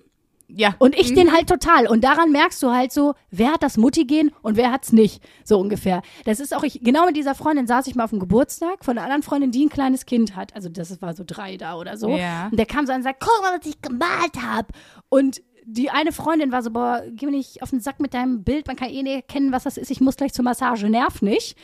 Ja. 0.55 0.75
Und 0.79 0.97
ich 0.97 1.13
den 1.13 1.31
halt 1.31 1.47
total. 1.47 1.87
Und 1.87 2.03
daran 2.03 2.31
merkst 2.31 2.61
du 2.61 2.71
halt 2.71 2.91
so, 2.91 3.15
wer 3.31 3.53
hat 3.53 3.63
das 3.63 3.77
Mutti-Gen 3.77 4.31
und 4.41 4.55
wer 4.57 4.71
hat's 4.71 4.91
nicht. 4.91 5.23
So 5.43 5.59
ungefähr. 5.59 6.01
Das 6.25 6.39
ist 6.39 6.55
auch 6.55 6.63
ich, 6.63 6.81
genau 6.83 7.05
mit 7.05 7.15
dieser 7.17 7.35
Freundin 7.35 7.67
saß 7.67 7.87
ich 7.87 7.95
mal 7.95 8.03
auf 8.03 8.11
dem 8.11 8.19
Geburtstag 8.19 8.85
von 8.85 8.97
einer 8.97 9.05
anderen 9.05 9.23
Freundin, 9.23 9.51
die 9.51 9.65
ein 9.65 9.69
kleines 9.69 10.05
Kind 10.05 10.35
hat. 10.35 10.55
Also 10.55 10.69
das 10.69 11.01
war 11.01 11.15
so 11.15 11.23
drei 11.25 11.57
da 11.57 11.77
oder 11.77 11.97
so. 11.97 12.09
Ja. 12.09 12.47
Und 12.51 12.57
der 12.57 12.65
kam 12.65 12.85
so 12.85 12.91
an 12.91 12.99
und 12.99 13.03
sagt, 13.03 13.19
guck 13.19 13.41
mal, 13.41 13.57
was 13.57 13.65
ich 13.65 13.81
gemalt 13.81 14.41
hab. 14.41 14.71
Und 15.09 15.41
die 15.65 15.89
eine 15.89 16.11
Freundin 16.11 16.51
war 16.51 16.61
so, 16.61 16.71
boah, 16.71 17.03
geh 17.11 17.25
mir 17.25 17.31
nicht 17.31 17.61
auf 17.61 17.69
den 17.69 17.79
Sack 17.79 17.99
mit 17.99 18.13
deinem 18.13 18.43
Bild, 18.43 18.67
man 18.67 18.75
kann 18.75 18.89
eh 18.89 19.01
nicht 19.01 19.15
erkennen, 19.15 19.51
was 19.51 19.63
das 19.63 19.77
ist, 19.77 19.91
ich 19.91 20.01
muss 20.01 20.17
gleich 20.17 20.33
zur 20.33 20.43
Massage, 20.43 20.89
nerv 20.89 21.21
nicht. 21.21 21.57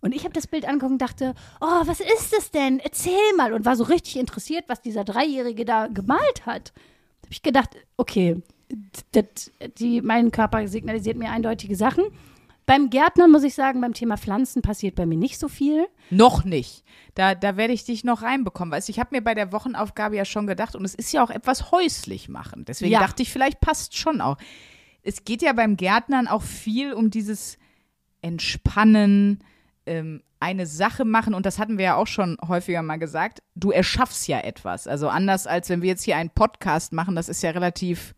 Und 0.00 0.14
ich 0.14 0.24
habe 0.24 0.34
das 0.34 0.46
Bild 0.46 0.66
angeguckt 0.66 0.92
und 0.92 1.00
dachte, 1.00 1.34
oh, 1.62 1.82
was 1.84 2.00
ist 2.00 2.32
das 2.36 2.50
denn? 2.50 2.78
Erzähl 2.78 3.14
mal. 3.38 3.54
Und 3.54 3.64
war 3.64 3.74
so 3.74 3.84
richtig 3.84 4.16
interessiert, 4.16 4.64
was 4.66 4.82
dieser 4.82 5.02
Dreijährige 5.02 5.64
da 5.64 5.86
gemalt 5.86 6.44
hat. 6.44 6.74
Habe 7.24 7.32
ich 7.32 7.42
gedacht, 7.42 7.70
okay, 7.96 8.42
das, 9.12 9.50
die, 9.78 10.00
mein 10.02 10.30
Körper 10.30 10.66
signalisiert 10.68 11.16
mir 11.16 11.30
eindeutige 11.30 11.76
Sachen. 11.76 12.04
Beim 12.66 12.88
Gärtnern 12.88 13.30
muss 13.30 13.42
ich 13.42 13.54
sagen, 13.54 13.80
beim 13.82 13.92
Thema 13.92 14.16
Pflanzen 14.16 14.62
passiert 14.62 14.94
bei 14.94 15.04
mir 15.04 15.18
nicht 15.18 15.38
so 15.38 15.48
viel. 15.48 15.86
Noch 16.10 16.44
nicht. 16.44 16.82
Da, 17.14 17.34
da 17.34 17.58
werde 17.58 17.74
ich 17.74 17.84
dich 17.84 18.04
noch 18.04 18.22
reinbekommen. 18.22 18.72
Weißt 18.72 18.88
ich 18.88 18.98
habe 18.98 19.14
mir 19.14 19.22
bei 19.22 19.34
der 19.34 19.52
Wochenaufgabe 19.52 20.16
ja 20.16 20.24
schon 20.24 20.46
gedacht, 20.46 20.74
und 20.74 20.84
es 20.84 20.94
ist 20.94 21.12
ja 21.12 21.22
auch 21.22 21.30
etwas 21.30 21.70
häuslich 21.72 22.28
machen. 22.30 22.64
Deswegen 22.64 22.92
Ja. 22.92 23.00
dachte 23.00 23.22
ich, 23.22 23.30
vielleicht 23.30 23.60
passt 23.60 23.96
schon 23.96 24.20
auch. 24.22 24.38
Es 25.02 25.24
geht 25.24 25.42
ja 25.42 25.52
beim 25.52 25.76
Gärtnern 25.76 26.26
auch 26.26 26.42
viel 26.42 26.94
um 26.94 27.10
dieses 27.10 27.58
Entspannen, 28.22 29.44
ähm, 29.86 30.22
eine 30.44 30.66
Sache 30.66 31.06
machen, 31.06 31.32
und 31.32 31.46
das 31.46 31.58
hatten 31.58 31.78
wir 31.78 31.84
ja 31.86 31.96
auch 31.96 32.06
schon 32.06 32.36
häufiger 32.46 32.82
mal 32.82 32.98
gesagt, 32.98 33.42
du 33.54 33.70
erschaffst 33.70 34.28
ja 34.28 34.40
etwas. 34.40 34.86
Also 34.86 35.08
anders 35.08 35.46
als 35.46 35.70
wenn 35.70 35.80
wir 35.80 35.88
jetzt 35.88 36.04
hier 36.04 36.16
einen 36.16 36.30
Podcast 36.30 36.92
machen, 36.92 37.14
das 37.14 37.30
ist 37.30 37.42
ja 37.42 37.50
relativ 37.50 38.14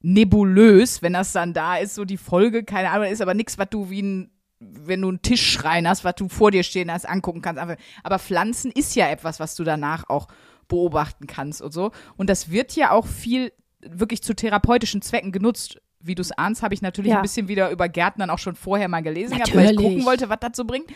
nebulös, 0.00 1.02
wenn 1.02 1.14
das 1.14 1.32
dann 1.32 1.52
da 1.52 1.76
ist, 1.76 1.96
so 1.96 2.04
die 2.04 2.16
Folge, 2.16 2.62
keine 2.62 2.90
Ahnung, 2.90 3.08
ist 3.08 3.20
aber 3.20 3.34
nichts, 3.34 3.58
was 3.58 3.68
du 3.68 3.90
wie 3.90 4.02
ein, 4.02 4.30
wenn 4.60 5.02
du 5.02 5.08
einen 5.08 5.22
Tischschrein 5.22 5.88
hast, 5.88 6.04
was 6.04 6.14
du 6.14 6.28
vor 6.28 6.52
dir 6.52 6.62
stehen 6.62 6.92
hast, 6.92 7.08
angucken 7.08 7.42
kannst. 7.42 7.60
Aber 8.04 8.18
Pflanzen 8.18 8.70
ist 8.70 8.94
ja 8.94 9.08
etwas, 9.08 9.40
was 9.40 9.56
du 9.56 9.64
danach 9.64 10.08
auch 10.08 10.28
beobachten 10.68 11.26
kannst 11.26 11.62
und 11.62 11.72
so. 11.72 11.90
Und 12.16 12.30
das 12.30 12.50
wird 12.50 12.76
ja 12.76 12.92
auch 12.92 13.06
viel 13.06 13.52
wirklich 13.80 14.22
zu 14.22 14.34
therapeutischen 14.34 15.02
Zwecken 15.02 15.32
genutzt. 15.32 15.80
Wie 16.00 16.14
du 16.14 16.22
es 16.22 16.32
ahnst, 16.32 16.62
habe 16.62 16.74
ich 16.74 16.82
natürlich 16.82 17.10
Ja. 17.10 17.16
ein 17.16 17.22
bisschen 17.22 17.48
wieder 17.48 17.70
über 17.70 17.88
Gärtnern 17.88 18.30
auch 18.30 18.38
schon 18.38 18.54
vorher 18.54 18.88
mal 18.88 19.02
gelesen, 19.02 19.34
gehabt, 19.36 19.54
weil 19.54 19.70
ich 19.72 19.76
gucken 19.76 20.04
wollte, 20.06 20.28
was 20.28 20.38
so 20.54 20.64
bringt. 20.64 20.86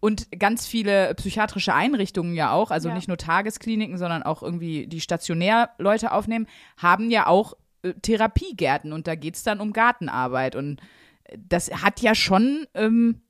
Und 0.00 0.28
ganz 0.38 0.66
viele 0.66 1.14
psychiatrische 1.14 1.74
Einrichtungen 1.74 2.34
ja 2.34 2.52
auch, 2.52 2.70
also 2.70 2.88
Ja. 2.88 2.94
nicht 2.94 3.08
nur 3.08 3.16
Tageskliniken, 3.16 3.98
sondern 3.98 4.22
auch 4.22 4.42
irgendwie 4.42 4.86
die 4.86 5.00
stationär 5.00 5.70
Leute 5.78 6.12
aufnehmen, 6.12 6.46
haben 6.76 7.10
ja 7.10 7.26
auch 7.26 7.54
äh, 7.82 7.94
Therapiegärten 7.94 8.92
und 8.92 9.06
da 9.06 9.14
geht's 9.14 9.42
dann 9.42 9.60
um 9.60 9.72
Gartenarbeit. 9.72 10.54
Und 10.56 10.80
äh, 11.24 11.38
das 11.48 11.70
hat 11.82 12.00
ja 12.00 12.14
schon 12.14 12.66
ähm, 12.74 13.20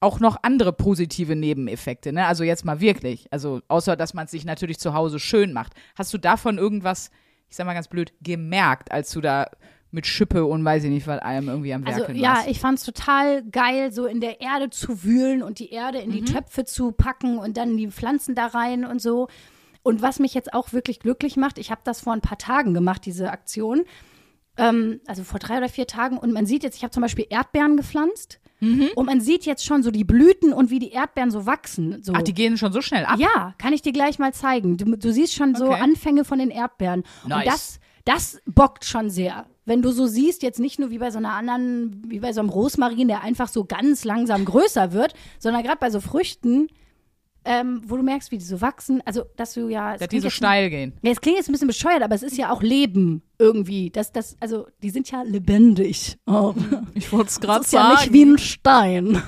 auch 0.00 0.20
noch 0.20 0.36
andere 0.42 0.72
positive 0.74 1.36
Nebeneffekte, 1.36 2.12
ne? 2.12 2.26
Also 2.26 2.44
jetzt 2.44 2.64
mal 2.66 2.80
wirklich. 2.80 3.26
Also 3.32 3.62
außer, 3.68 3.96
dass 3.96 4.12
man 4.12 4.26
es 4.26 4.30
sich 4.30 4.44
natürlich 4.44 4.78
zu 4.78 4.92
Hause 4.92 5.18
schön 5.18 5.52
macht. 5.54 5.72
Hast 5.96 6.12
du 6.12 6.18
davon 6.18 6.58
irgendwas, 6.58 7.10
ich 7.48 7.56
sag 7.56 7.64
mal 7.66 7.72
ganz 7.72 7.88
blöd, 7.88 8.12
gemerkt, 8.20 8.92
als 8.92 9.10
du 9.12 9.22
da 9.22 9.48
mit 9.94 10.06
Schippe 10.06 10.44
und 10.44 10.64
weiß 10.64 10.84
ich 10.84 10.90
nicht, 10.90 11.06
was 11.06 11.20
allem 11.20 11.48
irgendwie 11.48 11.72
am 11.72 11.84
Also 11.86 12.00
Werkeln 12.00 12.18
ja, 12.18 12.34
warst? 12.34 12.48
ich 12.48 12.60
fand's 12.60 12.84
total 12.84 13.42
geil, 13.44 13.92
so 13.92 14.06
in 14.06 14.20
der 14.20 14.40
Erde 14.40 14.68
zu 14.70 15.02
wühlen 15.04 15.42
und 15.42 15.58
die 15.58 15.70
Erde 15.70 15.98
in 15.98 16.10
die 16.10 16.20
Mhm. 16.20 16.26
Töpfe 16.26 16.64
zu 16.64 16.92
packen 16.92 17.38
und 17.38 17.56
dann 17.56 17.76
die 17.76 17.88
Pflanzen 17.90 18.34
da 18.34 18.46
rein 18.46 18.84
und 18.84 19.00
so. 19.00 19.28
Und 19.82 20.02
was 20.02 20.18
mich 20.18 20.34
jetzt 20.34 20.52
auch 20.54 20.72
wirklich 20.72 20.98
glücklich 21.00 21.36
macht, 21.36 21.58
ich 21.58 21.70
habe 21.70 21.80
das 21.84 22.00
vor 22.00 22.12
ein 22.12 22.20
paar 22.22 22.38
Tagen 22.38 22.74
gemacht, 22.74 23.04
diese 23.06 23.30
Aktion. 23.30 23.82
Ähm, 24.56 25.00
also 25.06 25.24
vor 25.24 25.40
drei 25.40 25.58
oder 25.58 25.68
vier 25.68 25.86
Tagen. 25.86 26.16
Und 26.16 26.32
man 26.32 26.46
sieht 26.46 26.62
jetzt, 26.62 26.76
ich 26.76 26.82
habe 26.84 26.92
zum 26.92 27.00
Beispiel 27.02 27.26
Erdbeeren 27.28 27.76
gepflanzt. 27.76 28.40
Mhm. 28.60 28.88
Und 28.94 29.06
man 29.06 29.20
sieht 29.20 29.44
jetzt 29.46 29.64
schon 29.64 29.82
so 29.82 29.90
die 29.90 30.04
Blüten 30.04 30.52
und 30.52 30.70
wie 30.70 30.78
die 30.78 30.90
Erdbeeren 30.92 31.30
so 31.30 31.44
wachsen. 31.44 32.02
So. 32.02 32.12
Ach, 32.14 32.22
die 32.22 32.32
gehen 32.34 32.56
schon 32.56 32.72
so 32.72 32.80
schnell 32.80 33.04
ab. 33.04 33.18
Ja, 33.18 33.54
kann 33.58 33.72
ich 33.72 33.82
dir 33.82 33.92
gleich 33.92 34.18
mal 34.18 34.32
zeigen. 34.32 34.76
Du, 34.76 34.96
du 34.96 35.12
siehst 35.12 35.34
schon 35.34 35.54
so 35.54 35.66
Okay. 35.66 35.80
Anfänge 35.82 36.24
von 36.24 36.38
den 36.38 36.50
Erdbeeren. 36.50 37.02
Nice. 37.26 37.36
Und 37.38 37.46
das, 37.46 37.80
das 38.04 38.42
bockt 38.46 38.84
schon 38.84 39.10
sehr. 39.10 39.46
Wenn 39.66 39.82
du 39.82 39.92
so 39.92 40.06
siehst, 40.06 40.42
jetzt 40.42 40.60
nicht 40.60 40.78
nur 40.78 40.90
wie 40.90 40.98
bei 40.98 41.10
so 41.10 41.18
einer 41.18 41.32
anderen, 41.32 42.02
wie 42.08 42.20
bei 42.20 42.32
so 42.32 42.40
einem 42.40 42.50
Rosmarin, 42.50 43.08
der 43.08 43.22
einfach 43.22 43.48
so 43.48 43.64
ganz 43.64 44.04
langsam 44.04 44.44
größer 44.44 44.92
wird, 44.92 45.14
sondern 45.38 45.62
gerade 45.62 45.78
bei 45.78 45.90
so 45.90 46.00
Früchten, 46.00 46.68
ähm, 47.46 47.82
wo 47.86 47.96
du 47.96 48.02
merkst, 48.02 48.30
wie 48.30 48.38
die 48.38 48.44
so 48.44 48.60
wachsen. 48.60 49.02
Also, 49.04 49.24
dass 49.36 49.54
du 49.54 49.68
ja. 49.68 49.96
Dass 49.96 50.08
die 50.08 50.20
so 50.20 50.30
steil 50.30 50.70
gehen. 50.70 50.94
Ja, 51.02 51.12
es 51.12 51.20
klingt 51.20 51.38
jetzt 51.38 51.48
ein 51.48 51.52
bisschen 51.52 51.68
bescheuert, 51.68 52.02
aber 52.02 52.14
es 52.14 52.22
ist 52.22 52.36
ja 52.36 52.50
auch 52.52 52.62
Leben 52.62 53.22
irgendwie. 53.38 53.90
Das, 53.90 54.12
das, 54.12 54.36
also, 54.40 54.66
die 54.82 54.90
sind 54.90 55.10
ja 55.10 55.22
lebendig. 55.22 56.18
Oh. 56.26 56.54
Ich 56.94 57.12
wollte 57.12 57.28
es 57.28 57.40
Das 57.40 57.66
ist 57.66 57.72
ja 57.72 57.90
nicht 57.92 58.12
wie 58.12 58.24
ein 58.24 58.38
Stein. 58.38 59.22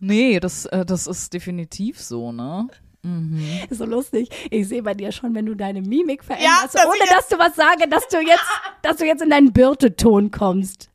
Nee, 0.00 0.38
das, 0.38 0.66
äh, 0.66 0.84
das 0.84 1.08
ist 1.08 1.32
definitiv 1.34 2.00
so, 2.00 2.30
ne? 2.30 2.68
Ist 3.70 3.78
so 3.78 3.84
lustig. 3.84 4.28
Ich 4.50 4.68
sehe 4.68 4.82
bei 4.82 4.94
dir 4.94 5.12
schon, 5.12 5.34
wenn 5.34 5.46
du 5.46 5.54
deine 5.54 5.80
Mimik 5.82 6.22
Ja, 6.22 6.36
veränderst, 6.36 6.74
dass 6.74 6.86
ohne 6.86 6.98
dass 7.08 7.28
du 7.28 7.38
was 7.38 7.54
sage, 7.54 7.88
dass 7.88 8.08
du 8.08 8.20
jetzt, 8.20 8.44
dass 8.82 8.96
du 8.96 9.06
jetzt 9.06 9.22
in 9.22 9.30
deinen 9.30 9.52
Birteton 9.52 10.30
kommst. 10.30 10.90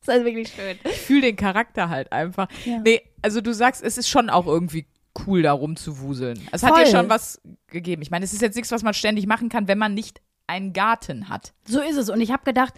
Das 0.00 0.08
ist 0.08 0.10
also 0.10 0.24
wirklich 0.24 0.48
schön. 0.48 0.78
Ich 0.84 1.00
fühle 1.00 1.22
den 1.22 1.36
Charakter 1.36 1.88
halt 1.88 2.12
einfach. 2.12 2.48
Ja. 2.64 2.78
Nee, 2.78 3.02
also 3.22 3.40
du 3.40 3.52
sagst, 3.52 3.82
es 3.82 3.98
ist 3.98 4.08
schon 4.08 4.30
auch 4.30 4.46
irgendwie 4.46 4.86
cool, 5.26 5.42
da 5.42 5.52
rumzuwuseln. 5.52 6.40
Es 6.52 6.62
hat 6.62 6.76
dir 6.76 6.86
Voll. 6.86 6.90
schon 6.90 7.08
was 7.10 7.40
gegeben. 7.66 8.02
Ich 8.02 8.10
meine, 8.10 8.24
es 8.24 8.32
ist 8.32 8.42
jetzt 8.42 8.54
nichts, 8.54 8.70
was 8.70 8.82
man 8.82 8.94
ständig 8.94 9.26
machen 9.26 9.48
kann, 9.48 9.66
wenn 9.68 9.78
man 9.78 9.94
nicht 9.94 10.20
einen 10.46 10.72
Garten 10.72 11.28
hat. 11.28 11.52
So 11.66 11.80
ist 11.80 11.96
es. 11.96 12.08
Und 12.10 12.20
ich 12.20 12.30
habe 12.32 12.44
gedacht, 12.44 12.74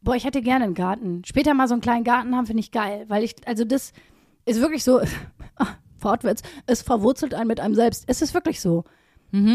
boah, 0.00 0.14
ich 0.14 0.24
hätte 0.24 0.42
gerne 0.42 0.64
einen 0.64 0.74
Garten. 0.74 1.22
Später 1.24 1.54
mal 1.54 1.68
so 1.68 1.74
einen 1.74 1.80
kleinen 1.82 2.04
Garten 2.04 2.34
haben, 2.36 2.46
finde 2.46 2.60
ich 2.60 2.70
geil. 2.70 3.06
Weil 3.08 3.24
ich, 3.24 3.36
also 3.46 3.64
das 3.64 3.92
ist 4.44 4.60
wirklich 4.60 4.84
so, 4.84 5.00
Wortwitz, 6.04 6.42
es 6.66 6.82
verwurzelt 6.82 7.34
einen 7.34 7.48
mit 7.48 7.60
einem 7.60 7.74
selbst. 7.74 8.04
Es 8.06 8.22
ist 8.22 8.34
wirklich 8.34 8.60
so. 8.60 8.84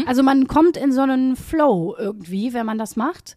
Also 0.06 0.24
man 0.24 0.48
kommt 0.48 0.76
in 0.76 0.90
so 0.90 1.02
einen 1.02 1.36
Flow 1.36 1.94
irgendwie, 1.96 2.52
wenn 2.52 2.66
man 2.66 2.78
das 2.78 2.96
macht. 2.96 3.36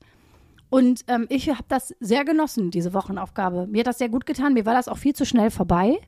Und 0.71 1.01
ähm, 1.07 1.27
ich 1.29 1.49
habe 1.49 1.65
das 1.67 1.93
sehr 1.99 2.25
genossen, 2.25 2.71
diese 2.71 2.95
Wochenaufgabe. 2.95 3.67
Mir 3.67 3.81
hat 3.81 3.87
das 3.87 3.99
sehr 3.99 4.09
gut 4.09 4.25
getan. 4.25 4.53
Mir 4.53 4.65
war 4.65 4.73
das 4.73 4.87
auch 4.87 4.97
viel 4.97 5.13
zu 5.13 5.23
schnell 5.25 5.51
vorbei. 5.51 5.99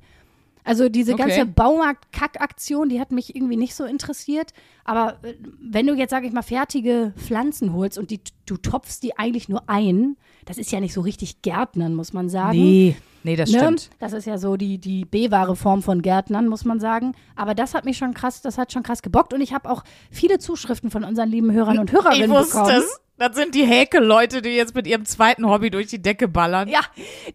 Also 0.63 0.89
diese 0.89 1.13
Okay. 1.13 1.21
ganze 1.23 1.45
Baumarkt-Kack-Aktion, 1.45 2.89
die 2.89 2.99
hat 2.99 3.11
mich 3.11 3.35
irgendwie 3.35 3.57
nicht 3.57 3.75
so 3.75 3.83
interessiert. 3.83 4.53
Aber 4.83 5.17
äh, 5.23 5.33
wenn 5.61 5.87
du 5.87 5.93
jetzt, 5.95 6.11
sage 6.11 6.27
ich 6.27 6.33
mal, 6.33 6.41
fertige 6.41 7.13
Pflanzen 7.17 7.73
holst 7.73 7.97
und 7.97 8.11
die, 8.11 8.19
du 8.45 8.57
topfst 8.57 8.99
die 9.01 9.17
eigentlich 9.17 9.49
nur 9.49 9.63
ein, 9.67 10.17
das 10.45 10.57
ist 10.57 10.71
ja 10.71 10.79
nicht 10.79 10.93
so 10.93 11.01
richtig 11.01 11.41
Gärtnern, 11.41 11.95
muss 11.95 12.11
man 12.13 12.29
sagen. 12.29 12.57
Nee, 12.57 12.95
nee, 13.23 13.35
das 13.35 13.49
Ne? 13.51 13.59
stimmt. 13.59 13.89
Das 13.99 14.11
ist 14.13 14.25
ja 14.25 14.37
so 14.37 14.57
die, 14.57 14.77
die 14.77 15.05
B-wahre 15.05 15.55
Form 15.55 15.81
von 15.81 16.01
Gärtnern, 16.01 16.47
muss 16.47 16.65
man 16.65 16.79
sagen. 16.79 17.13
Aber 17.35 17.55
das 17.55 17.73
hat 17.73 17.85
mich 17.85 17.97
schon 17.97 18.13
krass, 18.13 18.41
das 18.41 18.57
hat 18.57 18.73
schon 18.73 18.83
krass 18.83 19.01
gebockt. 19.01 19.33
Und 19.33 19.41
ich 19.41 19.53
habe 19.53 19.69
auch 19.69 19.83
viele 20.11 20.39
Zuschriften 20.39 20.91
von 20.91 21.03
unseren 21.03 21.29
lieben 21.29 21.51
Hörern 21.53 21.79
und 21.79 21.91
Hörerinnen 21.91 22.29
bekommen. 22.29 22.83
Das 23.19 23.35
sind 23.35 23.53
die 23.53 23.63
Häkel-Leute, 23.63 24.41
die 24.41 24.49
jetzt 24.49 24.73
mit 24.73 24.87
ihrem 24.87 25.05
zweiten 25.05 25.47
Hobby 25.47 25.69
durch 25.69 25.85
die 25.85 26.01
Decke 26.01 26.27
ballern. 26.27 26.67
Ja, 26.67 26.79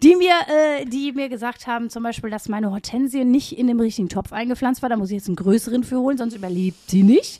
die 0.02 0.16
mir, 0.16 0.32
äh, 0.80 0.84
die 0.84 1.12
mir 1.12 1.28
gesagt 1.28 1.68
haben, 1.68 1.88
zum 1.88 2.02
Beispiel, 2.02 2.30
dass 2.30 2.48
meine 2.48 2.72
Hortensie 2.72 3.24
nicht 3.24 3.56
in 3.56 3.68
dem 3.68 3.78
richtigen 3.78 4.08
Topf 4.08 4.32
eingepflanzt 4.32 4.82
war. 4.82 4.88
Da 4.88 4.96
muss 4.96 5.10
ich 5.10 5.14
jetzt 5.18 5.28
einen 5.28 5.36
größeren 5.36 5.84
für 5.84 6.00
holen, 6.00 6.18
sonst 6.18 6.34
überlebt 6.34 6.90
die 6.90 7.04
nicht. 7.04 7.37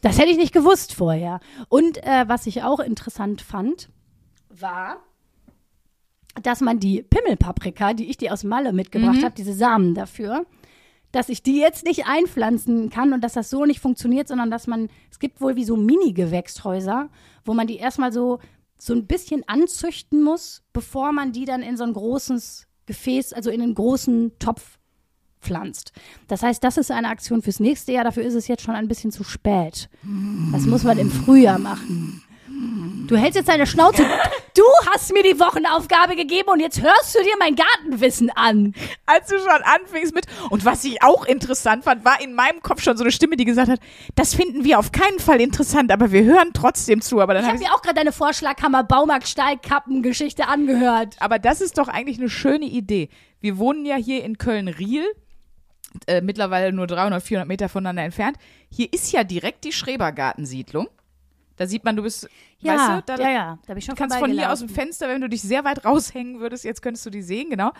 Das 0.00 0.18
hätte 0.18 0.30
ich 0.30 0.36
nicht 0.36 0.52
gewusst 0.52 0.94
vorher. 0.94 1.40
Und 1.68 2.02
äh, 2.04 2.28
was 2.28 2.46
ich 2.46 2.62
auch 2.62 2.80
interessant 2.80 3.40
fand, 3.40 3.88
war, 4.48 4.98
dass 6.42 6.60
man 6.60 6.78
die 6.78 7.02
Pimmelpaprika, 7.02 7.94
die 7.94 8.08
ich 8.10 8.16
dir 8.16 8.32
aus 8.32 8.44
Malle 8.44 8.72
mitgebracht 8.72 9.22
habe, 9.24 9.34
diese 9.34 9.54
Samen 9.54 9.94
dafür, 9.94 10.44
dass 11.12 11.28
ich 11.28 11.42
die 11.42 11.58
jetzt 11.58 11.84
nicht 11.84 12.06
einpflanzen 12.06 12.90
kann 12.90 13.12
und 13.12 13.22
dass 13.22 13.32
das 13.32 13.48
so 13.48 13.64
nicht 13.64 13.80
funktioniert, 13.80 14.28
sondern 14.28 14.50
dass 14.50 14.66
man, 14.66 14.88
es 15.10 15.18
gibt 15.18 15.40
wohl 15.40 15.56
wie 15.56 15.64
so 15.64 15.76
Mini-Gewächshäuser, 15.76 17.08
wo 17.44 17.54
man 17.54 17.66
die 17.66 17.76
erstmal 17.76 18.12
so, 18.12 18.38
so 18.78 18.92
ein 18.92 19.06
bisschen 19.06 19.42
anzüchten 19.48 20.22
muss, 20.22 20.62
bevor 20.72 21.12
man 21.12 21.32
die 21.32 21.46
dann 21.46 21.62
in 21.62 21.76
so 21.76 21.84
ein 21.84 21.94
großes 21.94 22.66
Gefäß, 22.84 23.32
also 23.32 23.50
in 23.50 23.62
einen 23.62 23.74
großen 23.74 24.38
Topf 24.38 24.78
pflanzt. 25.46 25.92
Das 26.28 26.42
heißt, 26.42 26.62
das 26.62 26.76
ist 26.76 26.90
eine 26.90 27.08
Aktion 27.08 27.42
fürs 27.42 27.60
nächste 27.60 27.92
Jahr, 27.92 28.04
dafür 28.04 28.24
ist 28.24 28.34
es 28.34 28.48
jetzt 28.48 28.62
schon 28.62 28.74
ein 28.74 28.88
bisschen 28.88 29.12
zu 29.12 29.24
spät. 29.24 29.88
Das 30.52 30.62
muss 30.66 30.82
man 30.82 30.98
im 30.98 31.10
Frühjahr 31.10 31.58
machen. 31.58 32.22
Du 33.06 33.16
hältst 33.16 33.36
jetzt 33.36 33.48
deine 33.48 33.66
Schnauze. 33.66 34.02
Du 34.56 34.62
hast 34.90 35.12
mir 35.12 35.22
die 35.22 35.38
Wochenaufgabe 35.38 36.16
gegeben 36.16 36.48
und 36.48 36.60
jetzt 36.60 36.80
hörst 36.80 37.14
du 37.14 37.22
dir 37.22 37.34
mein 37.38 37.54
Gartenwissen 37.54 38.30
an. 38.30 38.74
Als 39.04 39.28
du 39.28 39.38
schon 39.38 39.62
anfingst 39.62 40.14
mit, 40.14 40.26
und 40.48 40.64
was 40.64 40.82
ich 40.84 41.02
auch 41.02 41.26
interessant 41.26 41.84
fand, 41.84 42.04
war 42.04 42.20
in 42.22 42.32
meinem 42.34 42.62
Kopf 42.62 42.82
schon 42.82 42.96
so 42.96 43.04
eine 43.04 43.12
Stimme, 43.12 43.36
die 43.36 43.44
gesagt 43.44 43.68
hat, 43.68 43.80
das 44.14 44.34
finden 44.34 44.64
wir 44.64 44.78
auf 44.78 44.92
keinen 44.92 45.18
Fall 45.18 45.40
interessant, 45.40 45.92
aber 45.92 46.10
wir 46.10 46.24
hören 46.24 46.50
trotzdem 46.54 47.02
zu. 47.02 47.20
Aber 47.20 47.34
dann 47.34 47.44
Ich 47.44 47.50
habe 47.50 47.58
mir 47.58 47.74
auch 47.74 47.82
gerade 47.82 47.96
deine 47.96 48.12
Vorschlaghammer 48.12 48.82
Baumarkt 48.82 49.28
Stahlkappen-Geschichte 49.28 50.48
angehört. 50.48 51.16
Aber 51.20 51.38
das 51.38 51.60
ist 51.60 51.76
doch 51.76 51.88
eigentlich 51.88 52.18
eine 52.18 52.30
schöne 52.30 52.66
Idee. 52.66 53.10
Wir 53.40 53.58
wohnen 53.58 53.84
ja 53.84 53.96
hier 53.96 54.24
in 54.24 54.38
Köln-Riel, 54.38 55.04
äh, 56.06 56.20
mittlerweile 56.20 56.72
nur 56.72 56.86
300, 56.86 57.22
400 57.22 57.48
Meter 57.48 57.68
voneinander 57.68 58.02
entfernt. 58.02 58.36
Hier 58.70 58.92
ist 58.92 59.12
ja 59.12 59.24
direkt 59.24 59.64
die 59.64 59.72
Schrebergartensiedlung. 59.72 60.88
Da 61.56 61.66
sieht 61.66 61.84
man, 61.84 61.96
du 61.96 62.02
bist, 62.02 62.28
Ja, 62.58 62.74
weißt 62.74 62.88
du, 63.08 63.16
da, 63.16 63.22
ja, 63.22 63.30
ja, 63.30 63.58
da 63.66 63.68
bin 63.68 63.78
ich 63.78 63.84
schon 63.86 63.94
du 63.94 64.00
kannst 64.00 64.18
von 64.18 64.30
hier 64.30 64.52
aus 64.52 64.60
dem. 64.60 64.68
Fenster, 64.68 65.08
wenn 65.08 65.22
du 65.22 65.28
dich 65.28 65.40
sehr 65.42 65.64
weit 65.64 65.84
raushängen 65.84 66.38
würdest, 66.40 66.64
jetzt 66.64 66.82
könntest 66.82 67.06
du 67.06 67.10
die 67.10 67.22
sehen, 67.22 67.48
genau. 67.50 67.72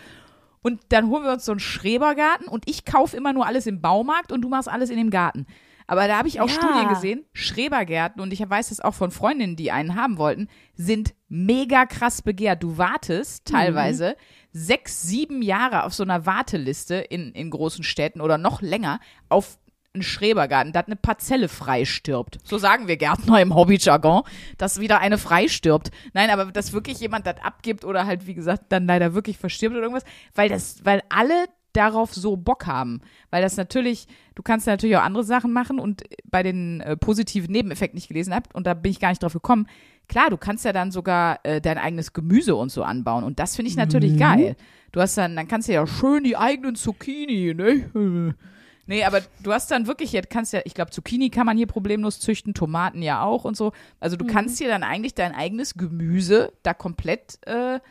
Und 0.63 0.81
dann 0.89 1.07
holen 1.09 1.23
wir 1.23 1.31
uns 1.31 1.45
so 1.45 1.51
einen 1.51 1.59
Schrebergarten 1.59 2.47
und 2.47 2.67
ich 2.67 2.85
kaufe 2.85 3.15
immer 3.15 3.33
nur 3.33 3.45
alles 3.45 3.67
im 3.67 3.79
Baumarkt 3.79 4.31
und 4.31 4.41
du 4.41 4.49
machst 4.49 4.67
alles 4.67 4.89
in 4.89 4.97
dem 4.97 5.11
Garten. 5.11 5.45
Aber 5.85 6.07
da 6.07 6.17
habe 6.17 6.27
ich 6.27 6.41
auch 6.41 6.49
Ja. 6.49 6.53
Studien 6.55 6.89
gesehen, 6.89 7.25
Schrebergärten, 7.33 8.21
und 8.21 8.33
ich 8.33 8.47
weiß 8.47 8.71
es 8.71 8.81
auch 8.81 8.93
von 8.93 9.11
Freundinnen, 9.11 9.55
die 9.55 9.71
einen 9.71 9.95
haben 9.95 10.17
wollten, 10.17 10.49
sind 10.73 11.13
mega 11.29 11.85
krass 11.85 12.21
begehrt. 12.21 12.63
Du 12.63 12.77
wartest 12.77 13.45
teilweise 13.45 14.17
sechs, 14.53 15.03
sieben 15.03 15.41
Jahre 15.41 15.83
auf 15.83 15.93
so 15.93 16.03
einer 16.03 16.25
Warteliste 16.25 16.95
in, 16.95 17.31
in 17.33 17.49
großen 17.49 17.83
Städten 17.83 18.21
oder 18.21 18.37
noch 18.37 18.61
länger 18.61 18.99
auf 19.29 19.57
einen 19.93 20.03
Schrebergarten, 20.03 20.73
dass 20.73 20.85
eine 20.85 20.95
Parzelle 20.95 21.47
frei 21.49 21.85
stirbt. 21.85 22.37
So 22.43 22.57
sagen 22.57 22.87
wir 22.87 22.97
Gärtner 22.97 23.41
im 23.41 23.55
Hobbyjargon, 23.55 24.23
dass 24.57 24.79
wieder 24.79 24.99
eine 24.99 25.17
frei 25.17 25.47
stirbt. 25.47 25.91
Nein, 26.13 26.29
aber 26.29 26.45
dass 26.51 26.73
wirklich 26.73 26.99
jemand 26.99 27.25
das 27.25 27.41
abgibt 27.41 27.83
oder 27.83 28.05
halt, 28.05 28.27
wie 28.27 28.35
gesagt, 28.35 28.65
dann 28.69 28.85
leider 28.85 29.13
wirklich 29.13 29.37
verstirbt 29.37 29.75
oder 29.75 29.83
irgendwas, 29.83 30.05
weil 30.35 30.49
das, 30.49 30.85
weil 30.85 31.01
alle 31.09 31.45
darauf 31.73 32.13
so 32.13 32.35
Bock 32.35 32.65
haben. 32.65 33.01
Weil 33.29 33.41
das 33.41 33.57
natürlich, 33.57 34.07
du 34.35 34.43
kannst 34.43 34.67
natürlich 34.67 34.97
auch 34.97 35.03
andere 35.03 35.23
Sachen 35.23 35.53
machen 35.53 35.79
und 35.79 36.03
bei 36.25 36.43
den 36.43 36.81
äh, 36.81 36.97
positiven 36.97 37.51
Nebeneffekten 37.51 37.95
nicht 37.95 38.07
gelesen 38.07 38.33
habt 38.33 38.53
und 38.55 38.65
da 38.65 38.73
bin 38.73 38.91
ich 38.91 38.99
gar 38.99 39.09
nicht 39.09 39.21
drauf 39.21 39.33
gekommen. 39.33 39.67
Klar, 40.07 40.29
du 40.29 40.37
kannst 40.37 40.63
ja 40.65 40.73
dann 40.73 40.91
sogar 40.91 41.39
äh, 41.43 41.59
dein 41.59 41.77
eigenes 41.77 42.13
Gemüse 42.13 42.55
und 42.55 42.71
so 42.71 42.83
anbauen 42.83 43.23
und 43.23 43.39
das 43.39 43.55
finde 43.55 43.69
ich 43.69 43.77
natürlich 43.77 44.17
geil. 44.17 44.55
Du 44.91 45.01
hast 45.01 45.17
dann, 45.17 45.35
dann 45.35 45.47
kannst 45.47 45.67
du 45.67 45.73
ja 45.73 45.85
schön 45.85 46.23
die 46.23 46.37
eigenen 46.37 46.75
Zucchini, 46.75 47.53
ne? 47.53 48.35
Nee, 48.89 49.03
aber 49.03 49.21
du 49.43 49.51
hast 49.51 49.69
dann 49.69 49.85
wirklich, 49.85 50.13
jetzt 50.13 50.29
kannst 50.29 50.53
ja, 50.53 50.61
ich 50.63 50.73
glaube, 50.73 50.91
Zucchini 50.91 51.29
kann 51.29 51.45
man 51.45 51.57
hier 51.57 51.67
problemlos 51.67 52.21
züchten, 52.21 52.53
Tomaten 52.53 53.01
ja 53.01 53.21
auch 53.21 53.43
und 53.43 53.57
so. 53.57 53.73
Also 53.99 54.15
du 54.15 54.25
kannst 54.25 54.61
dir 54.61 54.69
dann 54.69 54.81
eigentlich 54.81 55.13
dein 55.13 55.35
eigenes 55.35 55.73
Gemüse 55.73 56.53
da 56.63 56.73
komplett 56.73 57.37
äh, 57.45 57.81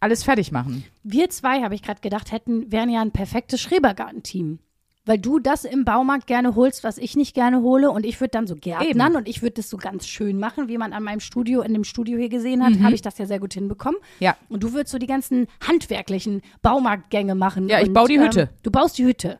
alles 0.00 0.24
fertig 0.24 0.50
machen. 0.50 0.82
Wir 1.04 1.30
zwei, 1.30 1.62
habe 1.62 1.76
ich 1.76 1.82
gerade 1.82 2.00
gedacht, 2.00 2.32
hätten, 2.32 2.72
wären 2.72 2.90
ja 2.90 3.00
ein 3.00 3.12
perfektes 3.12 3.60
Schrebergartenteam. 3.60 4.58
Weil 5.04 5.18
du 5.18 5.40
das 5.40 5.64
im 5.64 5.84
Baumarkt 5.84 6.28
gerne 6.28 6.54
holst, 6.54 6.84
was 6.84 6.96
ich 6.96 7.16
nicht 7.16 7.34
gerne 7.34 7.62
hole. 7.62 7.90
Und 7.90 8.06
ich 8.06 8.20
würde 8.20 8.30
dann 8.30 8.46
so 8.46 8.54
gärtnern 8.54 9.08
Eben. 9.10 9.16
und 9.16 9.28
ich 9.28 9.42
würde 9.42 9.54
das 9.54 9.68
so 9.68 9.76
ganz 9.76 10.06
schön 10.06 10.38
machen, 10.38 10.68
wie 10.68 10.78
man 10.78 10.92
an 10.92 11.02
meinem 11.02 11.18
Studio, 11.18 11.62
in 11.62 11.72
dem 11.72 11.82
Studio 11.82 12.18
hier 12.18 12.28
gesehen 12.28 12.64
hat, 12.64 12.80
habe 12.80 12.94
ich 12.94 13.02
das 13.02 13.18
ja 13.18 13.26
sehr 13.26 13.40
gut 13.40 13.54
hinbekommen. 13.54 14.00
Ja. 14.20 14.36
Und 14.48 14.62
du 14.62 14.72
würdest 14.72 14.92
so 14.92 14.98
die 14.98 15.08
ganzen 15.08 15.48
handwerklichen 15.66 16.42
Baumarktgänge 16.62 17.34
machen. 17.34 17.68
Ja, 17.68 17.80
ich 17.80 17.88
und, 17.88 17.94
baue 17.94 18.08
die 18.08 18.20
Hütte. 18.20 18.40
Ähm, 18.42 18.48
du 18.62 18.70
baust 18.70 18.96
die 18.98 19.04
Hütte. 19.04 19.38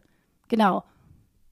Genau. 0.48 0.82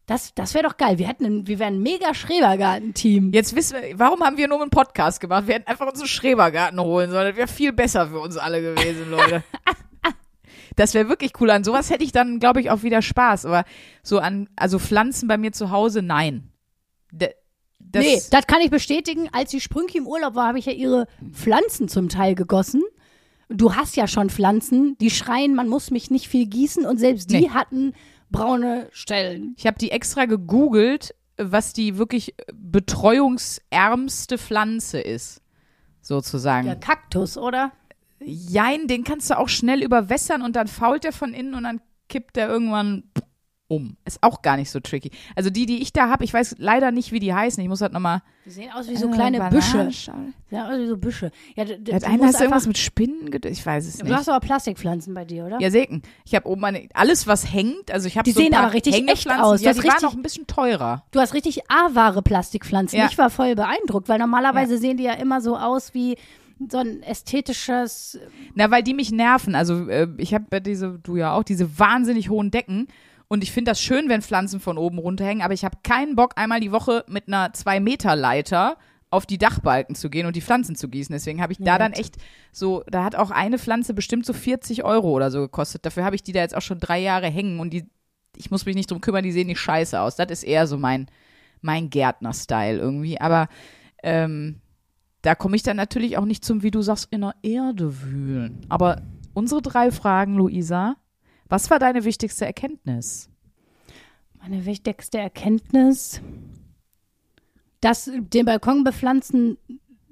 Das, 0.07 0.35
das 0.35 0.55
wäre 0.55 0.64
doch 0.64 0.77
geil. 0.77 0.99
Wir 0.99 1.07
hätten, 1.07 1.25
ein, 1.25 1.46
wir 1.46 1.61
wären 1.61 1.75
ein 1.75 1.83
mega 1.83 2.12
Schrebergartenteam. 2.12 3.33
Jetzt 3.33 3.55
wissen 3.55 3.77
wir, 3.81 3.96
warum 3.96 4.23
haben 4.23 4.37
wir 4.37 4.49
nur 4.49 4.61
einen 4.61 4.70
Podcast 4.70 5.20
gemacht? 5.20 5.46
Wir 5.46 5.55
hätten 5.55 5.68
einfach 5.68 5.87
uns 5.87 6.01
einen 6.01 6.09
Schrebergarten 6.09 6.81
holen 6.81 7.12
sollen. 7.12 7.29
Das 7.29 7.37
wäre 7.37 7.46
viel 7.46 7.73
besser 7.73 8.09
für 8.09 8.18
uns 8.18 8.37
alle 8.37 8.61
gewesen, 8.61 9.09
Leute. 9.09 9.44
Das 10.81 10.95
wäre 10.95 11.11
wirklich 11.11 11.33
cool. 11.38 11.51
An 11.51 11.62
sowas 11.62 11.90
hätte 11.90 12.05
ich 12.05 12.12
dann, 12.12 12.38
glaube 12.38 12.62
ich, 12.62 12.71
auch 12.71 12.83
wieder 12.83 13.03
Spaß. 13.03 13.45
Aber 13.45 13.64
so 14.03 14.19
an, 14.19 14.49
also 14.57 14.79
Pflanzen 14.79 15.29
bei 15.29 15.37
mir 15.37 15.53
zu 15.53 15.71
Hause, 15.71 16.01
nein. 16.01 16.51
D 17.12 17.29
das, 17.79 18.03
nee, 18.03 18.23
das 18.31 18.47
kann 18.47 18.62
ich 18.62 18.71
bestätigen. 18.71 19.29
Als 19.33 19.51
die 19.51 19.61
Sprünki 19.61 19.99
im 19.99 20.07
Urlaub 20.07 20.37
war, 20.37 20.49
habe 20.49 20.59
ich 20.59 20.64
ja 20.64 20.73
ihre 20.73 21.07
Pflanzen 21.33 21.88
zum 21.88 22.09
Teil 22.09 22.35
gegossen. 22.35 22.83
Du 23.51 23.75
hast 23.75 23.95
ja 23.97 24.07
schon 24.07 24.31
Pflanzen, 24.31 24.97
die 25.03 25.11
schreien, 25.11 25.55
man 25.55 25.69
muss 25.69 25.90
mich 25.90 26.11
nicht 26.11 26.29
viel 26.29 26.47
gießen 26.47 26.87
und 26.87 26.99
selbst 26.99 27.31
die 27.31 27.40
Nee. 27.40 27.51
hatten 27.51 27.93
braune 28.31 28.88
Stellen. 28.93 29.55
Ich 29.59 29.66
habe 29.66 29.77
die 29.77 29.90
extra 29.90 30.25
gegoogelt, 30.25 31.14
was 31.37 31.75
die 31.75 31.99
wirklich 31.99 32.35
betreuungsärmste 32.55 34.38
Pflanze 34.38 34.99
ist. 35.01 35.43
Sozusagen. 36.01 36.66
Der 36.66 36.77
Kaktus, 36.77 37.37
oder? 37.37 37.73
Jein, 38.24 38.87
den 38.87 39.04
kannst 39.04 39.30
du 39.30 39.38
auch 39.38 39.48
schnell 39.48 39.83
überwässern 39.83 40.42
und 40.42 40.56
dann 40.56 40.68
fault 40.68 41.04
der 41.04 41.12
von 41.12 41.33
innen 41.35 41.54
und 41.54 41.64
dann 41.64 41.80
kippt 42.09 42.37
der 42.37 42.48
irgendwann 42.48 43.04
um. 43.68 43.96
Ist 44.04 44.18
auch 44.22 44.42
gar 44.42 44.56
nicht 44.56 44.68
so 44.68 44.80
tricky. 44.80 45.12
Also 45.37 45.48
die, 45.48 45.64
die 45.64 45.80
ich 45.80 45.92
da 45.92 46.09
habe, 46.11 46.24
ich 46.24 46.35
weiß 46.35 46.56
leider 46.59 46.90
nicht, 46.90 47.12
wie 47.12 47.20
die 47.20 47.33
heißen. 47.33 47.62
Ich 47.62 47.68
muss 47.68 47.80
halt 47.80 47.92
nochmal. 47.92 48.20
Die 48.44 48.50
sehen 48.50 48.70
aus 48.72 48.88
wie 48.88 48.96
so 48.96 49.09
kleine 49.09 49.38
Büsche. 49.48 49.88
Ja, 50.50 50.68
aus 50.68 50.78
wie 50.80 50.87
so 50.88 50.96
Büsche. 50.96 51.30
Ja, 51.54 51.64
d- 51.64 51.78
d- 51.78 51.94
Hat 51.94 52.02
du 52.02 52.06
einer 52.09 52.26
hast 52.26 52.40
du 52.40 52.44
irgendwas 52.44 52.66
mit 52.66 52.78
Spinnen? 52.78 53.30
Ich 53.44 53.64
weiß 53.64 53.87
es 53.87 53.98
Du 53.98 54.06
nicht. 54.06 54.12
hast 54.16 54.28
aber 54.28 54.40
Plastikpflanzen 54.44 55.14
bei 55.14 55.24
dir, 55.24 55.46
oder? 55.46 55.61
Ja, 55.61 55.70
Seken. 55.70 56.02
Ich 56.24 56.35
habe 56.35 56.48
oben 56.48 56.64
eine, 56.64 56.88
alles, 56.94 57.28
was 57.28 57.52
hängt. 57.52 57.92
Also 57.92 58.09
ich 58.09 58.16
habe 58.18 58.24
Die 58.24 58.33
so 58.33 58.40
sehen 58.40 58.54
aber 58.54 58.72
richtig 58.72 59.09
echt 59.09 59.30
aus. 59.30 59.61
Ja, 59.62 59.72
die 59.72 59.78
richtig- 59.78 60.02
waren 60.02 60.11
auch 60.11 60.16
ein 60.16 60.22
bisschen 60.22 60.48
teurer. 60.48 61.04
Du 61.12 61.20
hast 61.20 61.33
richtig 61.33 61.70
A-wahre 61.70 62.22
Plastikpflanzen. 62.22 62.98
Ja. 62.98 63.06
Ich 63.09 63.18
war 63.18 63.30
voll 63.30 63.54
beeindruckt, 63.54 64.09
weil 64.09 64.18
normalerweise 64.18 64.78
sehen 64.78 64.96
die 64.96 65.04
ja 65.04 65.12
immer 65.12 65.40
so 65.40 65.56
aus 65.56 65.94
wie 65.94 66.16
so 66.68 66.79
ein 66.79 67.03
ästhetisches. 67.03 68.18
Na, 68.55 68.70
weil 68.70 68.83
die 68.83 68.94
mich 68.94 69.11
nerven. 69.12 69.55
Also 69.55 69.88
äh, 69.88 70.09
ich 70.18 70.35
habe 70.35 70.61
diese, 70.61 70.99
du 71.03 71.16
ja 71.16 71.33
auch, 71.35 71.44
diese 71.44 71.79
wahnsinnig 71.79 72.29
hohen 72.29 72.51
Decken. 72.51 72.88
Und 73.29 73.44
ich 73.44 73.53
finde 73.53 73.70
das 73.70 73.81
schön, 73.81 74.09
wenn 74.09 74.23
Pflanzen 74.23 74.59
von 74.59 74.77
oben 74.77 74.99
runterhängen, 74.99 75.42
aber 75.42 75.55
ich 75.55 75.64
habe 75.64 75.79
keinen 75.85 76.16
Bock, 76.16 76.33
einmal 76.35 76.59
die 76.59 76.73
Woche 76.73 77.05
mit 77.07 77.29
einer 77.29 77.53
2-Meter-Leiter 77.53 78.77
auf 79.11 79.25
die 79.25 79.38
Dachbalken 79.38 79.94
zu 79.94 80.11
gehen 80.11 80.27
und 80.27 80.35
die 80.35 80.40
Pflanzen 80.40 80.75
zu 80.75 80.88
gießen. 80.88 81.12
Deswegen 81.12 81.40
habe 81.40 81.53
ich 81.53 81.59
da 81.61 81.79
dann 81.79 81.92
echt 81.92 82.16
so, 82.53 82.83
da 82.88 83.05
hat 83.05 83.14
auch 83.14 83.31
eine 83.31 83.59
Pflanze 83.59 83.94
bestimmt 83.94 84.27
so 84.27 84.33
40 84.33 84.85
Euro 84.85 85.11
oder 85.11 85.31
so 85.31 85.40
gekostet. 85.40 85.87
Dafür 85.87 86.05
habe 86.05 86.16
ich 86.16 86.23
die 86.23 86.33
da 86.33 86.40
jetzt 86.40 86.57
auch 86.57 86.62
schon 86.62 86.79
drei 86.81 87.01
Jahre 87.01 87.29
hängen 87.29 87.61
und 87.61 87.70
die, 87.70 87.88
ich 88.37 88.51
muss 88.51 88.66
mich 88.66 88.77
nicht 88.77 88.90
drum 88.90 89.01
kümmern, 89.01 89.25
die 89.25 89.33
sehen 89.33 89.49
nicht 89.49 89.61
scheiße 89.61 90.01
aus. 90.01 90.16
Das 90.16 90.31
ist 90.31 90.42
eher 90.44 90.66
so 90.66 90.77
mein, 90.77 91.09
mein 91.61 91.90
Gärtner-Style 91.90 92.79
irgendwie. 92.79 93.20
Aber 93.20 93.49
ähm, 94.03 94.61
da 95.22 95.35
komme 95.35 95.56
ich 95.56 95.62
dann 95.62 95.76
natürlich 95.76 96.16
auch 96.16 96.24
nicht 96.24 96.44
zum, 96.44 96.62
wie 96.62 96.70
du 96.70 96.83
sagst, 96.83 97.09
in 97.11 97.20
der 97.22 97.35
Erde 97.42 98.02
wühlen. 98.02 98.64
Aber 98.68 99.02
unsere 99.35 99.62
drei 99.62 99.90
Fragen, 99.90 100.35
Luisa. 100.37 100.96
Was 101.48 101.68
war 101.70 101.78
deine 101.78 102.04
wichtigste 102.04 102.46
Erkenntnis? 102.46 103.28
Meine 104.40 104.64
wichtigste 104.66 105.18
Erkenntnis, 105.18 106.20
dass 107.80 108.11
den 108.14 108.46
Balkon 108.46 108.85
bepflanzen 108.85 109.59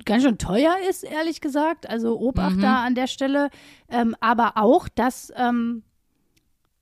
ganz 0.05 0.23
schön 0.23 0.39
teuer 0.39 0.75
ist, 0.89 1.03
ehrlich 1.05 1.41
gesagt. 1.41 1.89
Also 1.89 2.19
Obacht 2.19 2.57
Mhm. 2.57 2.61
da 2.63 2.85
an 2.85 2.95
der 2.95 3.07
Stelle. 3.07 3.51
Ähm, 3.89 4.15
aber 4.21 4.53
auch, 4.57 4.89
dass, 4.89 5.33
ähm, 5.37 5.83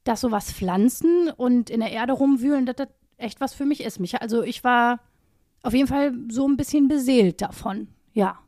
dass 0.04 0.20
sowas 0.20 0.52
pflanzen 0.52 1.28
und 1.36 1.68
in 1.70 1.80
der 1.80 1.90
Erde 1.90 2.12
rumwühlen, 2.12 2.66
dass 2.66 2.76
das 2.76 2.88
echt 3.16 3.40
was 3.40 3.52
für 3.54 3.64
mich 3.64 3.82
ist. 3.82 3.98
Mich, 4.00 4.20
also 4.20 4.42
ich 4.42 4.62
war 4.64 5.00
auf 5.62 5.74
jeden 5.74 5.88
Fall 5.88 6.12
so 6.28 6.46
ein 6.46 6.56
bisschen 6.56 6.86
beseelt 6.88 7.40
davon. 7.42 7.88
Ja. 8.16 8.38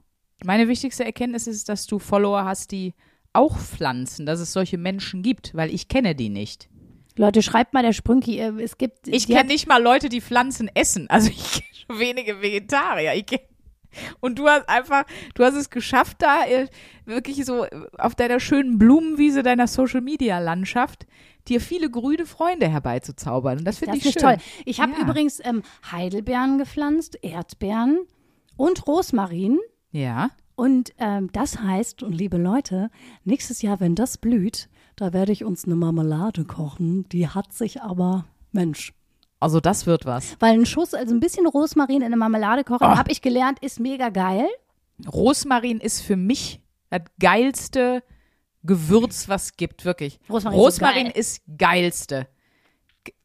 Meine 0.45 0.67
wichtigste 0.69 1.05
Erkenntnis 1.05 1.47
ist, 1.47 1.69
dass 1.69 1.87
du 1.87 1.99
Follower 1.99 2.45
hast, 2.45 2.73
die 2.73 2.95
auch 3.35 3.59
pflanzen, 3.59 4.25
dass 4.25 4.41
es 4.41 4.53
solche 4.53 4.79
Menschen 4.79 5.23
gibt, 5.23 5.55
weil 5.55 5.73
ich 5.73 5.89
kenne 5.89 6.15
die 6.15 6.31
nicht. 6.31 6.69
Leute, 7.17 7.43
schreibt 7.43 7.75
mal 7.75 7.83
der 7.83 7.93
Sprünki, 7.93 8.39
äh, 8.39 8.53
es 8.63 8.79
gibt. 8.79 9.09
Ich 9.09 9.27
kenne 9.27 9.49
nicht 9.49 9.69
mal 9.69 9.83
Leute, 9.83 10.09
die 10.09 10.21
Pflanzen 10.23 10.71
essen. 10.75 11.11
Also 11.11 11.29
ich 11.29 11.53
kenne 11.53 11.67
schon 11.87 11.99
wenige 11.99 12.41
Vegetarier. 12.41 13.15
Ich 13.15 13.27
kenn, 13.27 13.41
und 14.21 14.39
du 14.39 14.47
hast 14.47 14.69
einfach, 14.69 15.05
du 15.35 15.45
hast 15.45 15.55
es 15.55 15.69
geschafft, 15.69 16.19
da 16.21 16.45
äh, 16.47 16.69
wirklich 17.05 17.45
so 17.45 17.65
äh, 17.65 17.71
auf 17.99 18.15
deiner 18.15 18.41
schönen 18.41 18.79
Blumenwiese 18.79 19.43
deiner 19.43 19.67
Social 19.67 20.01
Media 20.01 20.39
Landschaft 20.39 21.07
dir 21.49 21.61
viele 21.61 21.91
grüne 21.91 22.25
Freunde 22.25 22.69
herbeizuzaubern. 22.69 23.59
Und 23.59 23.65
das 23.65 23.79
finde 23.79 23.97
ich 23.99 24.05
schön. 24.05 24.13
toll. 24.23 24.37
Ich 24.65 24.81
habe 24.81 24.93
Ja. 24.93 25.01
übrigens 25.01 25.41
ähm, 25.45 25.63
Heidelbeeren 25.91 26.57
gepflanzt, 26.59 27.19
Erdbeeren 27.23 27.99
und 28.59 28.87
Rosmarin. 28.87 29.59
Ja. 29.93 30.31
Und 30.55 30.93
ähm, 30.99 31.31
das 31.33 31.59
heißt, 31.61 32.03
und 32.03 32.13
liebe 32.13 32.37
Leute, 32.37 32.91
nächstes 33.25 33.63
Jahr, 33.63 33.81
wenn 33.81 33.95
das 33.95 34.19
blüht, 34.19 34.69
da 34.97 35.13
werde 35.15 35.33
ich 35.33 35.45
uns 35.45 35.65
eine 35.65 35.77
Marmelade 35.77 36.45
kochen. 36.45 37.09
Die 37.11 37.29
hat 37.29 37.53
sich 37.55 37.81
aber, 37.81 38.25
Mensch. 38.53 38.93
Also 39.41 39.61
das 39.61 39.87
wird 39.87 40.05
was. 40.05 40.37
Weil 40.41 40.55
ein 40.55 40.67
Schuss, 40.67 40.95
also 40.95 41.15
ein 41.15 41.21
bisschen 41.21 41.47
Rosmarin 41.47 41.99
in 41.99 42.03
eine 42.03 42.17
Marmelade 42.17 42.65
kochen, 42.65 42.89
Oh. 42.89 42.97
habe 42.97 43.13
ich 43.13 43.23
gelernt, 43.23 43.61
ist 43.61 43.79
mega 43.79 44.09
geil. 44.09 44.47
Rosmarin 45.11 45.79
ist 45.79 46.01
für 46.03 46.17
mich 46.17 46.61
das 46.91 47.03
geilste 47.21 48.03
Gewürz, 48.65 49.29
was 49.29 49.53
gibt, 49.57 49.85
wirklich. 49.85 50.19
Rosmarin 50.29 50.59
ist 50.59 50.65
Rosmarin 50.65 51.05
geil. 51.05 51.13
ist 51.15 51.43
geilste. 51.57 52.27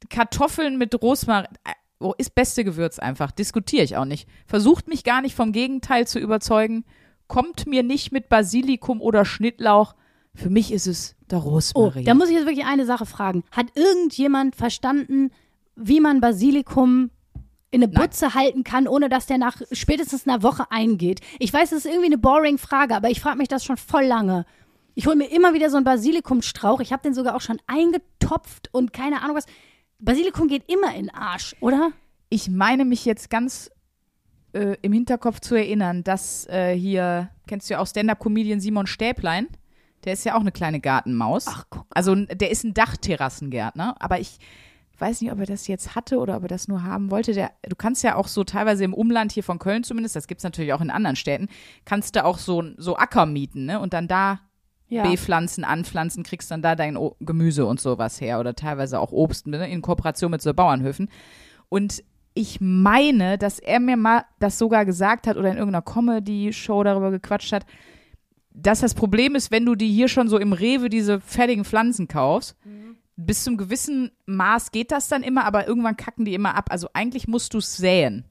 Kartoffeln 0.10 0.78
mit 0.78 1.02
Rosmarin 1.02 1.48
äh, 1.64 1.72
oh, 2.04 2.14
ist 2.18 2.36
beste 2.36 2.64
Gewürz 2.64 3.00
einfach. 3.00 3.32
Diskutiere 3.32 3.84
ich 3.84 3.98
auch 3.98 4.06
nicht. 4.06 4.28
Versucht 4.46 4.88
mich 4.88 5.04
gar 5.04 5.22
nicht 5.22 5.36
vom 5.36 5.52
Gegenteil 5.52 6.08
zu 6.08 6.20
überzeugen. 6.20 6.86
Kommt 7.28 7.66
mir 7.68 7.84
nicht 7.84 8.12
mit 8.12 8.30
Basilikum 8.30 9.02
oder 9.02 9.26
Schnittlauch. 9.26 9.96
Für 10.36 10.50
mich 10.50 10.72
ist 10.72 10.88
es 10.88 11.16
der 11.30 11.40
Oh, 11.40 11.50
Rosmarin. 11.50 12.06
da 12.06 12.14
muss 12.14 12.30
ich 12.30 12.36
jetzt 12.36 12.46
wirklich 12.48 12.66
eine 12.66 12.86
Sache 12.86 13.06
fragen. 13.06 13.44
Hat 13.52 13.68
irgendjemand 13.76 14.56
verstanden, 14.56 15.32
wie 15.76 16.00
man 16.00 16.22
Basilikum 16.22 17.10
in 17.72 17.84
eine 17.84 17.92
Nein. 17.92 18.04
Butze 18.04 18.34
halten 18.36 18.64
kann, 18.64 18.88
ohne 18.88 19.10
dass 19.10 19.26
der 19.26 19.38
nach 19.40 19.58
spätestens 19.72 20.28
einer 20.28 20.44
Woche 20.44 20.66
eingeht? 20.70 21.22
Ich 21.40 21.52
weiß, 21.52 21.72
das 21.72 21.80
ist 21.80 21.86
irgendwie 21.86 22.08
eine 22.08 22.18
boring 22.20 22.58
Frage, 22.60 22.96
aber 22.96 23.10
ich 23.10 23.20
frage 23.20 23.38
mich 23.38 23.48
das 23.48 23.66
schon 23.66 23.78
voll 23.78 24.04
lange. 24.06 24.46
Ich 24.96 25.08
hole 25.08 25.16
mir 25.16 25.32
immer 25.32 25.56
wieder 25.56 25.72
so 25.72 25.78
einen 25.78 25.86
Basilikumstrauch. 25.86 26.80
Ich 26.82 26.94
habe 26.94 27.02
den 27.02 27.16
sogar 27.16 27.36
auch 27.36 27.42
schon 27.42 27.58
eingetopft 27.66 28.70
und 28.72 28.94
keine 28.94 29.22
Ahnung 29.24 29.36
was. 29.36 29.46
Basilikum 30.04 30.48
geht 30.48 30.70
immer 30.72 30.94
in 30.96 31.08
den 31.08 31.16
Arsch, 31.16 31.56
oder? 31.60 31.92
ich 32.34 32.50
meine 32.50 32.84
mich 32.84 33.06
jetzt 33.06 33.30
ganz 33.30 33.70
äh, 34.54 34.76
im 34.82 34.92
Hinterkopf 34.92 35.40
zu 35.40 35.54
erinnern, 35.54 36.04
dass 36.04 36.48
äh, 36.48 36.76
hier, 36.76 37.30
kennst 37.48 37.70
du 37.70 37.76
ja 37.76 37.80
auch 37.80 37.86
Stand-Up-Comedian 37.86 38.60
Simon 38.60 38.88
Stäblein? 38.88 39.48
Der 40.04 40.14
ist 40.14 40.26
ja 40.26 40.36
auch 40.36 40.42
eine 40.42 40.52
kleine 40.52 40.80
Gartenmaus. 40.80 41.46
Ach, 41.48 41.66
guck. 41.70 41.86
Also 41.92 42.16
der 42.16 42.50
ist 42.50 42.64
ein 42.64 42.74
Dachterrassengärtner, 42.74 43.96
aber 44.00 44.20
ich 44.20 44.40
weiß 44.98 45.22
nicht, 45.22 45.32
ob 45.32 45.40
er 45.40 45.46
das 45.46 45.68
jetzt 45.68 45.96
hatte 45.96 46.18
oder 46.18 46.38
ob 46.38 46.44
er 46.44 46.48
das 46.48 46.68
nur 46.68 46.84
haben 46.84 47.12
wollte. 47.12 47.34
Der, 47.34 47.52
du 47.62 47.76
kannst 47.76 48.04
ja 48.04 48.16
auch 48.16 48.28
so 48.28 48.44
teilweise 48.44 48.84
im 48.84 48.96
Umland 48.96 49.32
hier 49.32 49.44
von 49.44 49.60
Köln 49.60 49.84
zumindest, 49.84 50.16
das 50.16 50.28
gibt's 50.28 50.44
natürlich 50.44 50.74
auch 50.74 50.82
in 50.82 50.90
anderen 50.90 51.16
Städten, 51.16 51.50
kannst 51.86 52.16
du 52.16 52.26
auch 52.26 52.40
so, 52.40 52.64
so 52.78 52.96
Acker 52.96 53.28
mieten, 53.28 53.66
ne? 53.66 53.80
Und 53.80 53.94
dann 53.94 54.08
da 54.08 54.40
Ja. 54.94 55.04
B-Pflanzen 55.04 55.64
anpflanzen, 55.64 56.24
kriegst 56.24 56.52
dann 56.52 56.62
da 56.62 56.76
dein 56.76 56.98
o 56.98 57.16
Gemüse 57.20 57.66
und 57.66 57.80
sowas 57.80 58.22
her 58.22 58.40
oder 58.40 58.56
teilweise 58.56 59.00
auch 59.00 59.12
Obst 59.12 59.48
ne, 59.48 59.70
in 59.70 59.82
Kooperation 59.82 60.32
mit 60.32 60.42
so 60.42 60.54
Bauernhöfen. 60.54 61.10
Und 61.70 62.04
ich 62.36 62.60
meine, 62.62 63.38
dass 63.38 63.60
er 63.60 63.80
mir 63.80 63.98
mal 63.98 64.26
das 64.40 64.58
sogar 64.58 64.86
gesagt 64.86 65.28
hat 65.28 65.38
oder 65.38 65.50
in 65.50 65.58
irgendeiner 65.58 65.84
Comedy-Show 65.84 66.84
darüber 66.84 67.12
gequatscht 67.12 67.52
hat, 67.52 67.66
dass 68.52 68.82
das 68.82 68.94
Problem 68.94 69.36
ist, 69.36 69.52
wenn 69.52 69.66
du 69.66 69.76
die 69.76 69.92
hier 69.92 70.08
schon 70.08 70.28
so 70.28 70.38
im 70.38 70.54
Rewe 70.54 70.90
diese 70.90 71.20
fertigen 71.20 71.66
Pflanzen 71.66 72.08
kaufst, 72.08 72.56
bis 73.16 73.44
zum 73.44 73.58
gewissen 73.58 74.12
Maß 74.26 74.72
geht 74.72 74.92
das 74.92 75.08
dann 75.08 75.24
immer, 75.24 75.46
aber 75.46 75.68
irgendwann 75.68 75.98
kacken 75.98 76.26
die 76.26 76.34
immer 76.34 76.56
ab. 76.56 76.68
Also 76.70 76.88
eigentlich 76.94 77.28
musst 77.28 77.54
du 77.54 77.60
es 77.60 77.78
säen. 77.78 78.26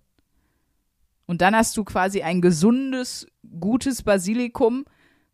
Und 1.27 1.41
dann 1.41 1.55
hast 1.55 1.77
du 1.77 1.85
quasi 1.85 2.23
ein 2.23 2.41
gesundes, 2.41 3.27
gutes 3.61 4.03
Basilikum, 4.03 4.85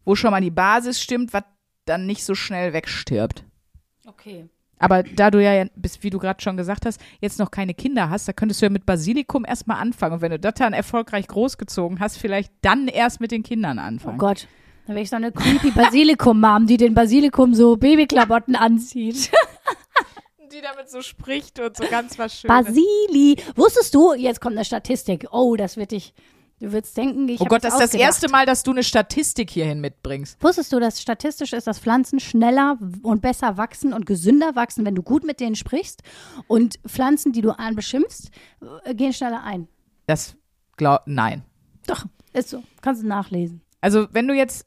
wo 0.05 0.15
schon 0.15 0.31
mal 0.31 0.41
die 0.41 0.51
Basis 0.51 1.01
stimmt, 1.01 1.33
was 1.33 1.45
dann 1.85 2.07
nicht 2.07 2.25
so 2.25 2.35
schnell 2.35 2.73
wegstirbt. 2.73 3.45
Okay. 4.07 4.49
Aber 4.79 5.03
da 5.03 5.31
du 5.31 5.43
ja, 5.43 5.67
bis, 5.75 6.03
wie 6.03 6.11
du 6.11 6.19
gerade 6.19 6.41
schon 6.41 6.57
gesagt 6.57 6.87
hast, 6.87 7.01
jetzt 7.21 7.39
noch 7.39 7.51
keine 7.51 7.75
Kinder 7.75 8.11
hast, 8.11 8.29
da 8.29 8.33
könntest 8.33 8.61
du 8.61 8.67
ja 8.67 8.71
mit 8.71 8.87
Basilikum 8.87 9.45
erstmal 9.45 9.81
anfangen. 9.81 10.15
Und 10.15 10.21
wenn 10.21 10.31
du 10.31 10.39
das 10.39 10.55
dann 10.55 10.73
erfolgreich 10.73 11.27
großgezogen 11.27 12.01
hast, 12.01 12.17
vielleicht 12.17 12.53
dann 12.63 12.87
erst 12.89 13.21
mit 13.21 13.33
den 13.33 13.43
Kindern 13.43 13.79
Oh 13.79 13.83
anfangen. 13.83 14.19
Gott. 14.19 14.47
Da 14.87 14.95
wäre 14.95 15.03
ich 15.03 15.11
so 15.11 15.17
eine 15.17 15.33
creepy 15.33 15.71
Basilikum-Mom, 15.73 16.67
die 16.67 16.79
den 16.79 16.95
Basilikum 16.95 17.55
so 17.55 17.77
Babyklamotten 17.77 18.57
anzieht. 18.57 19.31
Die 20.51 20.63
damit 20.63 20.89
so 20.89 21.03
spricht 21.03 21.61
und 21.61 21.77
so 21.77 21.85
ganz 21.91 22.19
was 22.19 22.41
Schönes. 22.41 22.65
Basili. 22.65 23.37
Wusstest 23.55 23.95
du, 23.95 24.15
jetzt 24.15 24.41
kommt 24.41 24.57
eine 24.57 24.65
Statistik. 24.65 25.27
Oh, 25.31 25.57
das 25.57 25.77
wird 25.77 25.91
dich, 25.93 26.15
du 26.61 26.73
würdest 26.73 26.97
denken, 26.97 27.29
ich 27.29 27.41
oh 27.41 27.45
Gott, 27.45 27.65
das 27.65 27.75
ist 27.75 27.81
das 27.81 27.95
erste 27.95 28.29
Mal, 28.29 28.47
dass 28.47 28.63
du 28.63 28.71
eine 28.73 28.83
Statistik 28.83 29.51
hierhin 29.51 29.81
mitbringst. 29.81 30.43
Wusstest 30.43 30.73
du, 30.73 30.81
dass 30.81 31.01
statistisch 31.01 31.53
ist, 31.53 31.67
dass 31.67 31.79
Pflanzen 31.79 32.21
schneller 32.21 32.79
und 33.03 33.23
besser 33.23 33.57
wachsen 33.57 33.93
und 33.93 34.07
gesünder 34.07 34.55
wachsen, 34.57 34.85
wenn 34.85 34.95
du 34.95 35.03
gut 35.03 35.25
mit 35.25 35.41
denen 35.41 35.57
sprichst? 35.57 36.03
Und 36.47 36.79
Pflanzen, 36.87 37.33
die 37.33 37.41
du 37.41 37.51
anbeschimpfst, 37.51 38.31
äh, 38.85 38.95
gehen 38.95 39.13
schneller 39.13 39.43
ein. 39.43 39.69
Das 40.07 40.37
glaub, 40.77 41.03
nein. 41.07 41.45
Doch, 41.87 42.05
ist 42.33 42.51
so. 42.51 42.63
Kannst 42.83 43.03
du 43.03 43.07
nachlesen. 43.07 43.63
Also, 43.81 44.09
wenn 44.13 44.27
du 44.29 44.35
jetzt, 44.35 44.67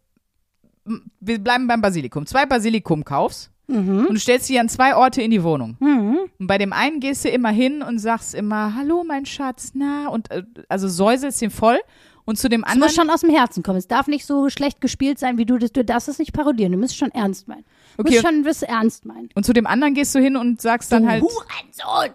wir 1.19 1.39
bleiben 1.39 1.67
beim 1.67 1.81
Basilikum, 1.81 2.25
zwei 2.25 2.45
Basilikum 2.45 3.03
kaufst 3.03 3.50
Mhm. 3.71 4.05
und 4.07 4.13
du 4.13 4.19
stellst 4.19 4.47
sie 4.47 4.59
an 4.59 4.69
zwei 4.69 4.95
Orte 4.95 5.21
in 5.21 5.31
die 5.31 5.43
Wohnung. 5.43 5.77
Und 5.79 6.47
bei 6.47 6.57
dem 6.57 6.73
einen 6.73 6.99
gehst 6.99 7.23
du 7.25 7.29
immer 7.29 7.49
hin 7.49 7.81
und 7.81 7.99
sagst 7.99 8.35
immer, 8.35 8.75
hallo 8.75 9.03
mein 9.07 9.25
Schatz, 9.25 9.71
na, 9.73 10.07
und 10.09 10.29
äh, 10.31 10.43
also 10.69 10.87
säuselst 10.87 11.41
ihn 11.41 11.49
voll. 11.51 11.79
Und 12.23 12.37
zu 12.37 12.49
dem 12.49 12.61
Es 12.63 12.67
anderen, 12.71 12.87
muss 12.89 12.95
schon 12.95 13.09
aus 13.09 13.21
dem 13.21 13.31
Herzen 13.31 13.63
kommen. 13.63 13.79
Es 13.79 13.87
darf 13.87 14.05
nicht 14.07 14.25
so 14.27 14.49
schlecht 14.49 14.79
gespielt 14.79 15.17
sein, 15.17 15.37
wie 15.39 15.45
du 15.45 15.57
das. 15.57 15.71
Du 15.71 15.83
darfst 15.83 16.07
es 16.07 16.19
nicht 16.19 16.33
parodieren. 16.33 16.71
Du 16.71 16.77
musst 16.77 16.95
schon 16.95 17.09
ernst 17.11 17.47
meinen. 17.47 17.65
Du 17.97 18.03
Okay. 18.03 18.11
musst 18.11 18.21
schon 18.21 18.43
das 18.43 18.61
ernst 18.61 19.05
meinen. 19.05 19.29
und 19.33 19.43
zu 19.45 19.53
dem 19.53 19.65
anderen 19.65 19.95
gehst 19.95 20.13
du 20.13 20.19
hin 20.19 20.35
und 20.37 20.61
sagst 20.61 20.91
dann 20.91 21.09
halt, 21.09 21.23
Hurensohn! 21.23 22.13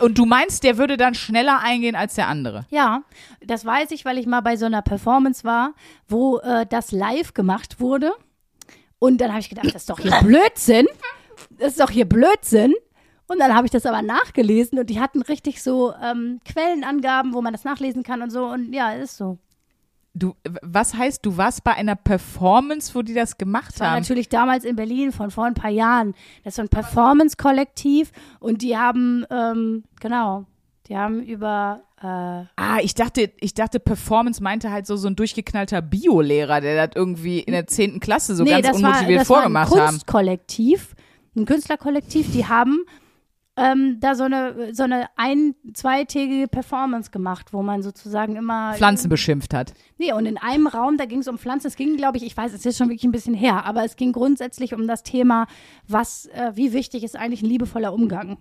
Und 0.00 0.18
du 0.18 0.24
meinst, 0.26 0.64
der 0.64 0.78
würde 0.78 0.96
dann 0.96 1.14
schneller 1.14 1.60
eingehen 1.60 1.94
als 1.96 2.14
der 2.14 2.28
andere. 2.28 2.66
ja. 2.70 3.02
Das 3.44 3.64
weiß 3.64 3.92
ich, 3.92 4.04
weil 4.04 4.18
ich 4.18 4.26
mal 4.26 4.40
bei 4.40 4.56
so 4.56 4.66
einer 4.66 4.82
Performance 4.82 5.44
war, 5.44 5.74
wo 6.08 6.38
äh, 6.38 6.66
das 6.66 6.90
live 6.90 7.32
gemacht 7.34 7.78
wurde. 7.80 8.12
Und 8.98 9.20
dann 9.20 9.30
habe 9.30 9.40
ich 9.40 9.48
gedacht, 9.48 9.66
das 9.66 9.82
ist 9.82 9.90
doch 9.90 10.00
hier 10.00 10.18
Blödsinn. 10.22 10.86
Das 11.50 11.72
ist 11.72 11.80
doch 11.80 11.90
hier 11.90 12.06
Blödsinn. 12.06 12.74
Und 13.28 13.38
dann 13.40 13.54
habe 13.54 13.66
ich 13.66 13.70
das 13.70 13.86
aber 13.86 14.02
nachgelesen 14.02 14.78
und 14.78 14.88
die 14.88 15.00
hatten 15.00 15.22
richtig 15.22 15.62
so 15.62 15.92
ähm, 16.02 16.40
Quellenangaben, 16.44 17.34
wo 17.34 17.42
man 17.42 17.52
das 17.52 17.64
nachlesen 17.64 18.02
kann 18.02 18.22
und 18.22 18.30
so. 18.30 18.46
Und 18.46 18.72
ja, 18.72 18.92
ist 18.92 19.16
so. 19.16 19.38
Du, 20.18 20.34
was 20.62 20.94
heißt, 20.94 21.26
du 21.26 21.36
warst 21.36 21.62
bei 21.62 21.74
einer 21.74 21.94
Performance, 21.94 22.94
wo 22.94 23.02
die 23.02 23.12
das 23.12 23.36
gemacht 23.36 23.72
Das 23.74 23.80
war 23.80 23.90
haben? 23.90 24.00
natürlich 24.00 24.30
damals 24.30 24.64
in 24.64 24.74
Berlin 24.74 25.12
von 25.12 25.30
vor 25.30 25.44
ein 25.44 25.52
paar 25.52 25.70
Jahren. 25.70 26.14
Das 26.42 26.52
ist 26.52 26.56
so 26.56 26.62
ein 26.62 26.68
Performance-Kollektiv 26.70 28.12
und 28.40 28.62
die 28.62 28.78
haben, 28.78 29.26
ähm, 29.30 29.84
genau, 30.00 30.46
die 30.88 30.96
haben 30.96 31.20
über, 31.22 31.82
äh, 32.00 32.06
Ah, 32.56 32.78
ich 32.80 32.94
dachte, 32.94 33.30
ich 33.40 33.52
dachte, 33.52 33.78
Performance 33.78 34.42
meinte 34.42 34.70
halt 34.70 34.86
so, 34.86 34.96
so 34.96 35.08
ein 35.08 35.16
durchgeknallter 35.16 35.82
Biolehrer, 35.82 36.62
der 36.62 36.86
das 36.86 36.96
irgendwie 36.96 37.40
in 37.40 37.52
der 37.52 37.66
zehnten 37.66 38.00
Klasse 38.00 38.34
so 38.36 38.44
ganz 38.46 38.66
das 38.66 38.82
war, 38.82 38.90
unmotiviert 38.90 39.20
das 39.20 39.28
war 39.28 39.36
ein 39.38 39.52
vorgemacht. 39.52 39.70
Kunstkollektiv, 39.70 40.94
ein 41.36 41.44
Künstlerkollektiv, 41.44 42.32
die 42.32 42.46
haben 42.46 42.86
ähm, 43.56 43.98
da 44.00 44.14
so 44.14 44.24
eine, 44.24 44.74
so 44.74 44.82
eine 44.82 45.06
ein-, 45.16 45.54
zweitägige 45.72 46.46
Performance 46.46 47.10
gemacht, 47.10 47.52
wo 47.52 47.62
man 47.62 47.82
sozusagen 47.82 48.36
immer. 48.36 48.74
Pflanzen 48.74 49.08
beschimpft 49.08 49.54
hat. 49.54 49.72
Nee, 49.98 50.12
und 50.12 50.26
in 50.26 50.36
einem 50.36 50.66
Raum, 50.66 50.98
da 50.98 51.06
ging 51.06 51.20
es 51.20 51.28
um 51.28 51.38
Pflanzen. 51.38 51.68
Es 51.68 51.76
ging, 51.76 51.96
glaube 51.96 52.18
ich, 52.18 52.24
ich 52.24 52.36
weiß, 52.36 52.52
es 52.52 52.66
ist 52.66 52.76
schon 52.76 52.88
wirklich 52.88 53.04
ein 53.04 53.12
bisschen 53.12 53.34
her, 53.34 53.64
aber 53.64 53.84
es 53.84 53.96
ging 53.96 54.12
grundsätzlich 54.12 54.74
um 54.74 54.86
das 54.86 55.02
Thema, 55.02 55.46
was, 55.88 56.26
äh, 56.26 56.52
wie 56.54 56.72
wichtig 56.72 57.02
ist 57.02 57.16
eigentlich 57.16 57.42
ein 57.42 57.48
liebevoller 57.48 57.92
Umgang? 57.92 58.38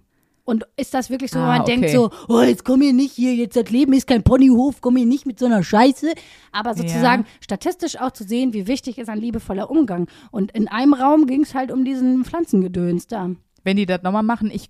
Und 0.48 0.68
ist 0.78 0.94
das 0.94 1.10
wirklich 1.10 1.32
so, 1.32 1.40
wo 1.40 1.44
Ah, 1.44 1.58
man 1.58 1.66
denkt 1.66 1.86
okay. 1.86 1.96
so, 1.96 2.12
oh, 2.28 2.42
jetzt 2.42 2.64
komm 2.64 2.82
hier 2.82 2.94
nicht 2.94 3.14
hier, 3.14 3.34
jetzt 3.34 3.56
das 3.56 3.72
Leben 3.72 3.94
ist 3.94 4.06
kein 4.06 4.22
Ponyhof, 4.22 4.80
komm 4.80 4.96
hier 4.96 5.08
nicht 5.08 5.26
mit 5.26 5.40
so 5.40 5.48
einer 5.48 5.64
Scheiße. 5.64 6.14
Aber 6.52 6.76
sozusagen 6.76 7.26
statistisch 7.42 8.00
auch 8.00 8.12
zu 8.12 8.24
sehen, 8.26 8.54
wie 8.54 8.68
wichtig 8.68 9.00
ist 9.00 9.10
ein 9.10 9.20
liebevoller 9.20 9.72
Umgang. 9.72 10.08
Und 10.30 10.52
in 10.52 10.68
einem 10.68 10.94
Raum 10.94 11.26
ging 11.26 11.42
es 11.42 11.56
halt 11.56 11.72
um 11.72 11.84
diesen 11.84 12.26
Pflanzengedöns 12.26 13.08
da. 13.08 13.32
Wenn 13.64 13.78
die 13.78 13.88
das 13.88 14.04
nochmal 14.04 14.22
machen, 14.22 14.52
ich 14.54 14.70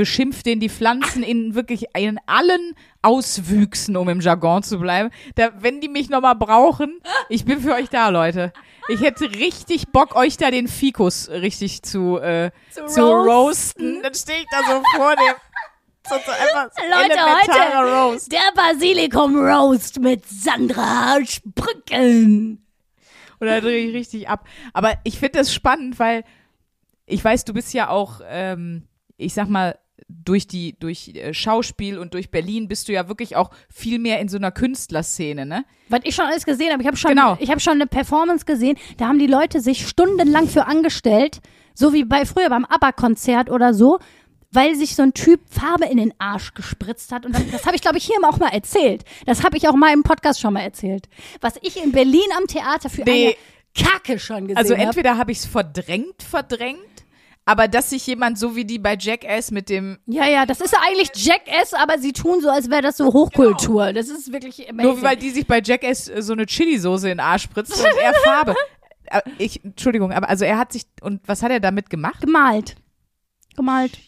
beschimpft 0.00 0.46
den 0.46 0.60
die 0.60 0.70
Pflanzen 0.70 1.22
in 1.22 1.54
wirklich 1.54 1.84
in 1.94 2.18
allen 2.24 2.74
Auswüchsen, 3.02 3.98
um 3.98 4.08
im 4.08 4.22
Jargon 4.22 4.62
zu 4.62 4.78
bleiben. 4.78 5.10
Da, 5.34 5.50
wenn 5.58 5.82
die 5.82 5.90
mich 5.90 6.08
nochmal 6.08 6.36
brauchen, 6.36 7.02
ich 7.28 7.44
bin 7.44 7.60
für 7.60 7.74
euch 7.74 7.90
da, 7.90 8.08
Leute. 8.08 8.54
Ich 8.88 9.02
hätte 9.02 9.30
richtig 9.30 9.88
Bock, 9.88 10.16
euch 10.16 10.38
da 10.38 10.50
den 10.50 10.68
Fikus 10.68 11.28
richtig 11.28 11.82
zu, 11.82 12.16
äh, 12.16 12.50
zu, 12.86 13.02
roasten. 13.02 14.02
Dann 14.02 14.14
stehe 14.14 14.38
ich 14.38 14.46
da 14.50 14.62
so 14.66 14.82
vor 14.96 15.16
dem. 15.16 15.34
So, 16.08 16.14
Leute, 16.14 17.20
heute 17.20 17.92
Roast. 17.92 18.32
der 18.32 18.40
Basilikum-Roast 18.54 20.00
mit 20.00 20.26
Sandra 20.26 21.18
Sprücken. 21.26 22.66
Und 23.38 23.46
da 23.46 23.60
drehe 23.60 23.86
ich 23.86 23.94
richtig 23.94 24.30
ab. 24.30 24.46
Aber 24.72 24.94
ich 25.04 25.18
finde 25.18 25.40
das 25.40 25.52
spannend, 25.52 25.98
weil 25.98 26.24
ich 27.04 27.22
weiß, 27.22 27.44
du 27.44 27.52
bist 27.52 27.74
ja 27.74 27.90
auch, 27.90 28.22
ähm, 28.26 28.88
ich 29.18 29.34
sag 29.34 29.50
mal, 29.50 29.78
durch 30.24 30.46
die, 30.46 30.76
durch 30.78 31.08
äh, 31.14 31.32
Schauspiel 31.34 31.98
und 31.98 32.14
durch 32.14 32.30
Berlin 32.30 32.68
bist 32.68 32.88
du 32.88 32.92
ja 32.92 33.08
wirklich 33.08 33.36
auch 33.36 33.50
viel 33.72 33.98
mehr 33.98 34.20
in 34.20 34.28
so 34.28 34.36
einer 34.36 34.50
Künstlerszene, 34.50 35.46
ne? 35.46 35.64
Was 35.88 36.00
ich 36.04 36.14
schon 36.14 36.26
alles 36.26 36.44
gesehen 36.44 36.72
habe, 36.72 36.82
ich 36.82 36.86
habe 36.86 36.96
schon, 36.96 37.10
Genau. 37.10 37.36
ich 37.40 37.50
habe 37.50 37.60
schon 37.60 37.74
eine 37.74 37.86
Performance 37.86 38.44
gesehen, 38.44 38.76
da 38.98 39.06
haben 39.08 39.18
die 39.18 39.26
Leute 39.26 39.60
sich 39.60 39.86
stundenlang 39.88 40.48
für 40.48 40.66
angestellt, 40.66 41.40
so 41.74 41.92
wie 41.92 42.04
bei 42.04 42.24
früher 42.26 42.48
beim 42.48 42.64
ABBA-Konzert 42.64 43.50
oder 43.50 43.72
so, 43.74 43.98
weil 44.52 44.74
sich 44.74 44.96
so 44.96 45.02
ein 45.02 45.14
Typ 45.14 45.40
Farbe 45.48 45.86
in 45.86 45.96
den 45.98 46.12
Arsch 46.18 46.54
gespritzt 46.54 47.12
hat. 47.12 47.24
Und 47.24 47.34
dann, 47.34 47.48
das 47.52 47.66
habe 47.66 47.76
ich, 47.76 47.82
glaube 47.82 47.98
ich, 47.98 48.04
hier 48.04 48.16
auch 48.28 48.38
mal 48.38 48.48
erzählt. 48.48 49.04
Das 49.24 49.44
habe 49.44 49.56
ich 49.56 49.68
auch 49.68 49.74
mal 49.76 49.92
im 49.92 50.02
Podcast 50.02 50.40
schon 50.40 50.52
mal 50.54 50.60
erzählt. 50.62 51.08
Was 51.40 51.54
ich 51.62 51.82
in 51.82 51.92
Berlin 51.92 52.26
am 52.36 52.46
Theater 52.48 52.90
für 52.90 53.02
Nee. 53.02 53.26
eine 53.26 53.88
Kacke 53.88 54.18
schon 54.18 54.48
gesehen 54.48 54.56
Also 54.56 54.74
habe. 54.74 54.82
entweder 54.86 55.16
habe 55.16 55.30
ich 55.30 55.38
es 55.38 55.46
verdrängt, 55.46 56.24
verdrängt, 56.24 56.80
aber 57.50 57.66
dass 57.66 57.90
sich 57.90 58.06
jemand 58.06 58.38
so 58.38 58.54
wie 58.54 58.64
die 58.64 58.78
bei 58.78 58.96
Jackass 58.96 59.50
mit 59.50 59.68
dem, 59.68 59.98
Ja, 60.06 60.24
ja, 60.28 60.46
das 60.46 60.60
ist 60.60 60.72
ja 60.72 60.78
eigentlich 60.86 61.10
Jackass, 61.16 61.74
aber 61.74 61.98
sie 61.98 62.12
tun 62.12 62.40
so, 62.40 62.48
als 62.48 62.70
wäre 62.70 62.80
das 62.82 62.96
so 62.96 63.12
Hochkultur. 63.12 63.92
Das 63.92 64.08
ist 64.08 64.32
wirklich 64.32 64.70
amazing. 64.70 64.92
nur 64.92 65.02
weil 65.02 65.16
die 65.16 65.30
sich 65.30 65.44
bei 65.48 65.60
Jackass 65.60 66.08
äh, 66.08 66.22
so 66.22 66.32
eine 66.32 66.46
Chili-Soße 66.46 67.08
in 67.10 67.18
den 67.18 67.20
Arsch 67.20 67.42
spritzt 67.42 67.76
und 67.76 67.84
er 67.84 68.14
Farbe. 68.24 68.54
Äh, 69.06 69.20
Ich, 69.38 69.64
Entschuldigung, 69.64 70.12
aber 70.12 70.28
also 70.28 70.44
er 70.44 70.58
hat 70.58 70.72
sich, 70.72 70.84
und 71.00 71.26
was 71.26 71.42
hat 71.42 71.50
er 71.50 71.58
damit 71.58 71.90
gemacht? 71.90 72.20
Gemalt. 72.20 72.76
Gemalt. 73.56 73.98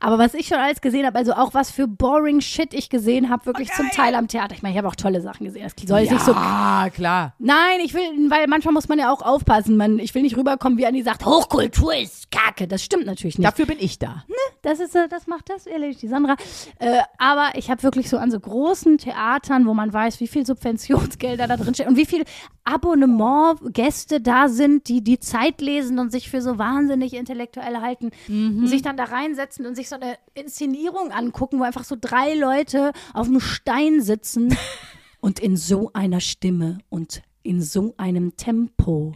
Aber 0.00 0.18
was 0.18 0.34
ich 0.34 0.48
schon 0.48 0.58
alles 0.58 0.80
gesehen 0.80 1.06
habe, 1.06 1.18
also 1.18 1.32
auch 1.32 1.54
was 1.54 1.70
für 1.70 1.86
boring 1.86 2.40
Shit 2.40 2.74
ich 2.74 2.88
gesehen 2.90 3.30
habe, 3.30 3.46
wirklich 3.46 3.72
zum 3.72 3.90
Teil 3.90 4.14
am 4.14 4.28
Theater. 4.28 4.54
Ich 4.54 4.62
meine, 4.62 4.74
ich 4.74 4.78
habe 4.78 4.88
auch 4.88 4.96
tolle 4.96 5.20
Sachen 5.20 5.44
gesehen. 5.44 5.62
Das 5.62 5.88
soll 5.88 6.00
jetzt 6.00 6.12
nicht 6.12 6.24
so. 6.24 6.32
Ah, 6.34 6.88
klar. 6.90 7.34
Nein, 7.38 7.80
ich 7.82 7.94
will, 7.94 8.02
weil 8.30 8.46
manchmal 8.48 8.74
muss 8.74 8.88
man 8.88 8.98
ja 8.98 9.12
auch 9.12 9.22
aufpassen. 9.22 9.76
Man, 9.76 9.98
ich 9.98 10.14
will 10.14 10.22
nicht 10.22 10.36
rüberkommen, 10.36 10.78
wie 10.78 10.86
Anni 10.86 11.02
sagt, 11.02 11.24
Hochkultur 11.24 11.94
ist 11.94 12.30
Kacke. 12.30 12.66
Das 12.66 12.82
stimmt 12.82 13.06
natürlich 13.06 13.38
nicht. 13.38 13.46
Dafür 13.46 13.66
bin 13.66 13.78
ich 13.80 13.98
da. 13.98 14.24
Das 14.62 14.80
ist, 14.80 14.96
äh, 14.96 15.08
das 15.08 15.26
macht 15.26 15.50
das 15.50 15.66
ehrlich, 15.66 15.98
die 15.98 16.08
Sandra. 16.08 16.36
Äh, 16.78 17.00
aber 17.18 17.50
ich 17.54 17.70
habe 17.70 17.82
wirklich 17.82 18.08
so 18.08 18.16
an 18.16 18.30
so 18.30 18.40
großen 18.40 18.98
Theatern, 18.98 19.66
wo 19.66 19.74
man 19.74 19.92
weiß, 19.92 20.20
wie 20.20 20.26
viel 20.26 20.46
Subventionsgelder 20.46 21.46
da 21.46 21.56
drin 21.56 21.74
stehen 21.74 21.88
und 21.88 21.96
wie 21.96 22.06
viel 22.06 22.24
Abonnement-Gäste 22.64 24.20
da 24.20 24.48
sind, 24.48 24.88
die 24.88 25.02
die 25.04 25.20
Zeit 25.20 25.60
lesen 25.60 25.98
und 25.98 26.10
sich 26.10 26.30
für 26.30 26.40
so 26.40 26.58
wahnsinnig 26.58 27.14
intellektuell 27.14 27.80
halten, 27.80 28.10
und 28.28 28.66
sich 28.68 28.82
dann 28.82 28.96
da 28.96 29.04
reinsetzen 29.04 29.66
und 29.66 29.74
sich 29.74 29.88
so 29.88 29.96
eine 29.96 30.16
Inszenierung 30.34 31.10
angucken, 31.10 31.58
wo 31.58 31.62
einfach 31.62 31.84
so 31.84 31.96
drei 32.00 32.34
Leute 32.34 32.92
auf 33.12 33.26
dem 33.26 33.40
Stein 33.40 34.00
sitzen 34.00 34.56
und 35.20 35.40
in 35.40 35.56
so 35.56 35.90
einer 35.92 36.20
Stimme 36.20 36.78
und 36.88 37.22
in 37.42 37.60
so 37.60 37.94
einem 37.98 38.36
Tempo 38.36 39.14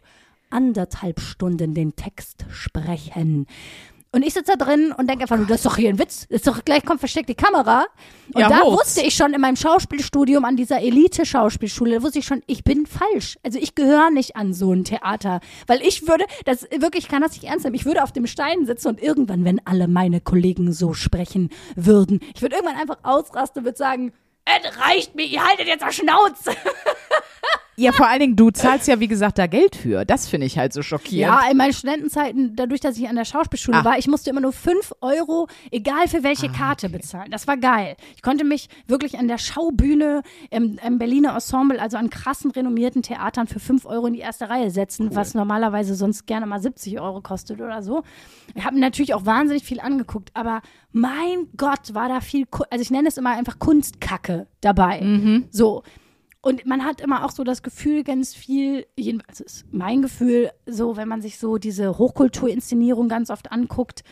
anderthalb 0.50 1.20
Stunden 1.20 1.74
den 1.74 1.96
Text 1.96 2.44
sprechen. 2.50 3.46
Und 4.10 4.22
ich 4.22 4.32
sitze 4.32 4.54
da 4.56 4.64
drin 4.64 4.92
und 4.96 5.08
denke 5.08 5.22
einfach 5.22 5.36
nur, 5.36 5.46
das 5.46 5.58
ist 5.58 5.66
doch 5.66 5.76
hier 5.76 5.90
ein 5.90 5.98
Witz. 5.98 6.26
Das 6.28 6.36
ist 6.36 6.46
doch 6.46 6.64
gleich 6.64 6.84
kommt 6.84 7.00
versteckt 7.00 7.28
die 7.28 7.34
Kamera. 7.34 7.86
Und 8.32 8.40
Ja, 8.40 8.48
da 8.48 8.60
hoch. 8.62 8.80
wusste 8.80 9.02
ich 9.02 9.14
schon 9.14 9.34
in 9.34 9.40
meinem 9.40 9.56
Schauspielstudium 9.56 10.44
an 10.46 10.56
dieser 10.56 10.80
Elite-Schauspielschule, 10.80 11.96
da 11.96 12.02
wusste 12.02 12.20
ich 12.20 12.24
schon, 12.26 12.42
ich 12.46 12.64
bin 12.64 12.86
falsch. 12.86 13.38
Also 13.42 13.58
ich 13.58 13.74
gehöre 13.74 14.10
nicht 14.10 14.34
an 14.36 14.54
so 14.54 14.72
ein 14.72 14.84
Theater. 14.84 15.40
Weil 15.66 15.82
ich 15.82 16.08
würde, 16.08 16.24
das 16.46 16.62
wirklich 16.70 17.04
ich 17.04 17.08
kann 17.08 17.22
das 17.22 17.32
nicht 17.32 17.44
ernst 17.44 17.64
nehmen, 17.64 17.76
ich 17.76 17.84
würde 17.84 18.02
auf 18.02 18.12
dem 18.12 18.26
Stein 18.26 18.64
sitzen 18.66 18.88
und 18.88 19.02
irgendwann, 19.02 19.44
wenn 19.44 19.60
alle 19.66 19.88
meine 19.88 20.20
Kollegen 20.20 20.72
so 20.72 20.94
sprechen 20.94 21.50
würden, 21.76 22.20
ich 22.34 22.40
würde 22.42 22.56
irgendwann 22.56 22.76
einfach 22.80 22.98
ausrasten 23.02 23.60
und 23.60 23.64
würde 23.66 23.78
sagen, 23.78 24.12
es 24.44 24.78
reicht 24.88 25.14
mir, 25.14 25.26
ihr 25.26 25.44
haltet 25.46 25.66
jetzt 25.66 25.82
mal 25.82 25.92
Schnauze. 25.92 26.50
Ja, 27.78 27.92
vor 27.92 28.08
allen 28.08 28.20
Dingen, 28.20 28.36
du 28.36 28.50
zahlst 28.50 28.88
ja, 28.88 28.98
wie 28.98 29.06
gesagt, 29.06 29.38
da 29.38 29.46
Geld 29.46 29.76
für. 29.76 30.04
Das 30.04 30.26
finde 30.28 30.46
ich 30.46 30.58
halt 30.58 30.72
so 30.72 30.82
schockierend. 30.82 31.42
Ja, 31.44 31.50
in 31.50 31.56
meinen 31.56 31.72
Studentenzeiten, 31.72 32.56
dadurch, 32.56 32.80
dass 32.80 32.98
ich 32.98 33.08
an 33.08 33.14
der 33.16 33.24
Schauspielschule 33.24 33.78
Ah. 33.78 33.84
war, 33.84 33.98
ich 33.98 34.08
musste 34.08 34.30
immer 34.30 34.40
nur 34.40 34.52
5 34.52 34.94
Euro, 35.00 35.46
egal 35.70 36.08
für 36.08 36.22
welche 36.24 36.48
Karte, 36.48 36.88
bezahlen. 36.88 37.30
Das 37.30 37.46
war 37.46 37.56
geil. 37.56 37.96
Ich 38.16 38.22
konnte 38.22 38.44
mich 38.44 38.68
wirklich 38.88 39.16
an 39.18 39.28
der 39.28 39.38
Schaubühne 39.38 40.22
im, 40.50 40.78
im 40.84 40.98
Berliner 40.98 41.34
Ensemble, 41.34 41.80
also 41.80 41.96
an 41.96 42.10
krassen, 42.10 42.50
renommierten 42.50 43.02
Theatern, 43.02 43.46
für 43.46 43.60
5 43.60 43.86
Euro 43.86 44.06
in 44.08 44.14
die 44.14 44.20
erste 44.20 44.50
Reihe 44.50 44.70
setzen, 44.70 45.14
was 45.14 45.34
normalerweise 45.34 45.94
sonst 45.94 46.26
gerne 46.26 46.46
mal 46.46 46.60
70 46.60 47.00
Euro 47.00 47.20
kostet 47.20 47.60
oder 47.60 47.82
so. 47.82 48.02
Ich 48.54 48.64
habe 48.64 48.74
mir 48.74 48.80
natürlich 48.80 49.14
auch 49.14 49.24
wahnsinnig 49.24 49.62
viel 49.62 49.78
angeguckt, 49.80 50.30
aber 50.34 50.62
mein 50.90 51.46
Gott, 51.56 51.94
war 51.94 52.08
da 52.08 52.20
viel, 52.20 52.46
also 52.70 52.82
ich 52.82 52.90
nenne 52.90 53.06
es 53.08 53.16
immer 53.18 53.30
einfach 53.30 53.58
Kunstkacke 53.60 54.48
dabei. 54.60 55.00
Mhm. 55.00 55.44
So. 55.50 55.84
Und 56.40 56.66
man 56.66 56.84
hat 56.84 57.00
immer 57.00 57.24
auch 57.24 57.30
so 57.30 57.42
das 57.42 57.62
Gefühl, 57.62 58.04
ganz 58.04 58.34
viel, 58.34 58.86
jedenfalls 58.96 59.40
ist 59.40 59.66
mein 59.72 60.02
Gefühl, 60.02 60.50
so, 60.66 60.96
wenn 60.96 61.08
man 61.08 61.20
sich 61.20 61.38
so 61.38 61.58
diese 61.58 61.98
Hochkulturinszenierung 61.98 63.08
ganz 63.08 63.30
oft 63.30 63.50
anguckt, 63.50 64.04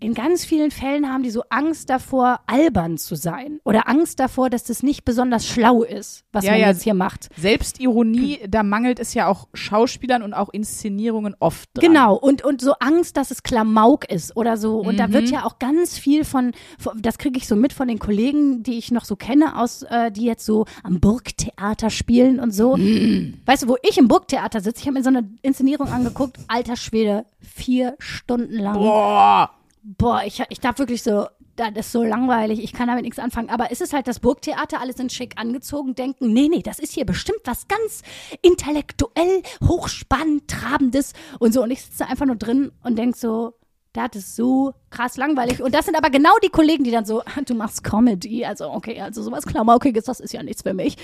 in 0.00 0.14
ganz 0.14 0.44
vielen 0.44 0.70
Fällen 0.70 1.08
haben 1.12 1.22
die 1.22 1.30
so 1.30 1.42
Angst 1.50 1.90
davor, 1.90 2.40
albern 2.46 2.98
zu 2.98 3.14
sein. 3.14 3.60
Oder 3.64 3.88
Angst 3.88 4.18
davor, 4.18 4.50
dass 4.50 4.64
das 4.64 4.82
nicht 4.82 5.04
besonders 5.04 5.46
schlau 5.46 5.82
ist, 5.82 6.24
was 6.32 6.44
Ja, 6.44 6.52
man 6.52 6.60
ja. 6.60 6.68
jetzt 6.68 6.82
hier 6.82 6.94
macht. 6.94 7.28
Selbstironie, 7.36 8.40
da 8.48 8.62
mangelt 8.62 8.98
es 8.98 9.14
ja 9.14 9.26
auch 9.28 9.48
Schauspielern 9.54 10.22
und 10.22 10.34
auch 10.34 10.48
Inszenierungen 10.50 11.36
oft 11.38 11.68
dran. 11.74 11.86
Genau, 11.86 12.14
und, 12.16 12.42
und 12.44 12.60
so 12.60 12.72
Angst, 12.80 13.16
dass 13.16 13.30
es 13.30 13.42
Klamauk 13.42 14.10
ist 14.10 14.36
oder 14.36 14.56
so. 14.56 14.78
Und 14.80 14.96
da 14.98 15.06
Mhm. 15.08 15.12
wird 15.12 15.30
ja 15.30 15.44
auch 15.44 15.58
ganz 15.58 15.98
viel 15.98 16.24
von, 16.24 16.52
von 16.78 17.00
das 17.02 17.18
kriege 17.18 17.36
ich 17.38 17.46
so 17.46 17.54
mit 17.56 17.72
von 17.72 17.86
den 17.88 17.98
Kollegen, 17.98 18.62
die 18.62 18.78
ich 18.78 18.90
noch 18.90 19.04
so 19.04 19.16
kenne, 19.16 19.58
aus, 19.58 19.82
äh, 19.82 20.10
die 20.10 20.24
jetzt 20.24 20.44
so 20.46 20.64
am 20.82 21.00
Burgtheater 21.00 21.90
spielen 21.90 22.40
und 22.40 22.52
so. 22.52 22.76
Mhm. 22.76 23.34
Weißt 23.46 23.64
du, 23.64 23.68
wo 23.68 23.76
ich 23.82 23.98
im 23.98 24.08
Burgtheater 24.08 24.60
sitze, 24.60 24.80
ich 24.80 24.86
habe 24.86 24.98
mir 24.98 25.02
so 25.04 25.08
eine 25.10 25.28
Inszenierung 25.42 25.88
angeguckt, 25.88 26.38
alter 26.48 26.76
Schwede, 26.76 27.26
vier 27.40 27.96
Stunden 27.98 28.54
lang. 28.58 28.74
Boah. 28.74 29.50
Boah, 29.82 30.22
ich, 30.24 30.42
ich 30.48 30.60
dachte 30.60 30.80
wirklich 30.80 31.02
so, 31.02 31.26
das 31.56 31.70
ist 31.74 31.92
so 31.92 32.02
langweilig, 32.02 32.62
ich 32.62 32.72
kann 32.72 32.88
damit 32.88 33.04
nichts 33.04 33.18
anfangen. 33.18 33.50
Aber 33.50 33.70
es 33.70 33.80
ist 33.80 33.92
halt 33.92 34.06
das 34.08 34.20
Burgtheater, 34.20 34.80
alle 34.80 34.92
sind 34.92 35.12
schick 35.12 35.34
angezogen, 35.36 35.94
denken, 35.94 36.32
nee, 36.32 36.48
nee, 36.48 36.62
das 36.62 36.78
ist 36.78 36.92
hier 36.92 37.04
bestimmt 37.04 37.40
was 37.44 37.68
ganz 37.68 38.02
intellektuell, 38.42 39.42
hochspannend, 39.66 40.48
trabendes 40.48 41.12
und 41.38 41.52
so. 41.52 41.62
Und 41.62 41.70
ich 41.70 41.82
sitze 41.82 42.06
einfach 42.06 42.26
nur 42.26 42.36
drin 42.36 42.72
und 42.82 42.96
denk 42.96 43.16
so, 43.16 43.54
das 43.92 44.10
ist 44.14 44.36
so 44.36 44.72
krass 44.90 45.16
langweilig. 45.16 45.62
Und 45.62 45.74
das 45.74 45.86
sind 45.86 45.96
aber 45.96 46.10
genau 46.10 46.30
die 46.42 46.48
Kollegen, 46.48 46.84
die 46.84 46.90
dann 46.92 47.04
so, 47.04 47.22
"Ah, 47.22 47.40
du 47.44 47.54
machst 47.54 47.82
Comedy. 47.82 48.44
Also, 48.44 48.70
okay, 48.70 49.00
also 49.00 49.22
sowas 49.22 49.44
Klamaukiges, 49.46 50.04
das 50.04 50.20
ist 50.20 50.32
ja 50.32 50.42
nichts 50.42 50.62
für 50.62 50.74
mich. 50.74 50.96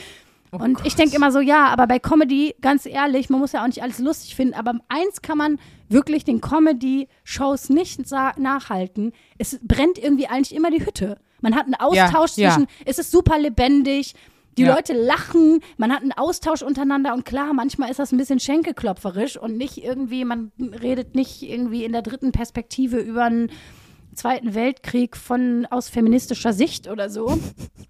und 0.53 0.87
ich 0.87 0.95
denke 0.95 1.17
immer 1.17 1.33
so, 1.33 1.41
ja, 1.41 1.67
aber 1.67 1.87
bei 1.89 1.99
Comedy, 1.99 2.55
ganz 2.61 2.87
ehrlich, 2.87 3.29
man 3.29 3.41
muss 3.41 3.53
ja 3.53 3.63
auch 3.63 3.67
nicht 3.67 3.83
alles 3.83 3.99
lustig 3.99 4.37
finden, 4.37 4.55
aber 4.55 4.75
eins 4.89 5.21
kann 5.21 5.37
man 5.37 5.59
wirklich 5.89 6.25
den 6.25 6.41
Comedy-Shows 6.41 7.69
nicht 7.71 8.01
nachhalten. 8.11 9.13
Es 9.39 9.59
brennt 9.63 9.99
irgendwie 9.99 10.27
eigentlich 10.27 10.55
immer 10.55 10.71
die 10.71 10.85
Hütte. 10.85 11.19
Man 11.41 11.55
hat 11.55 11.65
einen 11.65 11.75
Austausch 11.75 12.37
ja. 12.37 12.51
zwischen, 12.51 12.67
es 12.85 12.99
ist 12.99 13.11
super 13.11 13.39
lebendig, 13.39 14.15
die 14.57 14.63
Ja. 14.63 14.75
Leute 14.75 14.95
lachen, 14.95 15.61
man 15.77 15.93
hat 15.93 16.03
einen 16.03 16.13
Austausch 16.13 16.63
untereinander 16.63 17.13
und 17.13 17.25
klar, 17.25 17.53
manchmal 17.53 17.91
ist 17.91 17.99
das 17.99 18.13
ein 18.13 18.17
bisschen 18.17 18.41
schenkelklopferisch 18.41 19.37
und 19.37 19.57
nicht 19.57 19.85
irgendwie, 19.85 20.25
man 20.25 20.51
redet 20.59 21.15
nicht 21.15 21.43
irgendwie 21.43 21.85
in 21.85 21.93
der 21.93 22.03
dritten 22.03 22.33
Perspektive 22.33 22.99
über 22.99 23.25
einen 23.25 23.51
Zweiten 24.15 24.55
Weltkrieg 24.55 25.15
von 25.15 25.67
aus 25.67 25.91
feministischer 25.91 26.55
Sicht 26.55 26.89
oder 26.89 27.11
so. 27.11 27.39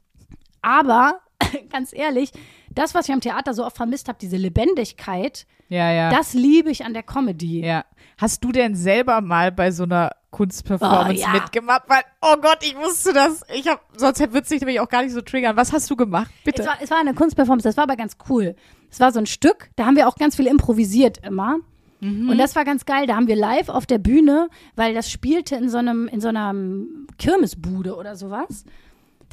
Aber 0.60 1.20
ganz 1.72 1.92
ehrlich, 1.92 2.30
das, 2.74 2.94
was 2.94 3.08
ich 3.08 3.14
am 3.14 3.20
Theater 3.20 3.54
so 3.54 3.64
oft 3.64 3.76
vermisst 3.76 4.08
habe, 4.08 4.18
diese 4.20 4.36
Lebendigkeit, 4.36 5.46
Ja, 5.68 5.90
ja. 5.92 6.10
das 6.10 6.34
liebe 6.34 6.70
ich 6.70 6.84
an 6.84 6.92
der 6.94 7.02
Comedy. 7.02 7.64
ja. 7.64 7.84
Hast 8.18 8.42
du 8.44 8.50
denn 8.50 8.74
selber 8.74 9.20
mal 9.20 9.52
bei 9.52 9.70
so 9.70 9.82
einer 9.82 10.10
Kunstperformance 10.30 11.20
Oh, 11.22 11.26
ja. 11.26 11.32
mitgemacht? 11.34 11.82
Weil, 11.86 12.00
oh 12.22 12.36
Gott, 12.40 12.58
ich 12.62 12.74
wusste 12.74 13.12
das. 13.12 13.42
Ich 13.54 13.68
hab, 13.68 13.82
sonst 13.94 14.20
würde 14.20 14.38
es 14.40 14.48
dich 14.48 14.60
nämlich 14.62 14.80
auch 14.80 14.88
gar 14.88 15.02
nicht 15.02 15.12
so 15.12 15.20
triggern. 15.20 15.54
Was 15.58 15.70
hast 15.74 15.90
du 15.90 15.96
gemacht? 15.96 16.30
Bitte. 16.42 16.62
Es 16.62 16.68
war, 16.68 16.76
es 16.80 16.90
war 16.90 16.98
eine 16.98 17.12
Kunstperformance, 17.12 17.68
das 17.68 17.76
war 17.76 17.84
aber 17.84 17.96
ganz 17.96 18.16
cool. 18.30 18.56
Es 18.90 19.00
war 19.00 19.12
so 19.12 19.18
ein 19.18 19.26
Stück, 19.26 19.68
da 19.76 19.84
haben 19.84 19.96
wir 19.96 20.08
auch 20.08 20.16
ganz 20.16 20.34
viel 20.36 20.46
improvisiert 20.46 21.18
immer. 21.26 21.56
Und 22.00 22.38
das 22.38 22.54
war 22.54 22.64
ganz 22.64 22.84
geil. 22.84 23.06
Da 23.06 23.16
haben 23.16 23.26
wir 23.26 23.36
live 23.36 23.68
auf 23.70 23.84
der 23.86 23.98
Bühne, 23.98 24.48
weil 24.76 24.94
das 24.94 25.10
spielte 25.10 25.56
in 25.56 25.68
so 25.70 25.78
einem, 25.78 26.06
in 26.08 26.20
so 26.20 26.28
einer 26.28 26.54
Kirmesbude 27.18 27.96
oder 27.96 28.16
sowas. 28.16 28.64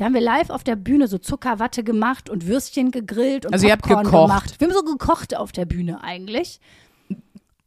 Da 0.04 0.08
haben 0.08 0.16
wir 0.16 0.22
live 0.22 0.50
auf 0.50 0.66
der 0.66 0.76
Bühne 0.76 1.08
so 1.08 1.18
Zuckerwatte 1.18 1.82
gemacht 1.82 2.30
und 2.30 2.46
Würstchen 2.46 2.92
gegrillt 2.92 3.46
und 3.46 3.54
Also 3.54 3.68
ihr 3.68 3.72
habt 3.72 3.84
Popcorn 3.84 4.04
gekocht. 4.04 4.28
gemacht. 4.28 4.60
Wir 4.60 4.68
haben 4.68 4.74
so 4.74 4.84
gekocht 4.84 5.34
auf 5.38 5.54
der 5.54 5.64
Bühne 5.64 6.04
eigentlich. 6.04 6.60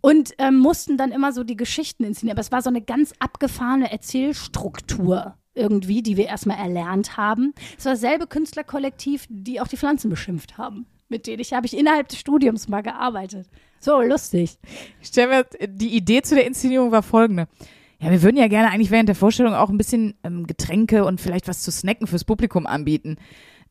Und 0.03 0.34
ähm, 0.37 0.59
mussten 0.59 0.99
dann 0.99 1.12
immer 1.12 1.32
so 1.32 1.45
die 1.45 1.57
Geschichten 1.57 2.05
inszenieren. 2.05 2.37
Aber 2.37 2.43
es 2.43 2.53
war 2.53 2.61
so 2.61 2.68
eine 2.68 2.82
ganz 2.82 3.14
abgefahrene 3.20 3.91
Erzählstruktur 3.91 5.34
irgendwie, 5.55 6.03
die 6.03 6.18
wir 6.18 6.26
erstmal 6.26 6.59
erlernt 6.59 7.16
haben. 7.16 7.55
Es 7.78 7.87
war 7.87 7.93
dasselbe 7.95 8.26
Künstlerkollektiv, 8.26 9.24
die 9.30 9.59
auch 9.62 9.68
die 9.68 9.78
Pflanzen 9.78 10.11
beschimpft 10.11 10.59
haben. 10.59 10.84
Mit 11.09 11.26
denen 11.26 11.41
ich 11.41 11.55
habe 11.55 11.64
ich 11.64 11.74
innerhalb 11.74 12.09
des 12.09 12.18
Studiums 12.18 12.68
mal 12.68 12.82
gearbeitet. 12.82 13.49
So 13.80 14.03
lustig. 14.03 14.59
Ich 15.01 15.09
stell 15.09 15.28
mir, 15.28 15.47
die 15.66 15.97
Idee 15.97 16.20
zu 16.20 16.34
der 16.34 16.47
Inszenierung 16.47 16.91
war 16.93 17.03
folgende. 17.03 17.49
Ja, 17.99 18.11
wir 18.11 18.23
würden 18.23 18.37
ja 18.37 18.49
gerne 18.49 18.71
eigentlich 18.71 18.91
während 18.91 19.09
der 19.09 19.17
Vorstellung 19.17 19.55
auch 19.55 19.71
ein 19.71 19.79
bisschen 19.79 20.15
ähm, 20.23 20.47
Getränke 20.47 21.05
und 21.05 21.21
vielleicht 21.21 21.49
was 21.49 21.63
zu 21.63 21.71
snacken 21.71 22.07
fürs 22.07 22.25
Publikum 22.25 22.67
anbieten. 22.67 23.17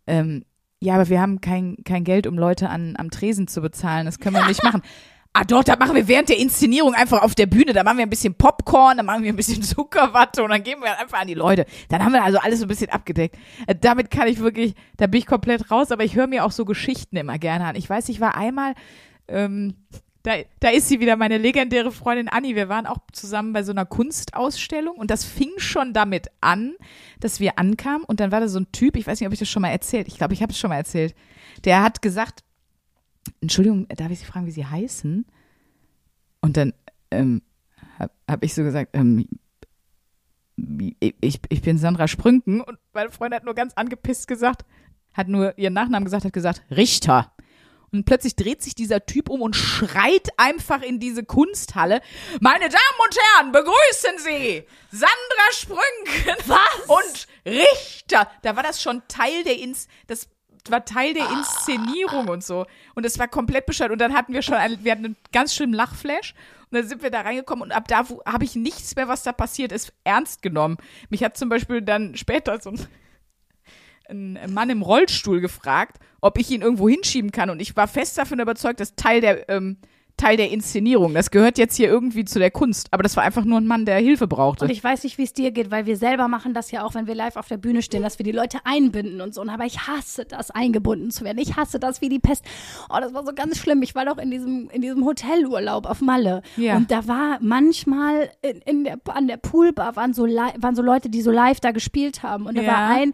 Ähm, 0.07 0.45
ja, 0.79 0.95
aber 0.95 1.09
wir 1.09 1.21
haben 1.21 1.41
kein, 1.41 1.77
kein 1.83 2.03
Geld, 2.03 2.27
um 2.27 2.37
Leute 2.37 2.69
an, 2.69 2.95
am 2.97 3.11
Tresen 3.11 3.47
zu 3.47 3.61
bezahlen. 3.61 4.05
Das 4.05 4.19
können 4.19 4.35
wir 4.35 4.47
nicht 4.47 4.63
machen. 4.63 4.81
Ah 5.37 5.43
doch, 5.43 5.65
da 5.65 5.75
machen 5.75 5.95
wir 5.95 6.07
während 6.07 6.29
der 6.29 6.37
Inszenierung 6.37 6.93
einfach 6.93 7.21
auf 7.21 7.35
der 7.35 7.45
Bühne. 7.45 7.73
Da 7.73 7.83
machen 7.83 7.97
wir 7.97 8.05
ein 8.05 8.09
bisschen 8.09 8.35
Popcorn, 8.35 8.95
dann 8.95 9.05
machen 9.05 9.21
wir 9.23 9.33
ein 9.33 9.35
bisschen 9.35 9.61
Zuckerwatte 9.63 10.41
und 10.41 10.49
dann 10.49 10.63
geben 10.63 10.81
wir 10.81 10.97
einfach 10.97 11.19
an 11.19 11.27
die 11.27 11.33
Leute. 11.33 11.65
Dann 11.89 12.05
haben 12.05 12.13
wir 12.13 12.23
also 12.23 12.37
alles 12.39 12.59
so 12.59 12.65
ein 12.65 12.69
bisschen 12.69 12.89
abgedeckt. 12.89 13.37
Äh, 13.67 13.75
damit 13.75 14.09
kann 14.09 14.29
ich 14.29 14.39
wirklich, 14.39 14.75
da 14.95 15.07
bin 15.07 15.19
ich 15.19 15.25
komplett 15.25 15.69
raus, 15.69 15.91
aber 15.91 16.05
ich 16.05 16.15
höre 16.15 16.27
mir 16.27 16.45
auch 16.45 16.51
so 16.51 16.63
Geschichten 16.63 17.17
immer 17.17 17.37
gerne 17.37 17.65
an. 17.65 17.75
Ich 17.75 17.89
weiß, 17.89 18.07
ich 18.07 18.21
war 18.21 18.37
einmal, 18.37 18.75
ähm, 19.27 19.75
da, 20.25 20.37
da 20.59 20.69
ist 20.69 20.89
sie 20.89 20.99
wieder, 20.99 21.17
meine 21.17 21.37
legendäre 21.37 21.91
Freundin 21.91 22.27
Anni. 22.27 22.55
Wir 22.55 22.67
waren 22.67 22.87
auch 22.87 22.97
zusammen 23.11 23.53
bei 23.53 23.61
so 23.61 23.71
einer 23.71 23.85
Kunstausstellung 23.85 24.97
und 24.97 25.11
das 25.11 25.23
fing 25.23 25.51
schon 25.57 25.93
damit 25.93 26.31
an, 26.41 26.73
dass 27.19 27.39
wir 27.39 27.59
ankamen 27.59 28.03
und 28.03 28.19
dann 28.19 28.31
war 28.31 28.39
da 28.39 28.47
so 28.47 28.59
ein 28.59 28.71
Typ, 28.71 28.97
ich 28.97 29.05
weiß 29.05 29.19
nicht, 29.19 29.27
ob 29.27 29.33
ich 29.33 29.39
das 29.39 29.49
schon 29.49 29.61
mal 29.61 29.69
erzählt, 29.69 30.07
ich 30.07 30.17
glaube, 30.17 30.33
ich 30.33 30.41
habe 30.41 30.51
es 30.51 30.57
schon 30.57 30.69
mal 30.69 30.77
erzählt, 30.77 31.13
der 31.63 31.83
hat 31.83 32.01
gesagt, 32.01 32.43
Entschuldigung, 33.39 33.87
darf 33.89 34.09
ich 34.09 34.19
Sie 34.19 34.25
fragen, 34.25 34.47
wie 34.47 34.51
Sie 34.51 34.65
heißen? 34.65 35.25
Und 36.41 36.57
dann 36.57 36.73
ähm, 37.11 37.43
habe 37.99 38.11
hab 38.27 38.43
ich 38.43 38.55
so 38.55 38.63
gesagt, 38.63 38.91
ähm, 38.93 39.27
ich, 40.99 41.39
ich 41.49 41.61
bin 41.61 41.77
Sandra 41.77 42.07
Sprünken 42.07 42.61
und 42.61 42.79
meine 42.93 43.11
Freundin 43.11 43.37
hat 43.37 43.45
nur 43.45 43.53
ganz 43.53 43.73
angepisst 43.75 44.27
gesagt, 44.27 44.65
hat 45.13 45.27
nur 45.27 45.55
ihren 45.59 45.73
Nachnamen 45.73 46.05
gesagt, 46.05 46.25
hat 46.25 46.33
gesagt, 46.33 46.63
Richter. 46.71 47.31
Und 47.91 48.05
plötzlich 48.05 48.35
dreht 48.35 48.61
sich 48.61 48.75
dieser 48.75 49.05
Typ 49.05 49.29
um 49.29 49.41
und 49.41 49.55
schreit 49.55 50.29
einfach 50.37 50.81
in 50.81 50.99
diese 50.99 51.23
Kunsthalle. 51.23 52.01
Meine 52.41 52.69
Damen 52.69 52.99
und 53.05 53.17
Herren, 53.17 53.51
begrüßen 53.51 54.19
Sie 54.19 54.63
Sandra 54.91 55.51
Sprünken 55.51 56.35
Was? 56.47 56.87
und 56.87 57.27
Richter. 57.45 58.29
Da 58.41 58.55
war 58.55 58.63
das 58.63 58.81
schon 58.81 59.03
Teil 59.07 59.43
der 59.43 59.59
Ins, 59.59 59.87
das 60.07 60.27
war 60.69 60.83
Teil 60.85 61.13
der 61.13 61.29
Inszenierung 61.29 62.27
und 62.27 62.43
so. 62.43 62.65
Und 62.95 63.05
es 63.05 63.19
war 63.19 63.27
komplett 63.27 63.65
bescheuert. 63.65 63.91
Und 63.91 63.99
dann 63.99 64.13
hatten 64.13 64.33
wir 64.33 64.41
schon, 64.41 64.55
einen, 64.55 64.83
wir 64.83 64.91
hatten 64.91 65.05
einen 65.05 65.17
ganz 65.31 65.53
schlimmen 65.53 65.73
Lachflash. 65.73 66.33
Und 66.71 66.79
dann 66.79 66.87
sind 66.87 67.03
wir 67.03 67.11
da 67.11 67.21
reingekommen 67.21 67.63
und 67.63 67.71
ab 67.71 67.87
da 67.87 68.05
habe 68.25 68.43
ich 68.43 68.55
nichts 68.55 68.95
mehr, 68.95 69.07
was 69.07 69.21
da 69.23 69.31
passiert 69.31 69.71
ist, 69.71 69.93
ernst 70.03 70.41
genommen. 70.41 70.77
Mich 71.09 71.23
hat 71.23 71.37
zum 71.37 71.47
Beispiel 71.47 71.81
dann 71.81 72.17
später 72.17 72.59
so 72.59 72.71
ein, 72.71 74.37
ein 74.37 74.53
Mann 74.53 74.71
im 74.71 74.81
Rollstuhl 74.81 75.41
gefragt, 75.41 75.99
ob 76.25 76.37
ich 76.39 76.49
ihn 76.51 76.61
irgendwo 76.61 76.89
hinschieben 76.89 77.31
kann. 77.31 77.49
Und 77.49 77.61
ich 77.61 77.75
war 77.75 77.87
fest 77.87 78.17
davon 78.17 78.39
überzeugt, 78.39 78.79
dass 78.79 78.95
Teil 78.95 79.21
der, 79.21 79.47
ähm, 79.49 79.77
Teil 80.17 80.37
der 80.37 80.49
Inszenierung. 80.49 81.13
Das 81.13 81.29
gehört 81.29 81.57
jetzt 81.57 81.75
hier 81.75 81.89
irgendwie 81.89 82.23
zu 82.23 82.39
der 82.39 82.49
Kunst. 82.49 82.87
Aber 82.91 83.03
das 83.03 83.17
war 83.17 83.23
einfach 83.25 83.43
nur 83.43 83.59
ein 83.59 83.67
Mann, 83.67 83.85
der 83.85 83.97
Hilfe 83.97 84.27
brauchte. 84.27 84.63
Und 84.63 84.71
ich 84.71 84.81
weiß 84.81 85.03
nicht, 85.03 85.17
wie 85.17 85.23
es 85.23 85.33
dir 85.33 85.51
geht, 85.51 85.71
weil 85.71 85.85
wir 85.85 85.97
selber 85.97 86.29
machen 86.29 86.53
das 86.53 86.71
ja 86.71 86.85
auch, 86.85 86.95
wenn 86.95 87.05
wir 87.05 87.15
live 87.15 87.35
auf 87.35 87.49
der 87.49 87.57
Bühne 87.57 87.81
stehen, 87.81 88.01
dass 88.01 88.17
wir 88.17 88.23
die 88.23 88.31
Leute 88.31 88.59
einbinden 88.63 89.19
und 89.19 89.33
so. 89.35 89.41
Aber 89.41 89.65
ich 89.65 89.87
hasse 89.87 90.23
das, 90.23 90.51
eingebunden 90.51 91.11
zu 91.11 91.25
werden. 91.25 91.37
Ich 91.39 91.57
hasse 91.57 91.79
das 91.79 91.99
wie 91.99 92.07
die 92.07 92.19
Pest. 92.19 92.45
Oh, 92.89 92.97
das 93.01 93.13
war 93.13 93.25
so 93.25 93.33
ganz 93.35 93.57
schlimm. 93.57 93.81
Ich 93.83 93.93
war 93.93 94.05
doch 94.05 94.17
in 94.17 94.31
diesem, 94.31 94.69
in 94.71 94.81
diesem 94.81 95.03
Hotelurlaub 95.03 95.85
auf 95.85 95.99
Malle. 95.99 96.43
Ja. 96.55 96.77
Und 96.77 96.91
da 96.91 97.09
war 97.09 97.37
manchmal 97.41 98.29
in, 98.41 98.61
in 98.65 98.83
der, 98.85 98.97
an 99.07 99.27
der 99.27 99.35
Poolbar 99.37 99.97
waren 99.97 100.13
so, 100.13 100.23
waren 100.23 100.75
so 100.77 100.81
Leute, 100.81 101.09
die 101.09 101.21
so 101.23 101.31
live 101.31 101.59
da 101.59 101.71
gespielt 101.71 102.23
haben. 102.23 102.45
Und 102.45 102.57
da 102.57 102.61
Ja. 102.61 102.71
war 102.71 102.89
ein, 102.89 103.11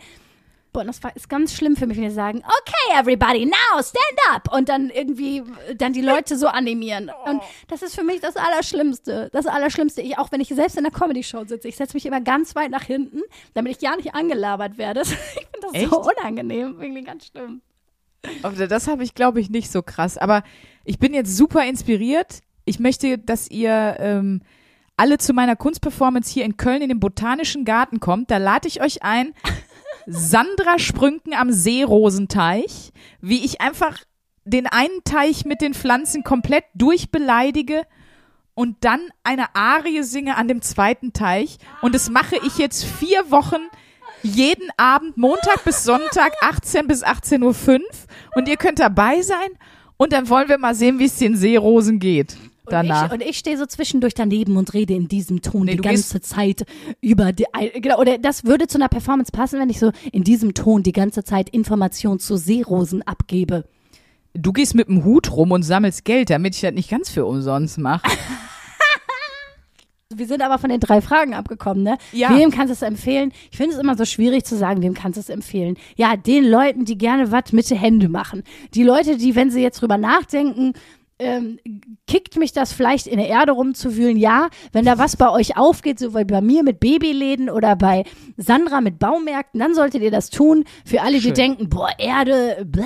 Boah, 0.74 0.82
und 0.82 0.88
das 0.88 1.04
war, 1.04 1.14
ist 1.16 1.28
ganz 1.28 1.54
schlimm 1.54 1.76
für 1.76 1.86
mich, 1.86 1.98
wenn 1.98 2.06
die 2.06 2.12
sagen, 2.12 2.40
okay, 2.40 3.00
everybody, 3.00 3.46
now 3.46 3.82
stand 3.82 4.20
up. 4.32 4.54
Und 4.56 4.70
dann 4.70 4.90
irgendwie, 4.90 5.44
dann 5.76 5.92
die 5.92 6.02
Leute 6.02 6.38
so 6.38 6.48
animieren. 6.48 7.12
Und 7.26 7.42
das 7.68 7.82
ist 7.82 7.94
für 7.94 8.04
mich 8.04 8.22
das 8.22 8.38
Allerschlimmste. 8.38 9.30
Das 9.34 9.48
Allerschlimmste. 9.48 10.02
Ich, 10.02 10.18
auch 10.18 10.32
wenn 10.32 10.40
ich 10.40 10.48
selbst 10.50 10.78
in 10.78 10.84
der 10.84 10.94
Comedy-Show 10.94 11.44
sitze, 11.46 11.68
ich 11.68 11.76
setze 11.76 11.96
mich 11.96 12.06
immer 12.06 12.22
ganz 12.22 12.56
weit 12.56 12.72
nach 12.72 12.84
hinten, 12.84 13.22
damit 13.54 13.76
ich 13.76 13.82
ja 13.82 13.96
nicht 13.96 14.16
angelabert 14.16 14.78
werde. 14.78 15.02
Ich 15.12 15.48
finde 15.78 15.90
das 15.90 15.90
so 15.90 16.02
unangenehm. 16.02 16.78
Irgendwie 16.82 17.04
ganz 17.04 17.28
schlimm. 17.28 17.62
Das 18.70 18.88
habe 18.88 19.04
ich, 19.04 19.14
glaube 19.14 19.40
ich, 19.40 19.50
nicht 19.50 19.72
so 19.72 19.82
krass. 19.82 20.18
Aber 20.18 20.44
ich 20.84 21.00
bin 21.00 21.14
jetzt 21.14 21.36
super 21.36 21.66
inspiriert. 21.66 22.40
Ich 22.66 22.80
möchte, 22.80 23.18
dass 23.18 23.50
ihr 23.50 23.98
ähm, 24.00 24.42
alle 24.98 25.18
zu 25.18 25.34
meiner 25.34 25.56
Kunstperformance 25.56 26.32
hier 26.32 26.46
in 26.46 26.58
Köln 26.58 26.82
in 26.82 26.90
den 26.90 27.00
Botanischen 27.00 27.66
Garten 27.66 28.00
kommt. 28.00 28.30
Da 28.30 28.38
lade 28.38 28.68
ich 28.68 28.82
euch 28.82 29.04
ein. 29.04 29.34
Sandra 30.08 30.80
Sprünken 30.80 31.34
am 31.34 31.52
Seerosenteich, 31.52 32.92
wie 33.22 33.44
ich 33.44 33.62
einfach 33.62 33.98
den 34.44 34.68
einen 34.68 35.04
Teich 35.04 35.46
mit 35.46 35.62
den 35.62 35.74
Pflanzen 35.74 36.24
komplett 36.24 36.66
durchbeleidige 36.74 37.86
und 38.54 38.78
dann 38.82 39.02
eine 39.24 39.56
Arie 39.56 40.04
singe 40.04 40.38
an 40.38 40.48
dem 40.48 40.62
zweiten 40.62 41.14
Teich. 41.14 41.58
Und 41.82 41.96
das 41.96 42.10
mache 42.10 42.36
ich 42.46 42.58
jetzt 42.58 42.84
vier 42.84 43.32
Wochen 43.32 43.62
jeden 44.24 44.70
Abend, 44.78 45.18
Montag 45.18 45.64
bis 45.64 45.84
Sonntag, 45.84 46.34
18 46.42 46.88
bis 46.88 47.04
18.05 47.04 47.80
Uhr. 47.80 47.82
Und 48.36 48.48
ihr 48.48 48.58
könnt 48.58 48.80
dabei 48.80 49.22
sein. 49.22 49.50
Und 49.98 50.14
dann 50.14 50.30
wollen 50.30 50.50
wir 50.50 50.58
mal 50.58 50.76
sehen, 50.76 51.00
wie 51.00 51.06
es 51.06 51.18
den 51.18 51.36
Seerosen 51.36 52.00
geht. 52.00 52.38
Danach. 52.66 53.12
Und 53.12 53.22
ich, 53.22 53.26
und 53.26 53.30
ich 53.32 53.38
stehe 53.38 53.58
so 53.58 53.66
zwischendurch 53.66 54.14
daneben 54.14 54.58
und 54.58 54.74
rede 54.74 54.94
in 54.94 55.08
diesem 55.08 55.42
Ton 55.42 55.66
Nee, 55.66 55.72
die 55.72 55.78
ganze 55.78 56.22
Zeit 56.22 56.66
über 57.02 57.32
die, 57.34 57.46
genau, 57.82 58.00
oder 58.00 58.18
das 58.18 58.46
würde 58.46 58.68
zu 58.68 58.78
einer 58.78 58.90
Performance 58.90 59.32
passen, 59.32 59.60
wenn 59.60 59.70
ich 59.70 59.80
so 59.80 59.92
in 60.12 60.24
diesem 60.24 60.54
Ton 60.54 60.84
die 60.84 60.92
ganze 60.92 61.24
Zeit 61.24 61.50
Informationen 61.50 62.20
zu 62.20 62.38
Seerosen 62.38 63.02
abgebe. 63.04 63.66
du 64.34 64.54
gehst 64.54 64.76
mit 64.76 64.88
dem 64.88 65.04
Hut 65.04 65.32
rum 65.32 65.52
und 65.52 65.64
sammelst 65.64 66.06
Geld, 66.06 66.30
damit 66.30 66.56
ich 66.56 66.62
das 66.62 66.74
nicht 66.74 66.90
ganz 66.90 67.10
für 67.10 67.26
umsonst 67.26 67.78
mache. 67.78 68.10
Wir 70.14 70.28
sind 70.28 70.42
aber 70.42 70.58
von 70.60 70.70
den 70.70 70.82
drei 70.82 71.02
Fragen 71.02 71.34
abgekommen, 71.34 71.84
ne? 71.84 71.98
Ja. 72.12 72.38
Wem 72.38 72.52
kannst 72.52 72.70
du 72.70 72.74
es 72.74 72.82
empfehlen? 72.82 73.32
Ich 73.50 73.58
finde 73.58 73.76
es 73.76 73.82
immer 73.82 73.96
so 73.96 74.04
schwierig 74.06 74.44
zu 74.44 74.58
sagen, 74.58 74.82
wem 74.82 74.94
kannst 74.94 75.16
du 75.16 75.22
es 75.22 75.30
empfehlen? 75.30 75.78
Ja, 75.96 76.18
den 76.18 76.46
Leuten, 76.46 76.84
die 76.84 76.98
gerne 76.98 77.32
was 77.32 77.54
mit 77.54 77.70
den 77.70 77.78
Händen 77.78 78.12
machen. 78.12 78.44
Die 78.74 78.84
Leute, 78.84 79.18
die, 79.18 79.36
wenn 79.36 79.52
sie 79.52 79.62
jetzt 79.62 79.82
drüber 79.82 79.98
nachdenken, 79.98 80.74
ähm, 81.22 81.60
kickt 82.08 82.38
mich 82.38 82.52
das 82.52 82.74
vielleicht 82.74 83.08
in 83.08 83.18
der 83.18 83.28
Erde 83.28 83.52
rumzuwühlen? 83.52 84.18
Ja, 84.18 84.50
wenn 84.72 84.86
da 84.86 84.98
was 84.98 85.16
bei 85.16 85.30
euch 85.30 85.56
aufgeht, 85.56 86.00
so 86.00 86.16
wie 86.16 86.26
bei 86.26 86.42
mir 86.42 86.64
mit 86.64 86.80
Babyläden 86.80 87.50
oder 87.50 87.76
bei 87.76 88.04
Sandra 88.38 88.82
mit 88.82 89.00
Baumärkten, 89.00 89.60
dann 89.60 89.76
solltet 89.76 90.02
ihr 90.02 90.12
das 90.12 90.30
tun. 90.30 90.66
Für 90.84 91.02
alle, 91.02 91.18
die 91.18 91.22
Schön. 91.22 91.34
denken, 91.36 91.70
boah, 91.70 91.92
Erde, 91.98 92.66
bläh, 92.66 92.84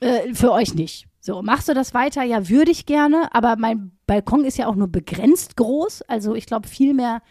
äh, 0.00 0.34
für 0.34 0.52
euch 0.52 0.74
nicht. 0.74 1.06
So, 1.20 1.42
machst 1.42 1.68
du 1.68 1.74
das 1.74 1.94
weiter? 1.94 2.22
Ja, 2.22 2.48
würde 2.48 2.70
ich 2.70 2.86
gerne, 2.86 3.34
aber 3.34 3.56
mein 3.56 3.92
Balkon 4.06 4.44
ist 4.44 4.58
ja 4.58 4.66
auch 4.66 4.74
nur 4.74 4.88
begrenzt 4.88 5.56
groß. 5.56 6.02
Also 6.02 6.34
ich 6.34 6.46
glaube, 6.46 6.68
viel 6.68 6.94
mehr 6.94 7.22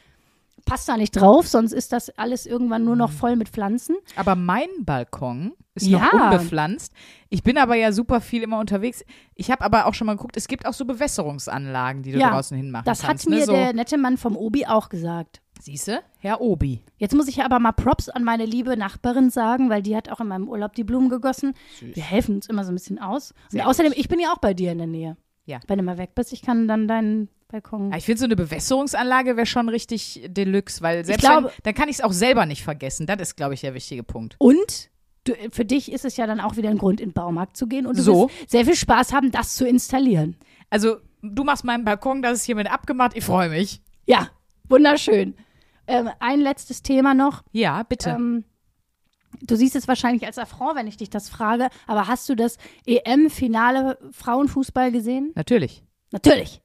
passt 0.69 0.87
da 0.89 0.97
nicht 0.97 1.11
drauf, 1.11 1.47
sonst 1.47 1.71
ist 1.73 1.91
das 1.93 2.09
alles 2.17 2.45
irgendwann 2.45 2.83
nur 2.85 2.95
noch 2.95 3.11
voll 3.11 3.35
mit 3.35 3.49
Pflanzen. 3.49 3.95
Aber 4.15 4.35
mein 4.35 4.67
Balkon 4.81 5.53
ist 5.75 5.87
Ja. 5.87 5.99
noch 5.99 6.13
unbepflanzt. 6.13 6.93
Ich 7.29 7.43
bin 7.43 7.57
aber 7.57 7.75
ja 7.75 7.91
super 7.91 8.21
viel 8.21 8.43
immer 8.43 8.59
unterwegs. 8.59 9.03
Ich 9.35 9.51
habe 9.51 9.63
aber 9.63 9.85
auch 9.85 9.93
schon 9.93 10.07
mal 10.07 10.15
geguckt, 10.15 10.37
es 10.37 10.47
gibt 10.47 10.65
auch 10.65 10.73
so 10.73 10.85
Bewässerungsanlagen, 10.85 12.03
die 12.03 12.11
du 12.11 12.19
Ja, 12.19 12.31
draußen 12.31 12.55
hinmachen 12.57 12.85
Das 12.85 13.01
kannst. 13.01 13.25
hat 13.25 13.29
mir 13.29 13.39
ne? 13.39 13.45
so, 13.45 13.51
der 13.53 13.73
nette 13.73 13.97
Mann 13.97 14.17
vom 14.17 14.35
Obi 14.35 14.65
auch 14.65 14.89
gesagt. 14.89 15.41
Siehste, 15.61 16.01
Herr 16.19 16.39
Obi. 16.39 16.83
Jetzt 16.97 17.13
muss 17.13 17.27
ich 17.27 17.43
aber 17.43 17.59
mal 17.59 17.73
Props 17.73 18.07
an 18.07 18.23
meine 18.23 18.45
liebe 18.45 18.77
Nachbarin 18.77 19.29
sagen, 19.29 19.69
weil 19.69 19.81
die 19.81 19.95
hat 19.95 20.09
auch 20.09 20.21
in 20.21 20.27
meinem 20.27 20.47
Urlaub 20.47 20.73
die 20.73 20.85
Blumen 20.85 21.09
gegossen. 21.09 21.53
Wir 21.81 22.03
helfen 22.03 22.35
uns 22.35 22.47
immer 22.47 22.63
so 22.63 22.71
ein 22.71 22.75
bisschen 22.75 22.97
aus. 22.99 23.33
Und 23.53 23.61
außerdem, 23.61 23.91
ich 23.95 24.07
bin 24.07 24.19
ja 24.19 24.31
auch 24.31 24.37
bei 24.37 24.53
dir 24.53 24.71
in 24.71 24.77
der 24.77 24.87
Nähe. 24.87 25.17
Ja. 25.49 25.59
Wenn 25.67 25.79
du 25.79 25.83
mal 25.83 25.97
weg 25.97 26.11
bist, 26.13 26.31
ich 26.31 26.41
kann 26.43 26.67
dann 26.67 26.87
deinen 26.87 27.27
Balkon. 27.47 27.89
Ja, 27.91 27.97
Ich 27.97 28.05
finde, 28.05 28.19
so 28.19 28.25
eine 28.25 28.35
Bewässerungsanlage 28.35 29.35
wäre 29.35 29.47
schon 29.47 29.67
richtig 29.67 30.21
Deluxe, 30.27 30.81
weil 30.83 31.03
selbst 31.03 31.21
glaube- 31.21 31.47
wenn, 31.47 31.53
dann 31.63 31.73
kann 31.73 31.89
ich 31.89 31.95
es 31.97 32.01
auch 32.01 32.11
selber 32.13 32.45
nicht 32.45 32.63
vergessen. 32.63 33.07
Das 33.07 33.19
ist, 33.19 33.35
glaube 33.35 33.55
ich, 33.55 33.61
der 33.61 33.73
wichtige 33.73 34.03
Punkt. 34.03 34.35
Und 34.37 34.89
du, 35.23 35.33
für 35.51 35.65
dich 35.65 35.91
ist 35.91 36.05
es 36.05 36.17
ja 36.17 36.27
dann 36.27 36.39
auch 36.39 36.55
wieder 36.55 36.69
ein 36.69 36.77
Grund, 36.77 37.01
in 37.01 37.09
den 37.09 37.13
Baumarkt 37.13 37.57
zu 37.57 37.65
gehen 37.67 37.87
und 37.87 37.97
du 37.97 38.03
So. 38.03 38.29
wirst 38.29 38.51
sehr 38.51 38.65
viel 38.65 38.75
Spaß 38.75 39.11
haben, 39.11 39.31
das 39.31 39.55
zu 39.55 39.67
installieren. 39.67 40.35
Also, 40.69 40.97
du 41.23 41.43
machst 41.43 41.63
meinen 41.63 41.83
Balkon, 41.83 42.21
das 42.21 42.33
ist 42.39 42.43
hiermit 42.45 42.71
abgemacht. 42.71 43.17
Ich 43.17 43.23
freue 43.25 43.49
mich. 43.49 43.81
Ja, 44.05 44.29
wunderschön. 44.69 45.33
Ähm, 45.87 46.09
ein 46.19 46.39
letztes 46.41 46.83
Thema 46.83 47.15
noch. 47.15 47.41
Ja, 47.51 47.81
bitte. 47.81 48.11
Ähm, 48.11 48.43
du 49.41 49.55
siehst 49.55 49.75
es 49.75 49.87
wahrscheinlich 49.87 50.25
als 50.25 50.37
Affront, 50.37 50.75
wenn 50.75 50.87
ich 50.87 50.97
dich 50.97 51.09
das 51.09 51.29
frage, 51.29 51.69
aber 51.87 52.07
hast 52.07 52.27
du 52.29 52.35
das 52.35 52.57
EM-Finale 52.85 53.97
Frauenfußball 54.11 54.91
gesehen? 54.91 55.31
Natürlich. 55.35 55.83
Natürlich. 56.11 56.61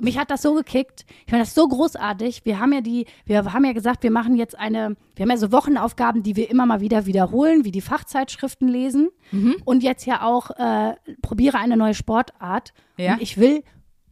Mich 0.00 0.18
hat 0.18 0.30
das 0.30 0.42
so 0.42 0.54
gekickt. 0.54 1.04
Ich 1.26 1.30
fand 1.30 1.42
das 1.42 1.54
so 1.54 1.68
großartig. 1.68 2.44
Wir 2.44 2.58
haben 2.58 2.72
ja 2.72 2.80
die, 2.80 3.06
wir 3.24 3.52
haben 3.52 3.64
ja 3.64 3.72
gesagt, 3.72 4.02
wir 4.02 4.10
machen 4.10 4.36
jetzt 4.36 4.58
eine, 4.58 4.96
wir 5.14 5.22
haben 5.22 5.30
ja 5.30 5.36
so 5.36 5.52
Wochenaufgaben, 5.52 6.22
die 6.22 6.34
wir 6.34 6.50
immer 6.50 6.66
mal 6.66 6.80
wieder 6.80 7.06
wiederholen, 7.06 7.64
wie 7.64 7.70
die 7.70 7.82
Fachzeitschriften 7.82 8.68
lesen. 8.68 9.10
Mhm. 9.30 9.56
Und 9.64 9.82
jetzt 9.82 10.06
ja 10.06 10.22
auch 10.22 10.50
äh, 10.50 10.96
probiere 11.20 11.58
eine 11.58 11.76
neue 11.76 11.94
Sportart. 11.94 12.72
Ja. 12.96 13.14
Und 13.14 13.22
ich 13.22 13.38
will 13.38 13.62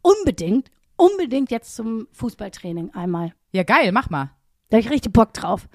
unbedingt, 0.02 0.70
unbedingt 0.96 1.50
jetzt 1.50 1.74
zum 1.74 2.06
Fußballtraining 2.12 2.90
einmal. 2.94 3.32
Ja, 3.52 3.64
geil, 3.64 3.90
mach 3.90 4.10
mal. 4.10 4.30
Da 4.68 4.76
habe 4.76 4.86
ich 4.86 4.90
richtig 4.90 5.12
Bock 5.12 5.32
drauf. 5.32 5.66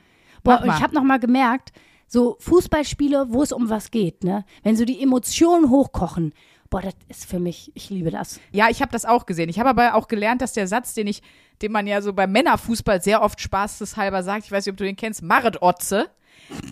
Boah, 0.46 0.62
und 0.62 0.70
ich 0.78 0.82
habe 0.82 0.96
noch 0.96 1.04
mal 1.04 1.20
gemerkt, 1.20 1.72
so 2.08 2.38
Fußballspiele, 2.40 3.28
wo 3.30 3.42
es 3.44 3.52
um 3.52 3.70
was 3.70 3.92
geht, 3.92 4.24
ne? 4.24 4.46
Wenn 4.64 4.76
so 4.78 4.86
die 4.86 5.02
Emotionen 5.02 5.70
hochkochen, 5.70 6.34
boah, 6.70 6.82
das 6.82 6.94
ist 7.10 7.26
für 7.26 7.40
mich, 7.40 7.72
ich 7.76 7.90
liebe 7.90 8.12
das. 8.12 8.40
Ja, 8.52 8.70
ich 8.70 8.82
habe 8.82 8.92
das 8.92 9.06
auch 9.06 9.26
gesehen. 9.26 9.50
Ich 9.50 9.60
habe 9.60 9.70
aber 9.70 9.96
auch 9.96 10.08
gelernt, 10.08 10.42
dass 10.42 10.54
der 10.54 10.68
Satz, 10.68 10.94
den 10.94 11.08
ich, 11.08 11.22
den 11.62 11.72
man 11.72 11.88
ja 11.88 12.02
so 12.02 12.14
beim 12.14 12.32
Männerfußball 12.32 13.02
sehr 13.02 13.22
oft 13.22 13.42
spaßeshalber 13.42 14.24
sagt, 14.24 14.46
ich 14.46 14.52
weiß 14.52 14.66
nicht, 14.66 14.74
ob 14.74 14.78
du 14.78 14.84
den 14.84 14.96
kennst, 14.96 15.22
Marit 15.24 15.62
Otze, 15.62 16.10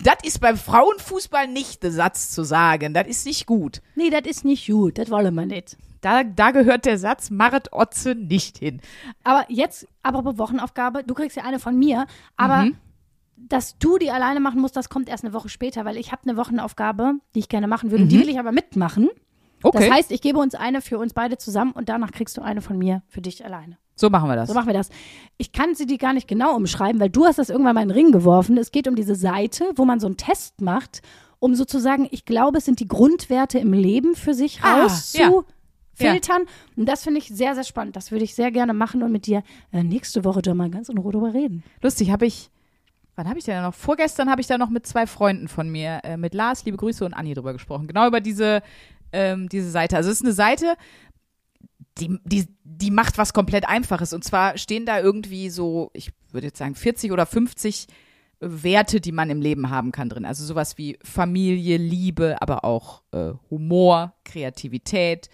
das 0.04 0.16
ist 0.22 0.40
beim 0.40 0.56
Frauenfußball 0.56 1.48
nicht 1.48 1.82
der 1.82 1.90
Satz 1.90 2.30
zu 2.30 2.44
sagen. 2.44 2.94
Das 2.94 3.08
ist 3.08 3.26
nicht 3.26 3.46
gut. 3.46 3.82
Nee, 3.96 4.10
das 4.10 4.22
ist 4.22 4.44
nicht 4.44 4.66
gut, 4.68 4.98
das 4.98 5.10
wollen 5.10 5.34
wir 5.34 5.46
nicht. 5.46 5.76
Da, 6.00 6.22
da 6.22 6.50
gehört 6.50 6.84
der 6.84 6.98
Satz 6.98 7.30
Marit 7.30 7.72
Otze 7.72 8.14
nicht 8.14 8.58
hin. 8.58 8.80
Aber 9.24 9.46
jetzt, 9.48 9.88
aber 10.02 10.38
Wochenaufgabe, 10.38 11.02
du 11.02 11.14
kriegst 11.14 11.36
ja 11.36 11.44
eine 11.44 11.58
von 11.58 11.76
mir, 11.78 12.06
aber 12.36 12.64
Mhm. 12.64 12.76
Dass 13.36 13.78
du 13.78 13.98
die 13.98 14.10
alleine 14.10 14.40
machen 14.40 14.60
musst, 14.60 14.76
das 14.76 14.88
kommt 14.88 15.08
erst 15.08 15.24
eine 15.24 15.32
Woche 15.34 15.48
später, 15.48 15.84
weil 15.84 15.96
ich 15.96 16.12
habe 16.12 16.22
eine 16.26 16.36
Wochenaufgabe, 16.36 17.14
die 17.34 17.40
ich 17.40 17.48
gerne 17.48 17.66
machen 17.66 17.90
würde, 17.90 18.06
die 18.06 18.18
will 18.20 18.28
ich 18.28 18.38
aber 18.38 18.52
mitmachen. 18.52 19.04
Mhm. 19.04 19.10
Okay, 19.62 19.78
Das 19.88 19.90
heißt, 19.90 20.12
ich 20.12 20.20
gebe 20.20 20.38
uns 20.38 20.54
eine 20.54 20.80
für 20.82 20.98
uns 20.98 21.14
beide 21.14 21.38
zusammen 21.38 21.72
und 21.72 21.88
danach 21.88 22.12
kriegst 22.12 22.36
du 22.36 22.42
eine 22.42 22.60
von 22.60 22.76
mir 22.78 23.02
für 23.08 23.22
dich 23.22 23.44
alleine. 23.46 23.78
so 23.96 24.10
machen 24.10 24.28
wir 24.28 24.36
das. 24.36 24.48
So 24.48 24.54
machen 24.54 24.66
wir 24.66 24.74
das. 24.74 24.90
Ich 25.38 25.52
kann 25.52 25.74
sie 25.74 25.86
dir 25.86 25.96
gar 25.98 26.12
nicht 26.12 26.28
genau 26.28 26.54
umschreiben, 26.54 27.00
weil 27.00 27.08
du 27.10 27.24
hast 27.24 27.38
das 27.38 27.48
irgendwann 27.48 27.74
mal 27.74 27.82
in 27.82 27.88
den 27.88 27.94
Ring 27.96 28.12
geworfen. 28.12 28.58
Es 28.58 28.72
geht 28.72 28.88
um 28.88 28.94
diese 28.94 29.14
Seite, 29.14 29.64
wo 29.76 29.84
man 29.86 30.00
so 30.00 30.06
einen 30.06 30.18
Test 30.18 30.60
macht, 30.60 31.00
um 31.38 31.54
sozusagen, 31.54 32.06
ich 32.10 32.24
glaube, 32.26 32.58
es 32.58 32.66
sind 32.66 32.78
die 32.80 32.88
Grundwerte 32.88 33.58
im 33.58 33.72
Leben 33.72 34.14
für 34.14 34.34
sich 34.34 34.60
Ah, 34.62 34.82
rauszufiltern. 34.82 36.42
Und 36.76 36.86
das 36.86 37.02
finde 37.04 37.18
ich 37.20 37.28
sehr, 37.28 37.54
sehr 37.54 37.64
spannend. 37.64 37.96
Das 37.96 38.10
würde 38.10 38.24
ich 38.24 38.34
sehr 38.34 38.50
gerne 38.50 38.74
machen 38.74 39.02
und 39.02 39.12
mit 39.12 39.26
dir 39.26 39.42
äh, 39.72 39.82
nächste 39.82 40.24
Woche 40.24 40.42
da 40.42 40.54
mal 40.54 40.70
ganz 40.70 40.88
in 40.88 40.98
Ruhe 40.98 41.12
drüber 41.12 41.32
reden. 41.34 41.62
Lustig, 41.82 42.10
habe 42.10 42.26
ich, 42.26 42.50
wann 43.16 43.28
habe 43.28 43.38
ich 43.38 43.44
denn 43.44 43.62
noch? 43.62 43.74
Vorgestern 43.74 44.30
habe 44.30 44.40
ich 44.40 44.46
da 44.46 44.58
noch 44.58 44.70
mit 44.70 44.86
zwei 44.86 45.06
Freunden 45.06 45.48
von 45.48 45.68
mir, 45.70 46.00
äh, 46.04 46.16
mit 46.16 46.34
Lars, 46.34 46.64
liebe 46.64 46.76
Grüße 46.76 47.04
und 47.04 47.14
Anni 47.14 47.34
drüber 47.34 47.52
gesprochen. 47.52 47.86
Genau 47.86 48.06
über 48.06 48.20
diese, 48.20 48.62
ähm, 49.12 49.48
diese 49.48 49.70
Seite. 49.70 49.96
Also 49.96 50.10
es 50.10 50.18
ist 50.18 50.24
eine 50.24 50.34
Seite, 50.34 50.74
die, 51.98 52.18
die, 52.24 52.48
die 52.64 52.90
macht 52.90 53.18
was 53.18 53.32
komplett 53.32 53.68
Einfaches. 53.68 54.12
Und 54.12 54.24
zwar 54.24 54.58
stehen 54.58 54.86
da 54.86 54.98
irgendwie 54.98 55.50
so, 55.50 55.90
ich 55.92 56.10
würde 56.32 56.48
jetzt 56.48 56.58
sagen, 56.58 56.74
40 56.74 57.12
oder 57.12 57.26
50 57.26 57.86
Werte, 58.40 59.00
die 59.00 59.12
man 59.12 59.30
im 59.30 59.40
Leben 59.40 59.70
haben 59.70 59.92
kann 59.92 60.08
drin. 60.08 60.24
Also 60.24 60.44
sowas 60.44 60.76
wie 60.76 60.98
Familie, 61.02 61.76
Liebe, 61.76 62.36
aber 62.40 62.64
auch 62.64 63.02
äh, 63.12 63.32
Humor, 63.50 64.14
Kreativität, 64.24 65.30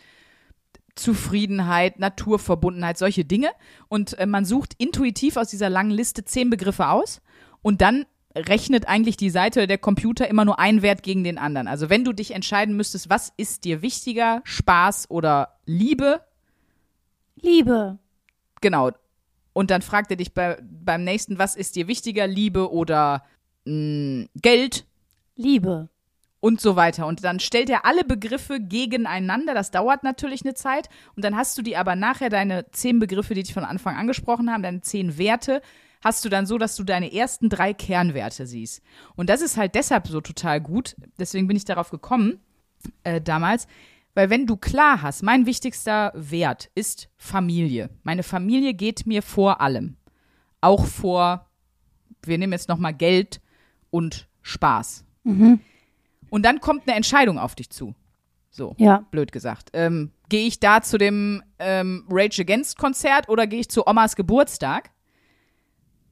Zufriedenheit, 0.95 1.99
Naturverbundenheit, 1.99 2.99
solche 2.99 3.24
Dinge. 3.24 3.49
Und 3.89 4.18
äh, 4.18 4.26
man 4.26 4.45
sucht 4.45 4.74
intuitiv 4.76 5.37
aus 5.37 5.49
dieser 5.49 5.70
langen 5.70 5.91
Liste 5.91 6.24
zehn 6.24 6.51
Begriffe 6.51 6.89
aus 6.89 7.22
und 7.62 7.80
dann 7.80 8.06
rechnet 8.34 8.86
eigentlich 8.88 9.16
die 9.16 9.30
Seite 9.30 9.61
oder 9.61 9.66
der 9.66 9.78
Computer 9.78 10.28
immer 10.28 10.44
nur 10.44 10.58
einen 10.58 10.82
Wert 10.82 11.02
gegen 11.02 11.24
den 11.24 11.38
anderen. 11.38 11.66
Also 11.66 11.90
wenn 11.90 12.04
du 12.04 12.12
dich 12.12 12.32
entscheiden 12.32 12.76
müsstest, 12.76 13.11
was 13.11 13.32
ist 13.36 13.64
dir 13.64 13.82
wichtiger, 13.82 14.40
Spaß 14.44 15.11
oder 15.11 15.58
Liebe, 15.66 16.20
Liebe. 17.40 17.98
genau. 18.61 18.90
Und 19.52 19.70
dann 19.72 19.82
fragt 19.82 20.11
er 20.12 20.16
dich 20.16 20.32
bei, 20.32 20.58
beim 20.62 21.02
nächsten, 21.02 21.38
was 21.38 21.56
ist 21.56 21.74
dir 21.74 21.88
wichtiger, 21.88 22.26
Liebe 22.26 22.70
oder 22.70 23.24
mh, 23.64 24.26
Geld 24.36 24.86
Liebe. 25.34 25.88
und 26.38 26.61
so 26.61 26.76
weiter. 26.76 27.06
Und 27.06 27.24
dann 27.24 27.40
stellt 27.40 27.68
er 27.68 27.84
alle 27.84 28.04
Begriffe 28.04 28.61
gegeneinander. 28.61 29.54
Das 29.54 29.72
dauert 29.72 30.04
natürlich 30.04 30.42
eine 30.44 30.54
Zeit. 30.54 30.88
Und 31.16 31.24
dann 31.24 31.36
hast 31.36 31.58
du 31.58 31.62
die 31.62 31.76
aber 31.76 31.96
nachher, 31.96 32.28
deine 32.28 32.70
zehn 32.70 33.00
Begriffe, 33.00 33.34
die 33.34 33.42
dich 33.42 33.54
von 33.54 33.64
Anfang 33.64 33.96
angesprochen 33.96 34.52
haben, 34.52 34.62
deine 34.62 34.82
zehn 34.82 35.18
Werte, 35.18 35.62
hast 36.03 36.24
du 36.24 36.28
dann 36.28 36.46
so, 36.46 36.59
dass 36.59 36.76
du 36.76 36.84
deine 36.84 37.12
ersten 37.12 37.48
drei 37.48 37.74
Kernwerte 37.74 38.46
siehst. 38.46 38.82
Und 39.16 39.28
das 39.28 39.40
ist 39.42 39.57
halt 39.57 39.74
deshalb 39.74 40.07
so 40.09 40.20
total 40.20 40.61
gut. 40.61 40.96
Deswegen 41.18 41.46
bin 41.46 41.57
ich 41.57 41.64
darauf 41.64 41.90
gekommen 41.90 42.40
äh, 43.05 43.20
damals. 43.20 43.66
Weil 44.14 44.28
wenn 44.30 44.46
du 44.46 44.57
klar 44.57 45.03
hast, 45.03 45.22
mein 45.22 45.46
wichtigster 45.46 46.12
Wert 46.14 46.70
ist 46.74 47.09
Familie. 47.16 47.90
Meine 48.03 48.22
Familie 48.22 48.74
geht 48.74 49.07
mir 49.07 49.22
vor 49.22 49.61
allem. 49.61 49.96
Auch 50.61 50.84
vor, 50.86 51.46
wir 52.24 52.36
nehmen 52.38 52.53
jetzt 52.53 52.68
nochmal 52.68 52.92
Geld 52.94 53.40
und 53.90 54.26
Spaß. 54.42 55.05
Und 56.30 56.42
dann 56.44 56.61
kommt 56.61 56.86
eine 56.88 56.96
Entscheidung 56.96 57.38
auf 57.38 57.55
dich 57.55 57.70
zu. 57.70 57.94
So, 58.51 58.74
Ja. 58.78 59.05
blöd 59.12 59.30
gesagt. 59.30 59.70
Ähm, 59.74 60.11
gehe 60.28 60.46
ich 60.46 60.59
da 60.59 60.82
zu 60.82 60.98
dem 60.98 61.42
ähm, 61.61 62.05
Rage 62.11 62.42
Against 62.42 62.78
Konzert 62.78 63.28
oder 63.28 63.46
gehe 63.46 63.61
ich 63.61 63.68
zu 63.68 63.86
Omas 63.86 64.16
Geburtstag? 64.16 64.90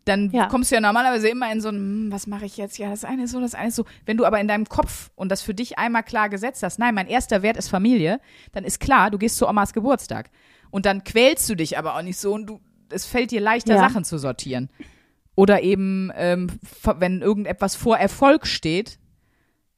Dann 0.09 0.31
Ja. 0.31 0.47
kommst 0.47 0.71
du 0.71 0.75
ja 0.77 0.81
normalerweise 0.81 1.29
immer 1.29 1.53
in 1.53 1.61
so 1.61 1.69
ein, 1.69 1.77
hm, 1.77 2.09
was 2.13 2.27
mache 2.27 2.47
ich 2.47 2.57
jetzt? 2.57 2.79
Ja, 2.79 2.91
das 2.91 3.05
eine 3.05 3.25
ist 3.25 3.33
so, 3.33 3.41
das 3.41 3.55
eine 3.55 3.69
ist 3.69 3.77
so. 3.77 3.85
Wenn 4.07 4.17
du 4.17 4.25
aber 4.25 4.41
in 4.41 4.49
deinem 4.49 4.67
Kopf 4.67 5.11
und 5.17 5.31
das 5.31 5.43
für 5.43 5.55
dich 5.55 5.79
einmal 5.79 6.03
klar 6.03 6.29
gesetzt 6.29 6.63
hast, 6.63 6.79
nein, 6.79 6.95
mein 6.95 7.07
erster 7.09 7.43
Wert 7.43 7.57
ist 7.57 7.69
Familie, 7.69 8.21
dann 8.53 8.65
ist 8.65 8.81
klar, 8.81 9.11
du 9.11 9.19
gehst 9.19 9.37
zu 9.37 9.47
Omas 9.49 9.73
Geburtstag. 9.73 10.31
Und 10.71 10.87
dann 10.87 11.05
quälst 11.05 11.49
du 11.51 11.55
dich 11.55 11.79
aber 11.79 11.95
auch 11.97 12.03
nicht 12.03 12.19
so 12.19 12.33
und 12.35 12.47
du, 12.47 12.61
es 12.91 13.05
fällt 13.07 13.31
dir 13.31 13.41
leichter, 13.41 13.75
Ja. 13.75 13.81
Sachen 13.81 14.05
zu 14.05 14.19
sortieren. 14.19 14.71
Oder 15.35 15.63
eben, 15.63 16.11
ähm, 16.17 16.49
wenn 16.99 17.23
irgendetwas 17.23 17.77
vor 17.77 17.97
Erfolg 17.99 18.47
steht, 18.47 18.99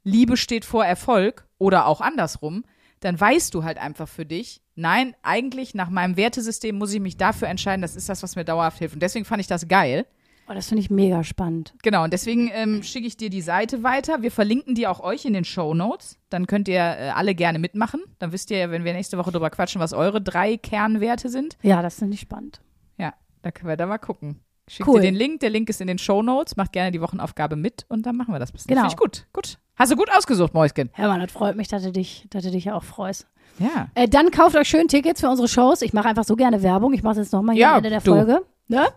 Liebe 0.04 0.36
steht 0.36 0.64
vor 0.64 0.84
Erfolg 0.84 1.46
oder 1.58 1.86
auch 1.86 2.00
andersrum, 2.00 2.64
dann 3.00 3.18
weißt 3.20 3.52
du 3.54 3.64
halt 3.64 3.78
einfach 3.78 4.08
für 4.08 4.24
dich, 4.26 4.62
nein, 4.74 5.14
eigentlich 5.22 5.74
nach 5.74 5.90
meinem 5.90 6.16
Wertesystem 6.16 6.76
muss 6.76 6.92
ich 6.94 7.00
mich 7.00 7.16
dafür 7.16 7.48
entscheiden, 7.48 7.82
das 7.82 7.96
ist 7.96 8.08
das, 8.08 8.22
was 8.22 8.36
mir 8.36 8.44
dauerhaft 8.44 8.78
hilft. 8.78 8.94
Und 8.94 9.02
deswegen 9.02 9.24
fand 9.24 9.40
ich 9.40 9.46
das 9.46 9.68
geil. 9.68 10.06
Oh, 10.50 10.54
das 10.54 10.66
finde 10.68 10.80
ich 10.82 10.90
mega 10.90 11.22
spannend. 11.22 11.74
Genau, 11.82 12.02
und 12.02 12.12
deswegen 12.12 12.50
ähm, 12.52 12.82
schicke 12.82 13.06
ich 13.06 13.16
dir 13.16 13.30
die 13.30 13.40
Seite 13.40 13.84
weiter. 13.84 14.20
Wir 14.22 14.32
verlinken 14.32 14.74
die 14.74 14.88
auch 14.88 14.98
euch 14.98 15.24
in 15.24 15.32
den 15.32 15.44
Show 15.44 15.74
Notes. 15.74 16.18
Dann 16.28 16.48
könnt 16.48 16.66
ihr 16.66 16.80
äh, 16.80 17.10
alle 17.14 17.36
gerne 17.36 17.60
mitmachen. 17.60 18.00
Dann 18.18 18.32
wisst 18.32 18.50
ihr 18.50 18.58
ja, 18.58 18.70
wenn 18.72 18.82
wir 18.82 18.92
nächste 18.92 19.16
Woche 19.16 19.30
drüber 19.30 19.48
quatschen, 19.50 19.80
was 19.80 19.92
eure 19.92 20.20
drei 20.20 20.56
Kernwerte 20.56 21.28
sind. 21.28 21.56
Ja, 21.62 21.82
das 21.82 22.00
finde 22.00 22.14
ich 22.14 22.20
spannend. 22.20 22.60
Ja, 22.98 23.14
da 23.42 23.52
können 23.52 23.68
wir 23.68 23.76
da 23.76 23.86
mal 23.86 23.98
gucken. 23.98 24.40
Schickt 24.68 24.88
Cool. 24.88 25.00
dir 25.00 25.06
den 25.08 25.14
Link. 25.14 25.38
Der 25.38 25.50
Link 25.50 25.68
ist 25.68 25.80
in 25.80 25.86
den 25.86 25.98
Show 25.98 26.20
Notes. 26.22 26.56
Macht 26.56 26.72
gerne 26.72 26.90
die 26.90 27.00
Wochenaufgabe 27.00 27.54
mit 27.54 27.84
und 27.88 28.04
dann 28.06 28.16
machen 28.16 28.34
wir 28.34 28.40
das 28.40 28.50
bis 28.50 28.66
Genau. 28.66 28.80
Finde 28.82 28.92
ich 28.94 28.98
gut. 28.98 29.26
Gut. 29.32 29.58
Hast 29.76 29.92
du 29.92 29.96
gut 29.96 30.10
ausgesucht, 30.16 30.52
Mäuschen. 30.52 30.90
Hermann, 30.94 31.20
das 31.20 31.30
freut 31.30 31.54
mich, 31.56 31.68
dass 31.68 31.84
du 31.84 31.92
dich, 31.92 32.26
dass 32.30 32.42
du 32.42 32.50
dich 32.50 32.64
ja 32.64 32.74
auch 32.74 32.84
freust. 32.84 33.28
Ja. 33.60 33.88
Äh, 33.94 34.08
dann 34.08 34.32
kauft 34.32 34.56
euch 34.56 34.68
schön 34.68 34.88
Tickets 34.88 35.20
für 35.20 35.28
unsere 35.28 35.46
Shows. 35.46 35.82
Ich 35.82 35.92
mache 35.92 36.08
einfach 36.08 36.24
so 36.24 36.34
gerne 36.34 36.62
Werbung. 36.64 36.92
Ich 36.92 37.04
mache 37.04 37.12
es 37.12 37.26
jetzt 37.26 37.32
nochmal 37.32 37.54
hier 37.54 37.62
Ja, 37.62 37.70
am 37.72 37.76
Ende 37.78 37.90
der 37.90 38.00
du. 38.00 38.14
Folge. 38.14 38.42
Ne? 38.68 38.88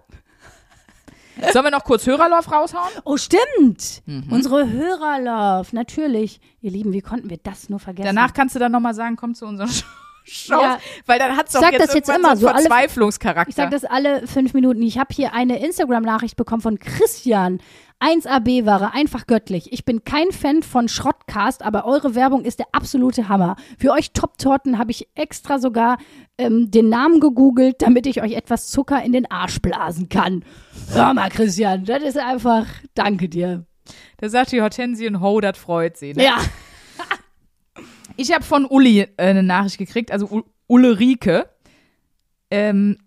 Sollen 1.52 1.66
wir 1.66 1.72
noch 1.72 1.84
kurz 1.84 2.06
Hörerlauf 2.08 2.52
raushauen? 2.52 2.90
Oh, 3.04 3.18
stimmt. 3.18 4.02
Mhm. 4.06 4.26
Unsere 4.32 4.70
Hörerlauf, 4.72 5.74
natürlich. 5.74 6.40
Ihr 6.62 6.72
Lieben, 6.72 6.94
wie 6.94 7.02
konnten 7.02 7.30
wir 7.30 7.38
das 7.42 7.70
nur 7.70 7.80
vergessen? 7.80 8.16
Danach 8.16 8.34
kannst 8.34 8.56
du 8.56 8.60
dann 8.60 8.72
nochmal 8.72 8.94
sagen, 8.94 9.16
komm 9.16 9.36
zu 9.36 9.46
unseren 9.46 9.70
Shows. 10.26 10.62
Ja. 10.62 10.80
Weil 11.06 11.20
dann 11.20 11.36
hat 11.36 11.48
es 11.48 11.54
doch 11.54 11.62
sag 11.62 11.74
jetzt 11.74 11.88
das 11.88 11.96
jetzt 11.96 12.10
immer, 12.10 12.38
so 12.38 12.48
einen 12.48 12.56
alle- 12.58 12.68
Verzweiflungscharakter. 12.68 13.50
Ich 13.50 13.56
sage 13.56 13.72
das 13.72 13.84
alle 13.84 14.26
fünf 14.26 14.54
Minuten. 14.54 14.82
Ich 14.82 14.98
habe 14.98 15.14
hier 15.14 15.34
eine 15.34 15.60
Instagram-Nachricht 15.66 16.38
bekommen 16.38 16.62
von 16.62 16.80
Christian. 16.80 17.60
1AB-Ware, 18.04 18.94
einfach 18.94 19.28
göttlich. 19.28 19.72
Ich 19.72 19.86
bin 19.86 20.04
kein 20.04 20.32
Fan 20.32 20.62
von 20.62 20.90
Schrottcast, 20.90 21.64
aber 21.64 21.86
eure 21.86 22.16
Werbung 22.16 22.44
ist 22.44 22.60
der 22.60 22.68
absolute 22.74 23.30
Hammer. 23.30 23.56
Für 23.80 23.92
euch 23.92 24.12
Top-Torten 24.12 24.78
habe 24.78 24.92
ich 24.92 25.08
extra 25.16 25.60
sogar 25.60 25.98
ähm, 26.38 26.70
den 26.70 26.90
Namen 26.90 27.20
gegoogelt, 27.20 27.82
damit 27.82 28.06
ich 28.06 28.22
euch 28.22 28.34
etwas 28.34 28.70
Zucker 28.70 29.02
in 29.04 29.14
den 29.14 29.32
Arsch 29.32 29.62
blasen 29.62 30.10
kann. 30.10 30.44
Hör 30.92 31.14
mal, 31.14 31.30
Christian, 31.30 31.86
das 31.86 32.04
ist 32.04 32.18
einfach, 32.18 32.68
danke 32.94 33.30
dir. 33.30 33.66
Da 34.18 34.30
sagt 34.30 34.52
die 34.52 34.62
Hortensien, 34.62 35.22
ho, 35.22 35.40
das 35.40 35.58
freut 35.58 35.98
sie. 35.98 36.14
Ne? 36.14 36.26
Ja, 36.26 36.38
Ich 38.16 38.32
habe 38.34 38.44
von 38.44 38.66
Uli 38.66 39.02
äh, 39.02 39.10
eine 39.18 39.44
Nachricht 39.44 39.78
gekriegt, 39.78 40.12
also 40.12 40.28
U 40.30 40.44
Ulrike. 40.68 41.50
Ähm, 42.50 42.98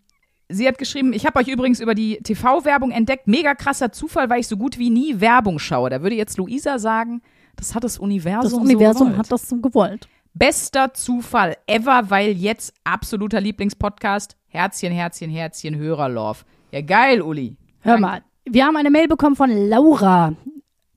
sie 0.49 0.66
hat 0.66 0.78
geschrieben, 0.78 1.12
ich 1.12 1.26
habe 1.26 1.38
euch 1.38 1.49
übrigens 1.49 1.80
über 1.80 1.94
die 1.94 2.18
TV-Werbung 2.18 2.90
entdeckt. 2.90 3.26
Mega 3.26 3.55
krasser 3.55 3.92
Zufall, 3.92 4.30
weil 4.30 4.40
ich 4.40 4.49
so 4.49 4.57
gut 4.57 4.78
wie 4.78 4.90
nie 4.90 5.20
Werbung 5.20 5.59
schaue. 5.59 5.90
Da 5.90 6.03
würde 6.03 6.16
jetzt 6.16 6.38
Luisa 6.38 6.78
sagen, 6.78 7.22
das 7.57 7.74
hat 7.74 7.84
das 7.84 7.99
Universum 7.99 8.51
das 8.51 8.61
Universum 8.61 9.12
so 9.12 9.18
hat 9.18 9.32
das 9.32 9.49
so 9.49 9.57
gewollt. 9.57 10.09
Bester 10.34 10.92
Zufall 10.92 11.57
ever, 11.66 12.11
weil 12.11 12.32
jetzt 12.32 12.74
absoluter 12.84 13.40
Lieblingspodcast. 13.40 14.36
Herzchen, 14.49 14.92
Herzchen, 14.92 15.30
Herzchen, 15.30 15.76
Hörerlove. 15.76 16.44
Ja, 16.72 16.82
geil, 16.82 17.22
Uli. 17.22 17.57
Hör 17.80 17.99
mal, 17.99 18.22
wir 18.44 18.66
haben 18.66 18.76
eine 18.76 18.90
Mail 18.90 19.09
bekommen 19.09 19.36
von 19.36 19.51
Laura. 19.51 20.34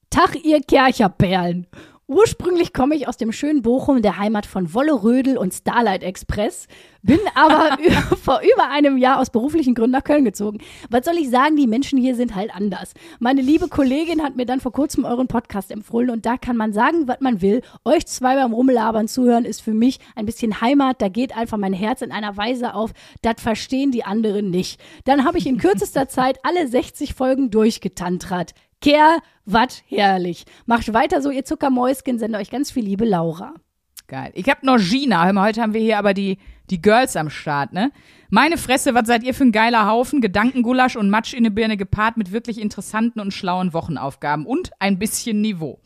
Tag, 0.10 0.44
ihr 0.44 0.60
Kercherperlen. 0.62 1.68
Ursprünglich 2.10 2.74
komme 2.74 2.96
ich 2.96 3.08
aus 3.08 3.18
dem 3.18 3.32
schönen 3.32 3.62
Bochum, 3.62 4.02
der 4.02 4.18
Heimat 4.18 4.48
von 4.48 4.74
Wolle 4.74 5.04
Rödel 5.04 5.38
und 5.38 5.54
Starlight 5.54 6.02
Express, 6.02 6.66
bin 7.04 7.20
aber 7.36 7.78
vor 8.24 8.42
über 8.42 8.72
einem 8.72 8.98
Jahr 8.98 9.20
aus 9.20 9.30
beruflichen 9.30 9.76
Gründen 9.76 9.92
nach 9.92 10.04
Köln 10.04 10.26
gezogen. 10.26 10.58
Was 10.90 11.06
soll 11.06 11.20
ich 11.20 11.30
sagen, 11.30 11.56
die 11.56 11.68
Menschen 11.68 12.00
hier 12.00 12.16
sind 12.16 12.34
halt 12.34 12.52
anders. 12.52 12.94
Meine 13.20 13.44
liebe 13.44 13.68
Kollegin 13.68 14.24
hat 14.24 14.38
mir 14.38 14.48
dann 14.48 14.60
vor 14.60 14.72
kurzem 14.72 15.06
euren 15.06 15.28
Podcast 15.28 15.70
empfohlen 15.70 16.10
und 16.10 16.26
da 16.26 16.38
kann 16.38 16.58
man 16.58 16.74
sagen, 16.74 17.08
was 17.08 17.20
man 17.20 17.44
will. 17.44 17.62
Euch 17.86 18.08
zwei 18.08 18.34
beim 18.34 18.54
Rummelabern 18.54 19.08
zuhören 19.08 19.46
ist 19.46 19.62
für 19.62 19.76
mich 19.76 20.00
ein 20.16 20.26
bisschen 20.26 20.62
Heimat, 20.62 21.04
da 21.04 21.10
geht 21.10 21.38
einfach 21.38 21.60
mein 21.60 21.74
Herz 21.74 22.02
in 22.02 22.12
einer 22.12 22.36
Weise 22.36 22.74
auf, 22.74 22.92
das 23.22 23.36
verstehen 23.38 23.92
die 23.92 24.04
anderen 24.04 24.50
nicht. 24.50 24.82
Dann 25.06 25.26
habe 25.26 25.38
ich 25.38 25.46
in 25.46 25.60
kürzester 25.60 26.08
Zeit 26.10 26.40
alle 26.42 26.68
60 26.68 27.14
Folgen 27.14 27.52
durchgetantrat. 27.52 28.56
Kerl, 28.82 29.20
wat 29.46 29.84
herrlich. 29.88 30.46
Macht 30.66 30.94
weiter 30.94 31.22
so, 31.22 31.32
ihr 31.32 31.44
Zuckermäuschen, 31.44 32.18
sende 32.18 32.38
euch 32.38 32.50
ganz 32.50 32.72
viel 32.72 32.86
Liebe, 32.86 33.06
Laura. 33.06 33.54
Geil. 34.08 34.32
Ich 34.34 34.50
hab 34.50 34.64
noch 34.64 34.78
Gina. 34.78 35.26
Hör 35.26 35.34
mal, 35.34 35.48
heute 35.48 35.62
haben 35.62 35.74
wir 35.74 35.82
hier 35.82 36.00
aber 36.00 36.14
die, 36.14 36.40
die 36.70 36.82
Girls 36.82 37.16
am 37.16 37.30
Start, 37.30 37.74
ne? 37.74 37.92
Meine 38.30 38.58
Fresse, 38.58 38.94
was 38.94 39.08
seid 39.08 39.24
ihr 39.24 39.34
für 39.34 39.44
ein 39.44 39.52
geiler 39.52 39.88
Haufen? 39.88 40.22
Gedankengulasch 40.22 40.96
und 40.96 41.10
Matsch 41.10 41.34
in 41.34 41.40
eine 41.40 41.52
Birne 41.52 41.78
gepaart 41.78 42.18
mit 42.18 42.32
wirklich 42.32 42.60
interessanten 42.60 43.20
und 43.20 43.34
schlauen 43.34 43.74
Wochenaufgaben 43.74 44.46
und 44.46 44.72
ein 44.80 44.98
bisschen 44.98 45.42
Niveau. 45.42 45.80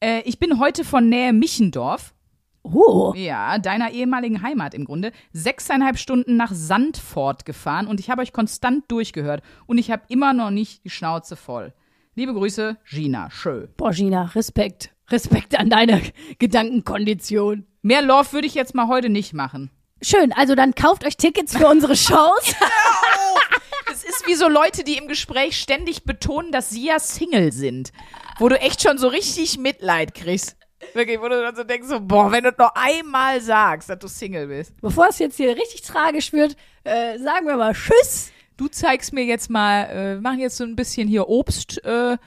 Äh, 0.00 0.20
ich 0.20 0.38
bin 0.38 0.58
heute 0.58 0.84
von 0.84 1.08
Nähe 1.08 1.32
Michendorf, 1.32 2.14
Oh, 2.62 3.14
ja, 3.16 3.58
deiner 3.58 3.90
ehemaligen 3.90 4.42
Heimat 4.42 4.74
im 4.74 4.84
Grunde, 4.84 5.12
sechseinhalb 5.32 5.98
Stunden 5.98 6.36
nach 6.36 6.52
Sandfort 6.52 7.46
gefahren 7.46 7.86
und 7.86 8.00
ich 8.00 8.10
habe 8.10 8.20
euch 8.20 8.34
konstant 8.34 8.84
durchgehört 8.88 9.42
und 9.66 9.78
ich 9.78 9.90
habe 9.90 10.02
immer 10.08 10.34
noch 10.34 10.50
nicht 10.50 10.84
die 10.84 10.90
Schnauze 10.90 11.36
voll. 11.36 11.72
Liebe 12.20 12.34
Grüße, 12.34 12.76
Gina. 12.84 13.30
Schö. 13.30 13.66
boah, 13.78 13.92
Gina, 13.92 14.24
Respekt. 14.34 14.90
Respekt 15.08 15.58
an 15.58 15.70
deine 15.70 16.02
Gedankenkondition. 16.38 17.66
Mehr 17.80 18.02
Love 18.02 18.34
würde 18.34 18.46
ich 18.46 18.52
jetzt 18.52 18.74
mal 18.74 18.88
heute 18.88 19.08
nicht 19.08 19.32
machen. 19.32 19.70
Schön, 20.02 20.30
also 20.34 20.54
dann 20.54 20.74
kauft 20.74 21.06
euch 21.06 21.16
Tickets 21.16 21.56
für 21.56 21.66
unsere 21.66 21.96
Shows. 21.96 22.54
Es 23.90 24.04
ist 24.04 24.26
wie 24.26 24.34
so 24.34 24.48
Leute, 24.48 24.84
die 24.84 24.98
im 24.98 25.08
Gespräch 25.08 25.58
ständig 25.58 26.04
betonen, 26.04 26.52
dass 26.52 26.68
sie 26.68 26.86
ja 26.86 26.98
Single 26.98 27.52
sind. 27.52 27.90
Wo 28.38 28.48
du 28.50 28.60
echt 28.60 28.82
schon 28.82 28.98
so 28.98 29.08
richtig 29.08 29.58
Mitleid 29.58 30.14
kriegst. 30.14 30.56
Wirklich, 30.92 31.20
wo 31.20 31.28
du 31.28 31.40
dann 31.40 31.56
so 31.56 31.64
denkst, 31.64 31.88
so, 31.88 32.00
boah, 32.00 32.30
wenn 32.30 32.44
du 32.44 32.52
noch 32.56 32.74
einmal 32.74 33.40
sagst, 33.40 33.88
dass 33.88 33.98
du 33.98 34.08
Single 34.08 34.46
bist. 34.46 34.78
Bevor 34.82 35.08
es 35.08 35.18
jetzt 35.18 35.38
hier 35.38 35.56
richtig 35.56 35.82
tragisch 35.82 36.34
wird, 36.34 36.54
äh, 36.84 37.18
sagen 37.18 37.46
wir 37.46 37.56
mal 37.56 37.72
Tschüss. 37.72 38.30
Du 38.60 38.68
zeigst 38.68 39.14
mir 39.14 39.24
jetzt 39.24 39.48
mal, 39.48 39.84
äh, 39.86 40.14
wir 40.16 40.20
machen 40.20 40.38
jetzt 40.38 40.58
so 40.58 40.64
ein 40.64 40.76
bisschen 40.76 41.08
hier 41.08 41.30
Obst, 41.30 41.82
äh, 41.82 42.18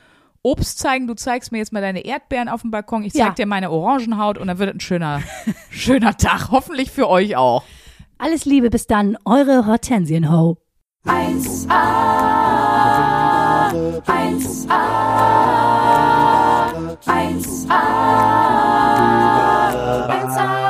Obst 0.42 0.80
zeigen. 0.80 1.06
Du 1.06 1.14
zeigst 1.14 1.52
mir 1.52 1.60
jetzt 1.60 1.72
mal 1.72 1.80
deine 1.82 2.04
Erdbeeren 2.04 2.50
auf 2.50 2.62
dem 2.62 2.72
Balkon. 2.72 3.04
Ich 3.04 3.14
zeig 3.14 3.22
Ja. 3.22 3.30
dir 3.34 3.46
meine 3.46 3.70
Orangenhaut 3.70 4.40
und 4.40 4.48
dann 4.48 4.58
wird 4.58 4.70
es 4.72 4.76
ein 4.78 4.80
schöner, 4.80 5.22
schöner 5.70 6.18
Tag. 6.18 6.50
Hoffentlich 6.50 6.90
für 6.90 7.08
euch 7.08 7.36
auch. 7.36 7.64
Alles 8.18 8.46
Liebe, 8.46 8.72
bis 8.72 8.88
dann, 8.88 9.16
eure 9.26 9.68
Hortensienho. 9.68 10.58
1A, 11.06 11.70
1A, 14.08 14.84
1A, 20.08 20.63